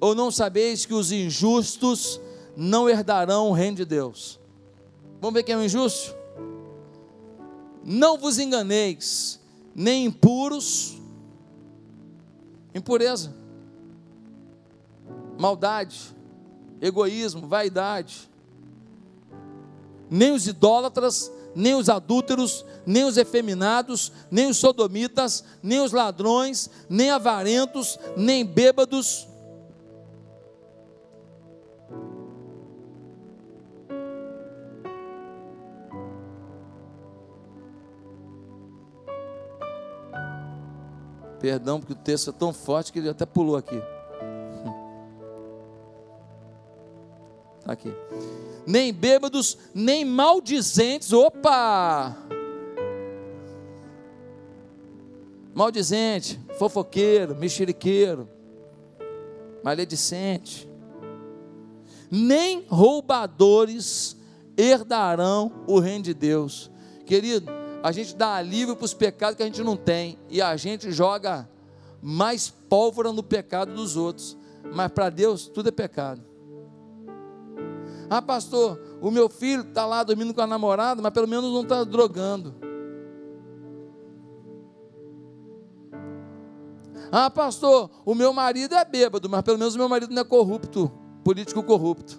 Ou 0.00 0.14
não 0.14 0.30
sabeis 0.30 0.84
que 0.86 0.94
os 0.94 1.12
injustos 1.12 2.20
não 2.56 2.88
herdarão 2.88 3.48
o 3.48 3.52
reino 3.52 3.76
de 3.76 3.84
Deus? 3.84 4.40
Vamos 5.24 5.38
ver 5.38 5.42
quem 5.42 5.54
é 5.54 5.56
o 5.56 5.64
injusto? 5.64 6.14
Não 7.82 8.18
vos 8.18 8.38
enganeis, 8.38 9.40
nem 9.74 10.04
impuros, 10.04 11.00
impureza, 12.74 13.34
maldade, 15.38 16.14
egoísmo, 16.78 17.48
vaidade, 17.48 18.30
nem 20.10 20.30
os 20.30 20.46
idólatras, 20.46 21.32
nem 21.54 21.74
os 21.74 21.88
adúlteros, 21.88 22.62
nem 22.84 23.04
os 23.04 23.16
efeminados, 23.16 24.12
nem 24.30 24.50
os 24.50 24.58
sodomitas, 24.58 25.42
nem 25.62 25.80
os 25.80 25.90
ladrões, 25.90 26.68
nem 26.86 27.08
avarentos, 27.08 27.98
nem 28.14 28.44
bêbados. 28.44 29.26
Perdão, 41.44 41.78
porque 41.78 41.92
o 41.92 41.96
texto 41.96 42.30
é 42.30 42.32
tão 42.32 42.54
forte 42.54 42.90
que 42.90 42.98
ele 42.98 43.10
até 43.10 43.26
pulou 43.26 43.54
aqui. 43.54 43.76
Está 47.60 47.72
aqui 47.74 47.92
nem 48.66 48.94
bêbados, 48.94 49.58
nem 49.74 50.06
maldizentes. 50.06 51.12
Opa! 51.12 52.16
Maldizente, 55.52 56.40
fofoqueiro, 56.58 57.36
mexeriqueiro, 57.36 58.26
maledicente. 59.62 60.66
Nem 62.10 62.64
roubadores 62.70 64.16
herdarão 64.56 65.52
o 65.66 65.78
reino 65.78 66.04
de 66.04 66.14
Deus. 66.14 66.70
Querido, 67.04 67.52
a 67.84 67.92
gente 67.92 68.16
dá 68.16 68.36
alívio 68.36 68.74
para 68.74 68.86
os 68.86 68.94
pecados 68.94 69.36
que 69.36 69.42
a 69.42 69.46
gente 69.46 69.62
não 69.62 69.76
tem 69.76 70.18
e 70.30 70.40
a 70.40 70.56
gente 70.56 70.90
joga 70.90 71.46
mais 72.00 72.48
pólvora 72.48 73.12
no 73.12 73.22
pecado 73.22 73.74
dos 73.74 73.94
outros. 73.94 74.38
Mas 74.74 74.90
para 74.90 75.10
Deus 75.10 75.48
tudo 75.48 75.68
é 75.68 75.70
pecado. 75.70 76.22
Ah, 78.08 78.22
pastor, 78.22 78.80
o 79.02 79.10
meu 79.10 79.28
filho 79.28 79.64
está 79.64 79.84
lá 79.84 80.02
dormindo 80.02 80.32
com 80.32 80.40
a 80.40 80.46
namorada, 80.46 81.02
mas 81.02 81.12
pelo 81.12 81.28
menos 81.28 81.52
não 81.52 81.60
está 81.60 81.84
drogando. 81.84 82.54
Ah, 87.12 87.28
pastor, 87.28 87.90
o 88.06 88.14
meu 88.14 88.32
marido 88.32 88.74
é 88.74 88.84
bêbado, 88.86 89.28
mas 89.28 89.42
pelo 89.42 89.58
menos 89.58 89.74
o 89.74 89.78
meu 89.78 89.90
marido 89.90 90.14
não 90.14 90.22
é 90.22 90.24
corrupto, 90.24 90.90
político 91.22 91.62
corrupto. 91.62 92.18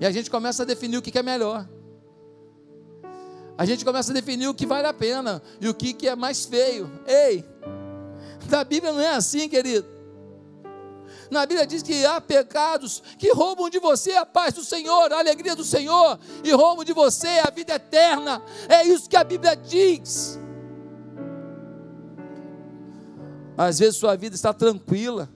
E 0.00 0.06
a 0.06 0.10
gente 0.10 0.30
começa 0.30 0.62
a 0.62 0.66
definir 0.66 0.96
o 0.96 1.02
que 1.02 1.18
é 1.18 1.22
melhor. 1.22 1.68
A 3.56 3.64
gente 3.64 3.84
começa 3.84 4.10
a 4.10 4.14
definir 4.14 4.48
o 4.48 4.54
que 4.54 4.66
vale 4.66 4.86
a 4.86 4.92
pena 4.92 5.42
e 5.60 5.68
o 5.68 5.74
que 5.74 6.08
é 6.08 6.16
mais 6.16 6.44
feio. 6.44 6.90
Ei, 7.06 7.44
da 8.46 8.64
Bíblia 8.64 8.92
não 8.92 9.00
é 9.00 9.10
assim, 9.10 9.48
querido. 9.48 9.86
Na 11.30 11.46
Bíblia 11.46 11.66
diz 11.66 11.82
que 11.82 12.04
há 12.04 12.20
pecados 12.20 13.02
que 13.18 13.32
roubam 13.32 13.70
de 13.70 13.78
você 13.78 14.12
a 14.12 14.26
paz 14.26 14.54
do 14.54 14.64
Senhor, 14.64 15.12
a 15.12 15.18
alegria 15.18 15.56
do 15.56 15.64
Senhor, 15.64 16.18
e 16.42 16.52
roubam 16.52 16.84
de 16.84 16.92
você 16.92 17.40
a 17.42 17.50
vida 17.50 17.74
eterna. 17.74 18.42
É 18.68 18.84
isso 18.84 19.08
que 19.08 19.16
a 19.16 19.24
Bíblia 19.24 19.56
diz. 19.56 20.38
Às 23.56 23.78
vezes 23.78 23.96
sua 23.96 24.16
vida 24.16 24.34
está 24.34 24.52
tranquila, 24.52 25.28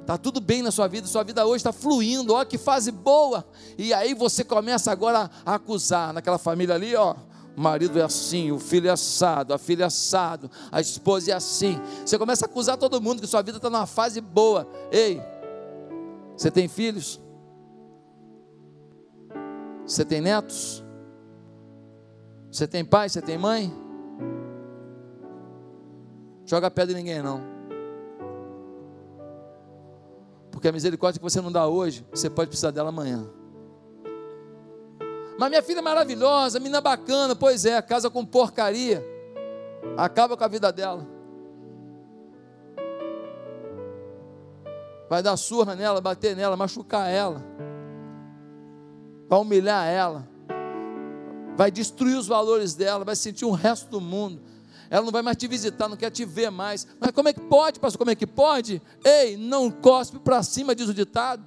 está 0.00 0.18
tudo 0.18 0.40
bem 0.40 0.62
na 0.62 0.70
sua 0.70 0.88
vida, 0.88 1.06
sua 1.06 1.22
vida 1.22 1.46
hoje 1.46 1.56
está 1.56 1.72
fluindo, 1.72 2.34
ó, 2.34 2.44
que 2.44 2.58
fase 2.58 2.90
boa. 2.90 3.46
E 3.78 3.92
aí 3.92 4.14
você 4.14 4.42
começa 4.42 4.90
agora 4.90 5.30
a 5.44 5.54
acusar 5.54 6.12
naquela 6.12 6.38
família 6.38 6.74
ali, 6.74 6.94
ó 6.96 7.14
o 7.56 7.60
marido 7.60 7.98
é 7.98 8.02
assim, 8.02 8.50
o 8.50 8.58
filho 8.58 8.88
é 8.88 8.90
assado, 8.90 9.52
a 9.52 9.58
filha 9.58 9.84
é 9.84 9.86
assado, 9.86 10.50
a 10.70 10.80
esposa 10.80 11.30
é 11.30 11.34
assim. 11.34 11.78
Você 12.04 12.18
começa 12.18 12.46
a 12.46 12.48
acusar 12.48 12.76
todo 12.76 13.00
mundo 13.00 13.20
que 13.20 13.26
sua 13.26 13.42
vida 13.42 13.58
está 13.58 13.68
numa 13.68 13.86
fase 13.86 14.20
boa. 14.20 14.66
Ei, 14.90 15.20
você 16.36 16.50
tem 16.50 16.68
filhos? 16.68 17.20
Você 19.84 20.04
tem 20.04 20.20
netos? 20.20 20.84
Você 22.50 22.66
tem 22.66 22.84
pai? 22.84 23.08
Você 23.08 23.20
tem 23.20 23.36
mãe? 23.36 23.70
Joga 26.46 26.70
pedra 26.70 26.98
em 26.98 27.02
ninguém 27.02 27.22
não. 27.22 27.59
Porque 30.60 30.68
a 30.68 30.72
misericórdia 30.72 31.18
que 31.18 31.22
você 31.22 31.40
não 31.40 31.50
dá 31.50 31.66
hoje, 31.66 32.04
você 32.12 32.28
pode 32.28 32.48
precisar 32.48 32.70
dela 32.70 32.90
amanhã. 32.90 33.26
Mas 35.38 35.48
minha 35.48 35.62
filha 35.62 35.78
é 35.78 35.82
maravilhosa, 35.82 36.58
menina 36.60 36.82
bacana. 36.82 37.34
Pois 37.34 37.64
é, 37.64 37.80
casa 37.80 38.10
com 38.10 38.26
porcaria. 38.26 39.02
Acaba 39.96 40.36
com 40.36 40.44
a 40.44 40.48
vida 40.48 40.70
dela. 40.70 41.06
Vai 45.08 45.22
dar 45.22 45.34
surra 45.38 45.74
nela, 45.74 45.98
bater 45.98 46.36
nela, 46.36 46.58
machucar 46.58 47.08
ela. 47.08 47.42
Vai 49.30 49.40
humilhar 49.40 49.88
ela. 49.88 50.28
Vai 51.56 51.70
destruir 51.70 52.18
os 52.18 52.26
valores 52.26 52.74
dela, 52.74 53.02
vai 53.02 53.16
sentir 53.16 53.46
um 53.46 53.52
resto 53.52 53.88
do 53.88 53.98
mundo. 53.98 54.42
Ela 54.90 55.04
não 55.04 55.12
vai 55.12 55.22
mais 55.22 55.36
te 55.36 55.46
visitar, 55.46 55.88
não 55.88 55.96
quer 55.96 56.10
te 56.10 56.24
ver 56.24 56.50
mais. 56.50 56.86
Mas 56.98 57.12
como 57.12 57.28
é 57.28 57.32
que 57.32 57.40
pode, 57.40 57.78
pastor? 57.78 57.98
Como 57.98 58.10
é 58.10 58.14
que 58.16 58.26
pode? 58.26 58.82
Ei, 59.04 59.36
não 59.36 59.70
cospe 59.70 60.18
para 60.18 60.42
cima, 60.42 60.74
diz 60.74 60.88
o 60.88 60.94
ditado. 60.94 61.44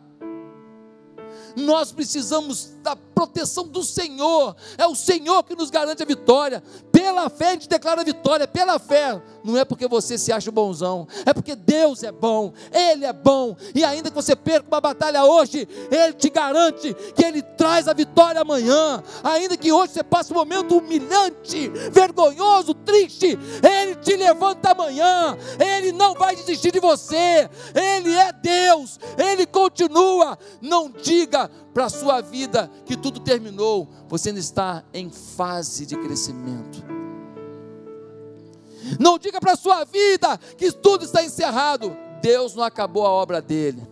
Nós 1.56 1.92
precisamos 1.92 2.73
da 2.84 2.96
proteção 2.96 3.68
do 3.68 3.82
Senhor. 3.82 4.56
É 4.78 4.86
o 4.86 4.94
Senhor 4.94 5.44
que 5.44 5.56
nos 5.56 5.70
garante 5.70 6.04
a 6.04 6.06
vitória. 6.06 6.62
Pela 6.92 7.30
fé 7.30 7.48
a 7.48 7.52
gente 7.54 7.70
declara 7.70 8.02
a 8.02 8.04
vitória, 8.04 8.48
pela 8.48 8.78
fé. 8.78 9.20
Não 9.44 9.58
é 9.58 9.66
porque 9.66 9.88
você 9.88 10.18
se 10.18 10.32
acha 10.32 10.52
bonzão, 10.52 11.08
é 11.26 11.34
porque 11.34 11.56
Deus 11.56 12.04
é 12.04 12.12
bom, 12.12 12.54
Ele 12.72 13.06
é 13.06 13.14
bom. 13.14 13.56
E 13.74 13.84
ainda 13.84 14.10
que 14.10 14.16
você 14.16 14.36
perca 14.36 14.68
uma 14.68 14.80
batalha 14.80 15.24
hoje, 15.26 15.68
Ele 15.90 16.14
te 16.14 16.30
garante 16.30 16.94
que 17.16 17.26
Ele 17.26 17.42
traz 17.42 17.88
a 17.88 17.94
vitória 17.94 18.42
amanhã. 18.42 19.02
Ainda 19.24 19.58
que 19.58 19.72
hoje 19.72 19.94
você 19.94 20.04
passe 20.04 20.32
um 20.32 20.36
momento 20.36 20.78
humilhante, 20.78 21.70
vergonhoso, 21.92 22.74
triste, 22.74 23.38
Ele 23.64 23.96
te 23.96 24.16
levanta 24.16 24.72
amanhã. 24.72 25.38
Ele 25.60 25.92
não 25.92 26.14
vai 26.14 26.36
desistir 26.36 26.72
de 26.72 26.80
você. 26.80 27.50
Ele 27.74 28.14
é 28.14 28.32
Deus, 28.32 29.00
Ele 29.18 29.46
continua. 29.46 30.38
Não 30.62 30.90
diga 30.90 31.50
para 31.74 31.86
a 31.86 31.90
sua 31.90 32.22
vida 32.22 32.70
que 32.86 32.98
tudo 32.98 33.20
terminou, 33.20 33.88
você 34.08 34.30
ainda 34.30 34.40
está 34.40 34.84
em 34.94 35.10
fase 35.10 35.86
de 35.86 35.96
crescimento. 35.96 36.84
Não 39.00 39.18
diga 39.18 39.40
para 39.40 39.54
a 39.54 39.58
sua 39.58 39.84
vida 39.86 40.38
que 40.58 40.72
tudo 40.72 41.06
está 41.06 41.24
encerrado. 41.24 41.96
Deus 42.22 42.56
não 42.56 42.64
acabou 42.64 43.06
a 43.06 43.10
obra 43.10 43.42
dele. 43.42 43.88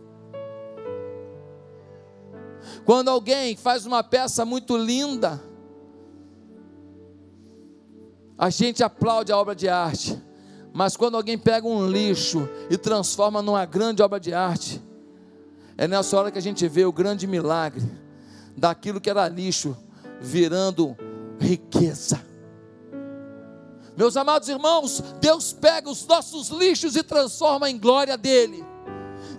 Quando 2.86 3.10
alguém 3.10 3.56
faz 3.56 3.86
uma 3.86 4.04
peça 4.04 4.44
muito 4.46 4.76
linda, 4.78 5.42
a 8.38 8.50
gente 8.50 8.84
aplaude 8.84 9.32
a 9.32 9.38
obra 9.38 9.56
de 9.56 9.70
arte. 9.70 10.22
Mas 10.74 10.96
quando 10.96 11.16
alguém 11.16 11.38
pega 11.38 11.68
um 11.68 11.88
lixo 11.88 12.48
e 12.70 12.78
transforma 12.78 13.42
numa 13.42 13.66
grande 13.66 14.02
obra 14.02 14.20
de 14.20 14.34
arte, 14.34 14.82
é 15.78 15.88
nessa 15.88 16.18
hora 16.18 16.32
que 16.32 16.38
a 16.38 16.42
gente 16.42 16.68
vê 16.68 16.86
o 16.86 16.92
grande 16.92 17.28
milagre 17.28 17.84
daquilo 18.62 19.02
que 19.02 19.10
era 19.10 19.28
lixo 19.28 19.76
virando 20.22 20.96
riqueza. 21.40 22.24
Meus 23.98 24.16
amados 24.16 24.48
irmãos, 24.48 25.04
Deus 25.20 25.52
pega 25.52 25.90
os 25.90 26.06
nossos 26.06 26.50
lixos 26.50 26.96
e 26.96 27.02
transforma 27.02 27.70
em 27.70 27.78
glória 27.78 28.16
dele. 28.16 28.64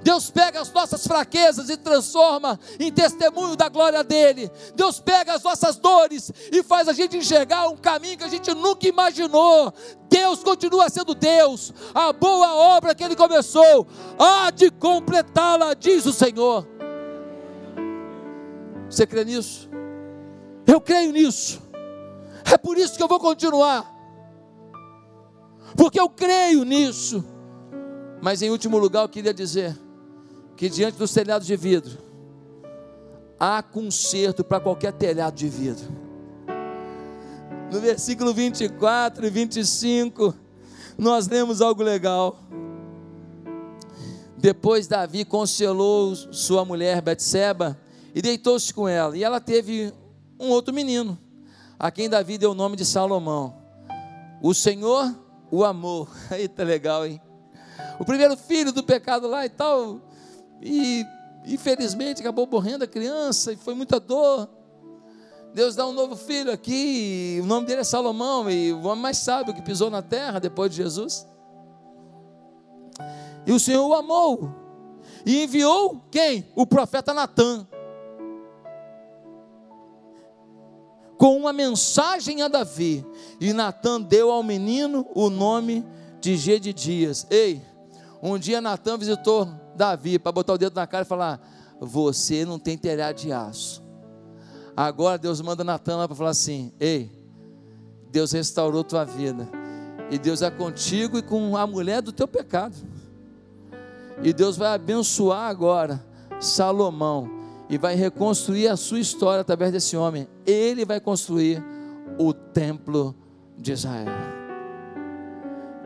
Deus 0.03 0.29
pega 0.29 0.61
as 0.61 0.73
nossas 0.73 1.07
fraquezas 1.07 1.71
e 1.71 1.77
transforma 1.77 2.59
em 2.81 2.91
testemunho 2.91 3.55
da 3.55 3.69
glória 3.69 4.03
dele. 4.03 4.51
Deus 4.75 4.99
pega 4.99 5.35
as 5.35 5.43
nossas 5.45 5.77
dores 5.77 6.33
e 6.51 6.61
faz 6.65 6.89
a 6.89 6.93
gente 6.93 7.17
enxergar 7.17 7.69
um 7.69 7.77
caminho 7.77 8.19
que 8.19 8.25
a 8.25 8.29
gente 8.29 8.53
nunca 8.53 8.89
imaginou. 8.89 9.73
Deus 10.09 10.43
continua 10.43 10.91
sendo 10.91 11.15
Deus. 11.15 11.73
A 11.95 12.13
boa 12.13 12.55
obra 12.77 12.93
que 12.93 13.05
ele 13.05 13.15
começou 13.15 13.87
há 14.19 14.51
de 14.51 14.69
completá-la, 14.73 15.75
diz 15.75 16.05
o 16.07 16.13
Senhor. 16.13 16.72
Você 18.93 19.07
crê 19.07 19.25
nisso? 19.25 19.71
Eu 20.67 20.79
creio 20.79 21.13
nisso. 21.13 21.63
É 22.45 22.59
por 22.59 22.77
isso 22.77 22.95
que 22.95 23.03
eu 23.03 23.09
vou 23.09 23.19
continuar. 23.19 23.91
Porque 25.75 25.99
eu 25.99 26.11
creio 26.11 26.63
nisso. 26.63 27.25
Mas 28.21 28.43
em 28.43 28.51
último 28.51 28.77
lugar, 28.77 29.03
eu 29.03 29.09
queria 29.09 29.33
dizer: 29.33 29.75
que 30.55 30.69
diante 30.69 30.99
dos 30.99 31.11
telhados 31.11 31.47
de 31.47 31.57
vidro, 31.57 31.97
há 33.41 33.63
conserto 33.63 34.45
para 34.45 34.61
qualquer 34.61 34.93
telhado 34.93 35.37
de 35.37 35.49
vidro. 35.49 35.89
No 37.73 37.81
versículo 37.81 38.35
24 38.35 39.27
e 39.27 39.31
25, 39.31 40.35
nós 40.99 41.27
lemos 41.29 41.63
algo 41.63 41.83
legal. 41.83 42.39
Depois 44.37 44.87
Davi 44.87 45.25
conselou 45.25 46.15
sua 46.15 46.63
mulher 46.63 47.01
Betseba 47.01 47.81
e 48.15 48.21
deitou-se 48.21 48.73
com 48.73 48.89
ela. 48.89 49.17
E 49.17 49.25
ela 49.25 49.41
teve 49.41 49.93
um 50.39 50.49
outro 50.49 50.73
menino, 50.75 51.19
a 51.79 51.91
quem 51.91 52.09
Davi 52.09 52.39
deu 52.39 52.53
o 52.53 52.55
nome 52.55 52.77
de 52.77 52.85
Salomão. 52.85 53.57
O 54.43 54.53
Senhor 54.55 55.15
o 55.51 55.65
amou. 55.65 56.09
Eita, 56.33 56.65
legal, 56.65 57.07
hein? 57.07 57.21
O 57.99 58.05
primeiro 58.05 58.37
filho 58.37 58.73
do 58.73 58.83
pecado 58.83 59.29
lá 59.29 59.45
e 59.45 59.51
tal. 59.51 60.01
E 60.61 61.05
infelizmente 61.47 62.21
acabou 62.21 62.47
morrendo 62.47 62.85
a 62.85 62.87
criança 62.87 63.53
e 63.53 63.57
foi 63.57 63.75
muita 63.75 64.01
dor. 64.01 64.49
Deus 65.55 65.77
dá 65.77 65.87
um 65.87 65.93
novo 65.93 66.17
filho 66.17 66.51
aqui, 66.51 67.39
o 67.43 67.47
nome 67.47 67.67
dele 67.67 67.83
é 67.83 67.85
Salomão, 67.85 68.51
e 68.51 68.73
o 68.73 68.87
homem 68.87 69.03
mais 69.03 69.19
sábio 69.19 69.53
que 69.53 69.61
pisou 69.61 69.91
na 69.91 70.01
terra 70.01 70.39
depois 70.39 70.71
de 70.71 70.79
Jesus. 70.79 71.29
E 73.47 73.53
o 73.53 73.61
Senhor 73.61 73.87
o 73.87 73.93
amou, 73.93 74.51
e 75.27 75.45
enviou 75.45 76.03
quem? 76.11 76.51
O 76.57 76.67
profeta 76.67 77.13
Natan. 77.13 77.67
Com 81.23 81.37
uma 81.37 81.53
mensagem 81.53 82.43
a 82.43 82.49
Davi, 82.49 83.07
e 83.41 83.53
Natan 83.53 84.01
deu 84.01 84.33
ao 84.33 84.43
menino 84.43 85.07
o 85.15 85.31
nome 85.31 85.87
de 86.21 86.37
Gedidias. 86.37 87.29
Ei, 87.31 87.63
um 88.21 88.37
dia 88.37 88.61
Natan 88.61 88.99
visitou 88.99 89.49
Davi 89.77 90.19
para 90.19 90.33
botar 90.33 90.55
o 90.55 90.59
dedo 90.59 90.75
na 90.75 90.85
cara 90.85 91.05
e 91.05 91.09
falar: 91.09 91.41
Você 91.81 92.45
não 92.45 92.59
tem 92.59 92.77
telhado 92.77 93.19
de 93.19 93.31
aço. 93.31 93.85
Agora 94.77 95.17
Deus 95.17 95.41
manda 95.41 95.63
Natan 95.63 95.99
lá 95.99 96.09
para 96.09 96.17
falar 96.17 96.31
assim: 96.31 96.73
Ei, 96.81 97.09
Deus 98.11 98.33
restaurou 98.33 98.83
tua 98.83 99.05
vida. 99.05 99.49
E 100.11 100.19
Deus 100.19 100.43
é 100.43 100.51
contigo 100.51 101.19
e 101.19 101.23
com 101.23 101.57
a 101.57 101.65
mulher 101.69 102.03
do 102.03 102.11
teu 102.11 102.27
pecado. 102.27 102.75
E 104.25 104.33
Deus 104.33 104.57
vai 104.57 104.75
abençoar 104.75 105.49
agora 105.49 106.05
Salomão 106.41 107.42
e 107.69 107.79
vai 107.79 107.95
reconstruir 107.95 108.69
a 108.69 108.77
sua 108.77 109.01
história 109.01 109.41
através 109.41 109.73
desse 109.73 109.97
homem. 109.97 110.29
Ele 110.47 110.85
vai 110.85 111.01
construir 111.01 111.63
o 112.19 112.33
templo 112.33 113.15
de 113.57 113.73
Israel. 113.73 114.07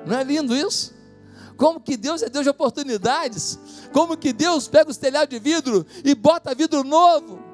Não 0.07 0.19
é 0.19 0.25
lindo 0.25 0.55
isso? 0.55 0.95
Como 1.57 1.81
que 1.81 1.97
Deus 1.97 2.23
é 2.23 2.29
Deus 2.29 2.45
de 2.45 2.51
oportunidades? 2.51 3.59
Como 3.93 4.17
que 4.17 4.33
Deus 4.33 4.69
pega 4.69 4.91
os 4.91 4.97
telhados 4.97 5.31
de 5.31 5.39
vidro 5.39 5.87
e 6.05 6.15
bota 6.15 6.55
vidro 6.55 6.85
novo? 6.85 7.46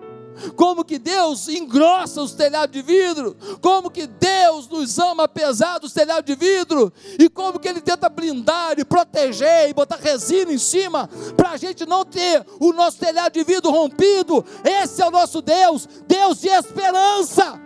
Como 0.57 0.85
que 0.85 0.99
Deus 0.99 1.49
engrossa 1.49 2.23
os 2.23 2.33
telhados 2.33 2.73
de 2.73 2.83
vidro, 2.83 3.37
como 3.61 3.91
que 3.91 4.07
Deus 4.07 4.69
nos 4.69 4.99
ama 4.99 5.25
apesar 5.25 5.79
dos 5.79 5.93
telhados 5.93 6.25
de 6.25 6.35
vidro, 6.35 6.93
e 7.19 7.29
como 7.29 7.59
que 7.59 7.69
Ele 7.69 7.81
tenta 7.81 8.09
blindar 8.09 8.79
e 8.79 8.85
proteger 8.85 9.69
e 9.69 9.75
botar 9.75 9.97
resina 9.97 10.53
em 10.53 10.59
cima, 10.59 11.09
para 11.37 11.51
a 11.51 11.57
gente 11.57 11.87
não 11.87 12.05
ter 12.05 12.45
o 12.61 12.73
nosso 12.73 12.99
telhado 12.99 13.33
de 13.33 13.45
vidro 13.45 13.71
rompido. 13.71 14.45
Esse 14.65 15.03
é 15.03 15.07
o 15.07 15.11
nosso 15.11 15.41
Deus, 15.41 15.89
Deus 16.07 16.41
de 16.41 16.49
esperança. 16.49 17.61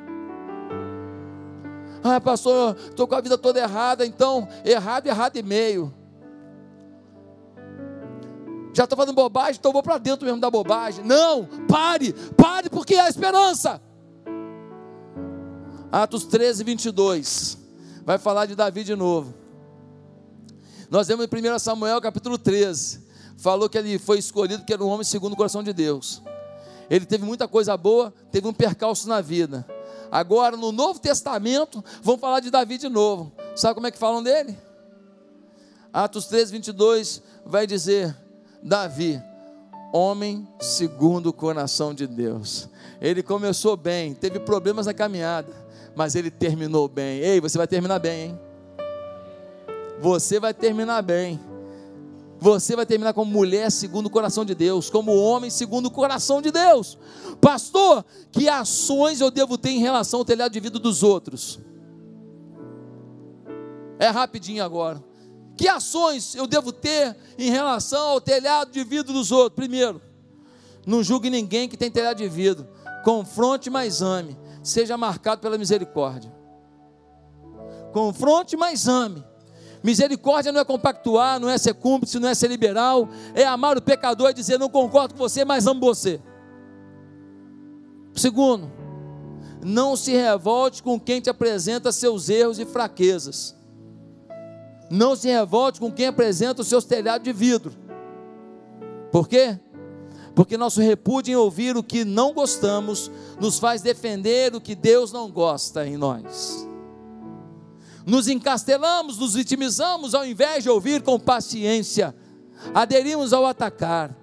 Ah, 2.03 2.21
pastor, 2.21 2.77
estou 2.89 3.07
com 3.07 3.17
a 3.17 3.21
vida 3.21 3.37
toda 3.37 3.59
errada, 3.59 4.07
então, 4.07 4.47
errado, 4.65 5.07
errado 5.07 5.37
e 5.37 5.43
meio 5.43 6.06
já 8.77 8.85
estou 8.85 8.95
fazendo 8.95 9.15
bobagem, 9.15 9.57
então 9.59 9.73
vou 9.73 9.83
para 9.83 9.97
dentro 9.97 10.27
mesmo 10.27 10.39
da 10.39 10.51
bobagem. 10.51 11.03
Não, 11.03 11.47
pare, 11.67 12.13
pare, 12.37 12.69
porque 12.69 12.95
há 12.97 13.09
esperança. 13.09 13.81
Atos 15.91 16.25
13, 16.25 16.63
22. 16.63 17.57
Vai 18.05 18.19
falar 18.19 18.45
de 18.45 18.55
Davi 18.55 18.85
de 18.85 18.95
novo. 18.95 19.35
Nós 20.91 21.09
vemos 21.09 21.25
em 21.25 21.55
1 21.55 21.59
Samuel 21.59 22.03
capítulo 22.03 22.37
13. 22.37 23.07
Falou 23.39 23.67
que 23.67 23.79
ele 23.79 23.99
foi 23.99 24.19
escolhido 24.19 24.59
porque 24.59 24.75
era 24.75 24.85
um 24.85 24.89
homem 24.89 25.05
segundo 25.05 25.33
o 25.33 25.37
coração 25.37 25.63
de 25.63 25.73
Deus. 25.73 26.21
Ele 26.91 27.07
teve 27.07 27.25
muita 27.25 27.49
coisa 27.49 27.75
boa, 27.79 28.13
teve 28.31 28.47
um 28.47 28.53
percalço 28.53 29.09
na 29.09 29.23
vida. 29.23 29.67
Agora, 30.13 30.55
no 30.55 30.71
Novo 30.71 31.01
Testamento, 31.01 31.83
vamos 32.03 32.21
falar 32.21 32.41
de 32.41 32.51
Davi 32.51 32.77
de 32.77 32.91
novo. 32.91 33.33
Sabe 33.57 33.75
como 33.75 33.87
é 33.87 33.91
que 33.91 33.99
falam 33.99 34.23
dele? 34.23 34.55
Atos 35.95 36.27
13, 36.27 36.53
22 36.53 37.23
vai 37.47 37.67
dizer: 37.67 38.15
Davi, 38.63 39.23
homem 39.93 40.47
segundo 40.59 41.29
o 41.29 41.33
coração 41.33 41.95
de 41.95 42.07
Deus. 42.07 42.69
Ele 43.01 43.23
começou 43.23 43.77
bem, 43.77 44.15
teve 44.15 44.39
problemas 44.41 44.87
na 44.87 44.95
caminhada, 44.95 45.53
mas 45.95 46.15
ele 46.15 46.31
terminou 46.31 46.89
bem. 46.89 47.21
Ei, 47.21 47.41
você 47.41 47.59
vai 47.59 47.67
terminar 47.67 47.99
bem, 47.99 48.29
hein? 48.29 48.41
Você 50.01 50.39
vai 50.39 50.53
terminar 50.53 51.03
bem. 51.03 51.41
Você 52.39 52.77
vai 52.77 52.85
terminar 52.85 53.15
como 53.15 53.31
mulher 53.31 53.71
segundo 53.71 54.07
o 54.07 54.11
coração 54.11 54.45
de 54.45 54.55
Deus, 54.55 54.91
como 54.91 55.17
homem 55.17 55.49
segundo 55.49 55.87
o 55.87 55.91
coração 55.91 56.43
de 56.43 56.51
Deus. 56.51 56.99
Pastor, 57.41 58.05
que 58.31 58.49
ações 58.49 59.21
eu 59.21 59.31
devo 59.31 59.57
ter 59.57 59.71
em 59.71 59.79
relação 59.79 60.21
ao 60.21 60.25
telhado 60.25 60.53
de 60.53 60.61
vida 60.61 60.79
dos 60.79 61.03
outros? 61.03 61.59
É 63.99 64.09
rapidinho 64.09 64.63
agora. 64.63 65.03
Que 65.57 65.69
ações 65.69 66.35
eu 66.35 66.47
devo 66.47 66.71
ter 66.73 67.17
em 67.39 67.51
relação 67.51 68.09
ao 68.09 68.21
telhado 68.21 68.71
de 68.71 68.85
vidro 68.85 69.13
dos 69.13 69.33
outros? 69.33 69.57
Primeiro, 69.57 70.01
não 70.87 71.03
julgue 71.03 71.31
ninguém 71.31 71.69
que 71.69 71.77
tem 71.77 71.91
telhado 71.91 72.19
de 72.19 72.29
vidro. 72.29 72.69
Confronte, 73.03 73.71
mas 73.71 74.03
ame. 74.03 74.37
Seja 74.63 74.97
marcado 74.97 75.41
pela 75.41 75.57
misericórdia. 75.57 76.33
Confronte, 77.93 78.57
mas 78.57 78.87
ame. 78.87 79.25
Misericórdia 79.83 80.53
não 80.53 80.61
é 80.61 80.65
compactuar, 80.65 81.39
não 81.41 81.49
é 81.49 81.57
ser 81.57 81.75
cúmplice, 81.75 82.19
não 82.19 82.29
é 82.29 82.35
ser 82.35 82.49
liberal. 82.49 83.09
É 83.35 83.45
amar 83.47 83.79
o 83.79 83.83
pecador 83.83 84.31
e 84.31 84.35
dizer: 84.35 84.59
Não 84.59 84.69
concordo 84.69 85.15
com 85.15 85.19
você, 85.21 85.45
mas 85.45 85.67
amo 85.67 85.81
você. 85.81 86.21
Segundo, 88.15 88.71
não 89.63 89.97
se 89.97 90.13
revolte 90.13 90.83
com 90.83 90.99
quem 90.99 91.21
te 91.21 91.31
apresenta 91.31 91.93
seus 91.93 92.29
erros 92.29 92.59
e 92.59 92.65
fraquezas. 92.65 93.57
Não 94.91 95.17
se 95.17 95.29
revolte 95.29 95.81
com 95.81 95.91
quem 95.91 96.07
apresenta 96.07 96.63
os 96.63 96.69
seus 96.69 96.85
telhados 96.85 97.25
de 97.25 97.33
vidro. 97.33 97.73
Por 99.11 99.29
quê? 99.29 99.59
Porque 100.35 100.57
nosso 100.57 100.81
repúdio 100.81 101.33
em 101.33 101.37
ouvir 101.37 101.77
o 101.77 101.83
que 101.83 102.05
não 102.05 102.35
gostamos 102.35 103.11
nos 103.41 103.59
faz 103.59 103.81
defender 103.81 104.55
o 104.55 104.61
que 104.61 104.75
Deus 104.75 105.11
não 105.11 105.31
gosta 105.31 105.87
em 105.87 105.97
nós. 105.97 106.69
Nos 108.05 108.29
encastelamos, 108.29 109.19
nos 109.19 109.35
vitimizamos 109.35 110.15
ao 110.15 110.25
invés 110.25 110.63
de 110.63 110.71
ouvir 110.71 111.03
com 111.03 111.19
paciência. 111.19 112.15
Aderimos 112.75 113.33
ao 113.33 113.47
atacar. 113.47 114.15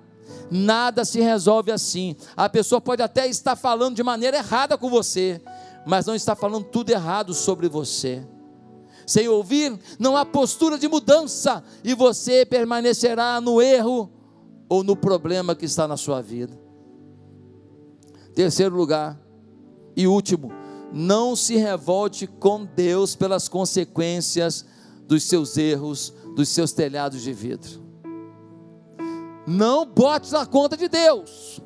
Nada 0.50 1.04
se 1.04 1.20
resolve 1.20 1.72
assim. 1.72 2.16
A 2.38 2.48
pessoa 2.48 2.80
pode 2.80 3.02
até 3.02 3.28
estar 3.28 3.56
falando 3.56 3.96
de 3.96 4.04
maneira 4.04 4.38
errada 4.38 4.78
com 4.78 4.90
você, 4.90 5.42
mas 5.86 6.06
não 6.06 6.14
está 6.14 6.36
falando 6.36 6.66
tudo 6.66 6.92
errado 6.92 7.34
sobre 7.34 7.68
você. 7.68 8.24
Sem 9.06 9.28
ouvir, 9.28 9.78
não 10.00 10.16
há 10.16 10.26
postura 10.26 10.78
de 10.78 10.88
mudança 10.88 11.64
e 11.84 11.94
você 11.94 12.46
permanecerá 12.46 13.40
no 13.42 13.62
erro 13.62 14.10
ou 14.70 14.84
no 14.84 14.96
problema 14.96 15.56
que 15.56 15.66
está 15.66 15.88
na 15.88 15.98
sua 15.98 16.22
vida. 16.22 16.58
Terceiro 18.34 18.76
lugar 18.76 19.20
e 19.96 20.08
último, 20.08 20.52
não 20.92 21.36
se 21.36 21.56
revolte 21.56 22.28
com 22.28 22.66
Deus 22.66 23.16
pelas 23.16 23.48
consequências 23.48 24.66
dos 25.08 25.24
seus 25.24 25.58
erros, 25.58 26.14
dos 26.36 26.50
seus 26.50 26.72
telhados 26.72 27.22
de 27.22 27.34
vidro. 27.34 27.84
Não 29.46 29.86
bote 29.86 30.32
na 30.32 30.46
conta 30.46 30.78
de 30.78 30.88
Deus. 30.88 31.62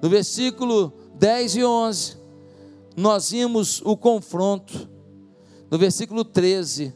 No 0.00 0.08
versículo 0.08 0.92
10 1.16 1.56
e 1.56 1.64
11, 1.64 2.16
nós 2.96 3.30
vimos 3.30 3.82
o 3.84 3.96
confronto 3.96 4.88
no 5.70 5.78
versículo 5.78 6.24
13, 6.24 6.92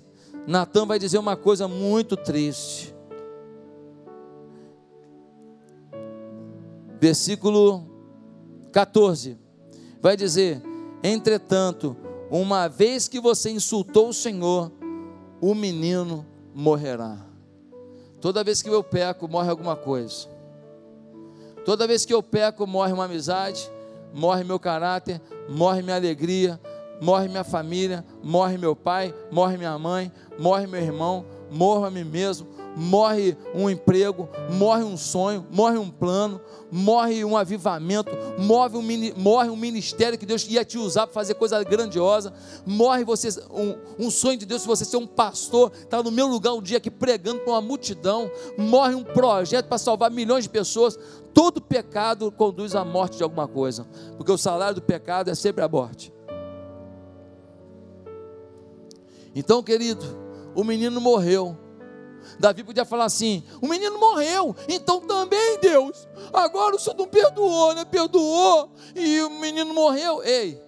Natan 0.47 0.85
vai 0.85 0.99
dizer 0.99 1.19
uma 1.19 1.37
coisa 1.37 1.69
muito 1.69 2.17
triste. 2.17 2.95
Versículo 7.01 7.85
14, 8.73 9.39
vai 10.01 10.17
dizer: 10.17 10.61
Entretanto, 11.03 11.97
uma 12.31 12.67
vez 12.67 13.07
que 13.07 13.21
você 13.21 13.51
insultou 13.51 14.09
o 14.09 14.15
Senhor, 14.15 14.73
o 15.41 15.55
menino 15.55 16.27
morrerá. 16.55 17.19
Toda 18.21 18.43
vez 18.43 18.63
que 18.63 18.71
eu 18.71 18.83
peco, 18.83 19.29
morre 19.29 19.51
alguma 19.51 19.77
coisa. 19.77 20.29
Toda 21.65 21.87
vez 21.87 22.05
que 22.05 22.13
eu 22.13 22.23
peco, 22.23 22.67
morre 22.67 22.93
uma 22.93 23.05
amizade, 23.05 23.71
morre 24.13 24.45
meu 24.45 24.59
caráter, 24.59 25.21
morre 25.49 25.83
minha 25.83 25.97
alegria, 25.97 26.61
morre 27.01 27.29
minha 27.29 27.45
família, 27.45 28.05
morre 28.23 28.59
meu 28.59 28.75
pai, 28.75 29.15
morre 29.31 29.57
minha 29.57 29.79
mãe, 29.79 30.13
morre 30.39 30.67
meu 30.67 30.81
irmão, 30.81 31.25
morro 31.51 31.85
a 31.85 31.91
mim 31.91 32.05
mesmo, 32.05 32.49
morre 32.77 33.37
um 33.55 33.71
emprego, 33.71 34.29
morre 34.51 34.83
um 34.83 34.97
sonho, 34.97 35.47
morre 35.51 35.79
um 35.79 35.89
plano, 35.89 36.41
morre 36.71 37.25
um 37.25 37.37
avivamento, 37.37 38.11
morre 38.39 38.77
um, 38.77 38.83
morre 39.17 39.49
um 39.49 39.57
ministério 39.57 40.19
que 40.19 40.27
Deus 40.27 40.47
ia 40.49 40.65
te 40.65 40.77
usar 40.77 41.07
para 41.07 41.15
fazer 41.15 41.35
coisa 41.35 41.63
grandiosa, 41.63 42.33
morre 42.67 43.05
você, 43.05 43.29
um, 43.51 44.07
um 44.07 44.11
sonho 44.11 44.37
de 44.37 44.47
Deus 44.47 44.63
se 44.63 44.69
você 44.69 44.85
ser 44.85 44.97
um 44.97 45.07
pastor, 45.07 45.71
está 45.75 46.03
no 46.03 46.11
meu 46.11 46.27
lugar 46.27 46.53
um 46.55 46.63
dia 46.63 46.79
aqui 46.79 46.91
pregando 46.91 47.41
para 47.41 47.53
uma 47.53 47.61
multidão, 47.61 48.31
morre 48.59 48.95
um 48.95 49.05
projeto 49.05 49.67
para 49.67 49.79
salvar 49.79 50.11
milhões 50.11 50.45
de 50.45 50.51
pessoas. 50.51 50.99
Todo 51.33 51.61
pecado 51.61 52.31
conduz 52.31 52.77
à 52.77 52.85
morte 52.85 53.17
de 53.17 53.25
alguma 53.25 53.49
coisa, 53.49 53.85
porque 54.17 54.31
o 54.31 54.39
salário 54.39 54.77
do 54.77 54.83
pecado 54.83 55.31
é 55.31 55.35
sempre 55.35 55.65
a 55.65 55.69
morte. 55.69 56.13
Então, 59.35 59.63
querido, 59.63 60.05
o 60.55 60.63
menino 60.63 61.01
morreu 61.01 61.59
Davi 62.39 62.65
podia 62.65 62.85
falar 62.85 63.05
assim: 63.05 63.43
o 63.61 63.69
menino 63.69 63.99
morreu, 63.99 64.55
então 64.69 65.01
também 65.01 65.59
Deus, 65.61 66.09
agora 66.33 66.77
o 66.77 66.79
Senhor 66.79 66.97
não 66.97 67.07
perdoou, 67.07 67.75
né? 67.75 67.85
Perdoou, 67.85 68.71
e 68.95 69.21
o 69.23 69.31
menino 69.31 69.73
morreu. 69.75 70.23
Ei, 70.23 70.61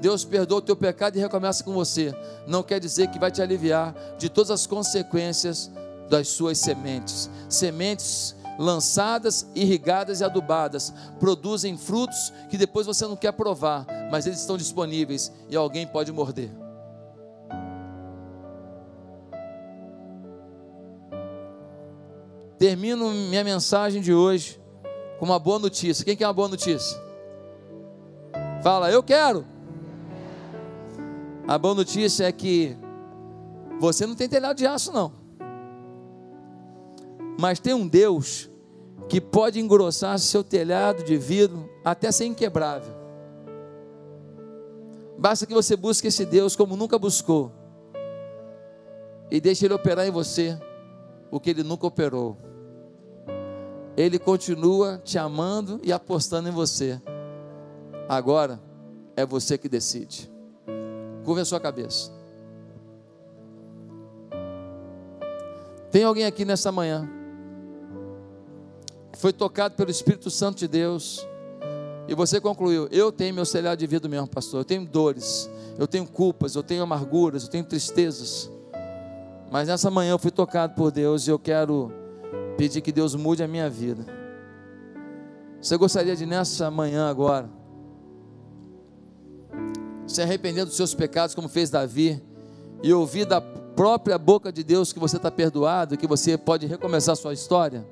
Deus 0.00 0.24
perdoa 0.24 0.58
o 0.58 0.62
teu 0.62 0.76
pecado 0.76 1.16
e 1.16 1.20
recomeça 1.20 1.62
com 1.64 1.72
você. 1.72 2.14
Não 2.46 2.62
quer 2.62 2.80
dizer 2.80 3.08
que 3.08 3.18
vai 3.18 3.30
te 3.30 3.42
aliviar 3.42 3.94
de 4.18 4.28
todas 4.28 4.50
as 4.50 4.66
consequências 4.66 5.70
das 6.08 6.28
suas 6.28 6.58
sementes. 6.58 7.30
Sementes 7.48 8.34
lançadas, 8.58 9.46
irrigadas 9.54 10.20
e 10.20 10.24
adubadas 10.24 10.92
produzem 11.18 11.76
frutos 11.76 12.32
que 12.48 12.56
depois 12.56 12.86
você 12.86 13.04
não 13.06 13.16
quer 13.16 13.32
provar, 13.32 13.84
mas 14.12 14.26
eles 14.26 14.38
estão 14.38 14.56
disponíveis 14.56 15.32
e 15.48 15.56
alguém 15.56 15.86
pode 15.86 16.12
morder. 16.12 16.63
Termino 22.64 23.10
minha 23.10 23.44
mensagem 23.44 24.00
de 24.00 24.14
hoje 24.14 24.58
com 25.18 25.26
uma 25.26 25.38
boa 25.38 25.58
notícia. 25.58 26.02
Quem 26.02 26.16
quer 26.16 26.26
uma 26.26 26.32
boa 26.32 26.48
notícia? 26.48 26.98
Fala, 28.62 28.90
eu 28.90 29.02
quero. 29.02 29.44
A 31.46 31.58
boa 31.58 31.74
notícia 31.74 32.24
é 32.24 32.32
que 32.32 32.74
você 33.78 34.06
não 34.06 34.14
tem 34.14 34.30
telhado 34.30 34.56
de 34.56 34.66
aço, 34.66 34.90
não. 34.92 35.12
Mas 37.38 37.60
tem 37.60 37.74
um 37.74 37.86
Deus 37.86 38.48
que 39.10 39.20
pode 39.20 39.60
engrossar 39.60 40.18
seu 40.18 40.42
telhado 40.42 41.04
de 41.04 41.18
vidro 41.18 41.68
até 41.84 42.10
ser 42.10 42.24
inquebrável. 42.24 42.94
Basta 45.18 45.44
que 45.44 45.52
você 45.52 45.76
busque 45.76 46.08
esse 46.08 46.24
Deus 46.24 46.56
como 46.56 46.78
nunca 46.78 46.98
buscou. 46.98 47.52
E 49.30 49.38
deixe 49.38 49.66
Ele 49.66 49.74
operar 49.74 50.06
em 50.06 50.10
você 50.10 50.58
o 51.30 51.38
que 51.38 51.50
Ele 51.50 51.62
nunca 51.62 51.86
operou. 51.86 52.53
Ele 53.96 54.18
continua 54.18 55.00
te 55.04 55.18
amando 55.18 55.80
e 55.82 55.92
apostando 55.92 56.48
em 56.48 56.52
você. 56.52 57.00
Agora 58.08 58.60
é 59.16 59.24
você 59.24 59.56
que 59.56 59.68
decide. 59.68 60.30
Curva 61.24 61.42
a 61.42 61.44
sua 61.44 61.60
cabeça. 61.60 62.12
Tem 65.90 66.02
alguém 66.02 66.24
aqui 66.24 66.44
nessa 66.44 66.72
manhã 66.72 67.08
que 69.12 69.18
foi 69.18 69.32
tocado 69.32 69.76
pelo 69.76 69.90
Espírito 69.90 70.28
Santo 70.28 70.58
de 70.58 70.66
Deus 70.66 71.24
e 72.08 72.14
você 72.14 72.40
concluiu: 72.40 72.88
Eu 72.90 73.12
tenho 73.12 73.34
meu 73.34 73.46
telhado 73.46 73.78
de 73.78 73.86
vida 73.86 74.08
mesmo, 74.08 74.26
pastor. 74.26 74.60
Eu 74.60 74.64
tenho 74.64 74.84
dores, 74.84 75.48
eu 75.78 75.86
tenho 75.86 76.06
culpas, 76.06 76.56
eu 76.56 76.62
tenho 76.62 76.82
amarguras, 76.82 77.44
eu 77.44 77.48
tenho 77.48 77.64
tristezas. 77.64 78.50
Mas 79.50 79.68
nessa 79.68 79.90
manhã 79.90 80.10
eu 80.10 80.18
fui 80.18 80.32
tocado 80.32 80.74
por 80.74 80.90
Deus 80.90 81.28
e 81.28 81.30
eu 81.30 81.38
quero 81.38 81.92
pedir 82.56 82.80
que 82.80 82.92
Deus 82.92 83.14
mude 83.14 83.42
a 83.42 83.48
minha 83.48 83.68
vida. 83.68 84.04
Você 85.60 85.76
gostaria 85.76 86.14
de 86.14 86.26
nessa 86.26 86.70
manhã 86.70 87.08
agora 87.08 87.48
se 90.06 90.22
arrepender 90.22 90.64
dos 90.64 90.76
seus 90.76 90.94
pecados, 90.94 91.34
como 91.34 91.48
fez 91.48 91.70
Davi, 91.70 92.22
e 92.82 92.92
ouvir 92.92 93.24
da 93.24 93.40
própria 93.40 94.18
boca 94.18 94.52
de 94.52 94.62
Deus 94.62 94.92
que 94.92 94.98
você 94.98 95.16
está 95.16 95.30
perdoado, 95.30 95.96
que 95.96 96.06
você 96.06 96.36
pode 96.36 96.66
recomeçar 96.66 97.16
sua 97.16 97.32
história? 97.32 97.86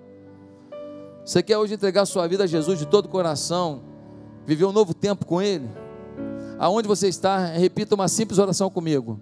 Você 1.24 1.42
quer 1.42 1.56
hoje 1.58 1.74
entregar 1.74 2.04
sua 2.04 2.26
vida 2.26 2.44
a 2.44 2.46
Jesus 2.46 2.78
de 2.78 2.86
todo 2.86 3.06
o 3.06 3.08
coração, 3.08 3.82
viver 4.44 4.64
um 4.64 4.72
novo 4.72 4.92
tempo 4.92 5.24
com 5.24 5.40
Ele? 5.40 5.68
Aonde 6.58 6.86
você 6.86 7.08
está, 7.08 7.46
repita 7.46 7.94
uma 7.94 8.08
simples 8.08 8.38
oração 8.38 8.70
comigo. 8.70 9.20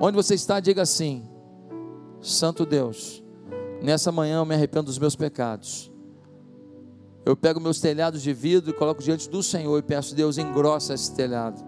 Onde 0.00 0.16
você 0.16 0.34
está, 0.34 0.58
diga 0.58 0.82
assim: 0.82 1.28
Santo 2.20 2.64
Deus, 2.64 3.23
Nessa 3.84 4.10
manhã 4.10 4.38
eu 4.38 4.46
me 4.46 4.54
arrependo 4.54 4.86
dos 4.86 4.98
meus 4.98 5.14
pecados. 5.14 5.92
Eu 7.22 7.36
pego 7.36 7.60
meus 7.60 7.80
telhados 7.80 8.22
de 8.22 8.32
vidro 8.32 8.70
e 8.70 8.72
coloco 8.72 9.02
diante 9.02 9.28
do 9.28 9.42
Senhor 9.42 9.78
e 9.78 9.82
peço, 9.82 10.14
Deus, 10.14 10.38
engrossa 10.38 10.94
esse 10.94 11.14
telhado, 11.14 11.62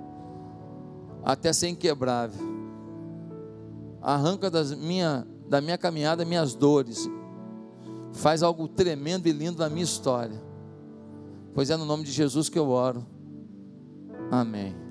até 1.22 1.52
ser 1.52 1.68
inquebrável. 1.68 2.40
Arranca 4.00 4.50
das 4.50 4.72
minha, 4.72 5.26
da 5.46 5.60
minha 5.60 5.76
caminhada 5.76 6.24
minhas 6.24 6.54
dores. 6.54 7.06
Faz 8.12 8.42
algo 8.42 8.66
tremendo 8.66 9.26
e 9.26 9.32
lindo 9.32 9.58
na 9.58 9.68
minha 9.68 9.84
história. 9.84 10.42
Pois 11.52 11.68
é 11.68 11.76
no 11.76 11.84
nome 11.84 12.02
de 12.02 12.12
Jesus 12.12 12.48
que 12.48 12.58
eu 12.58 12.70
oro. 12.70 13.06
Amém. 14.30 14.85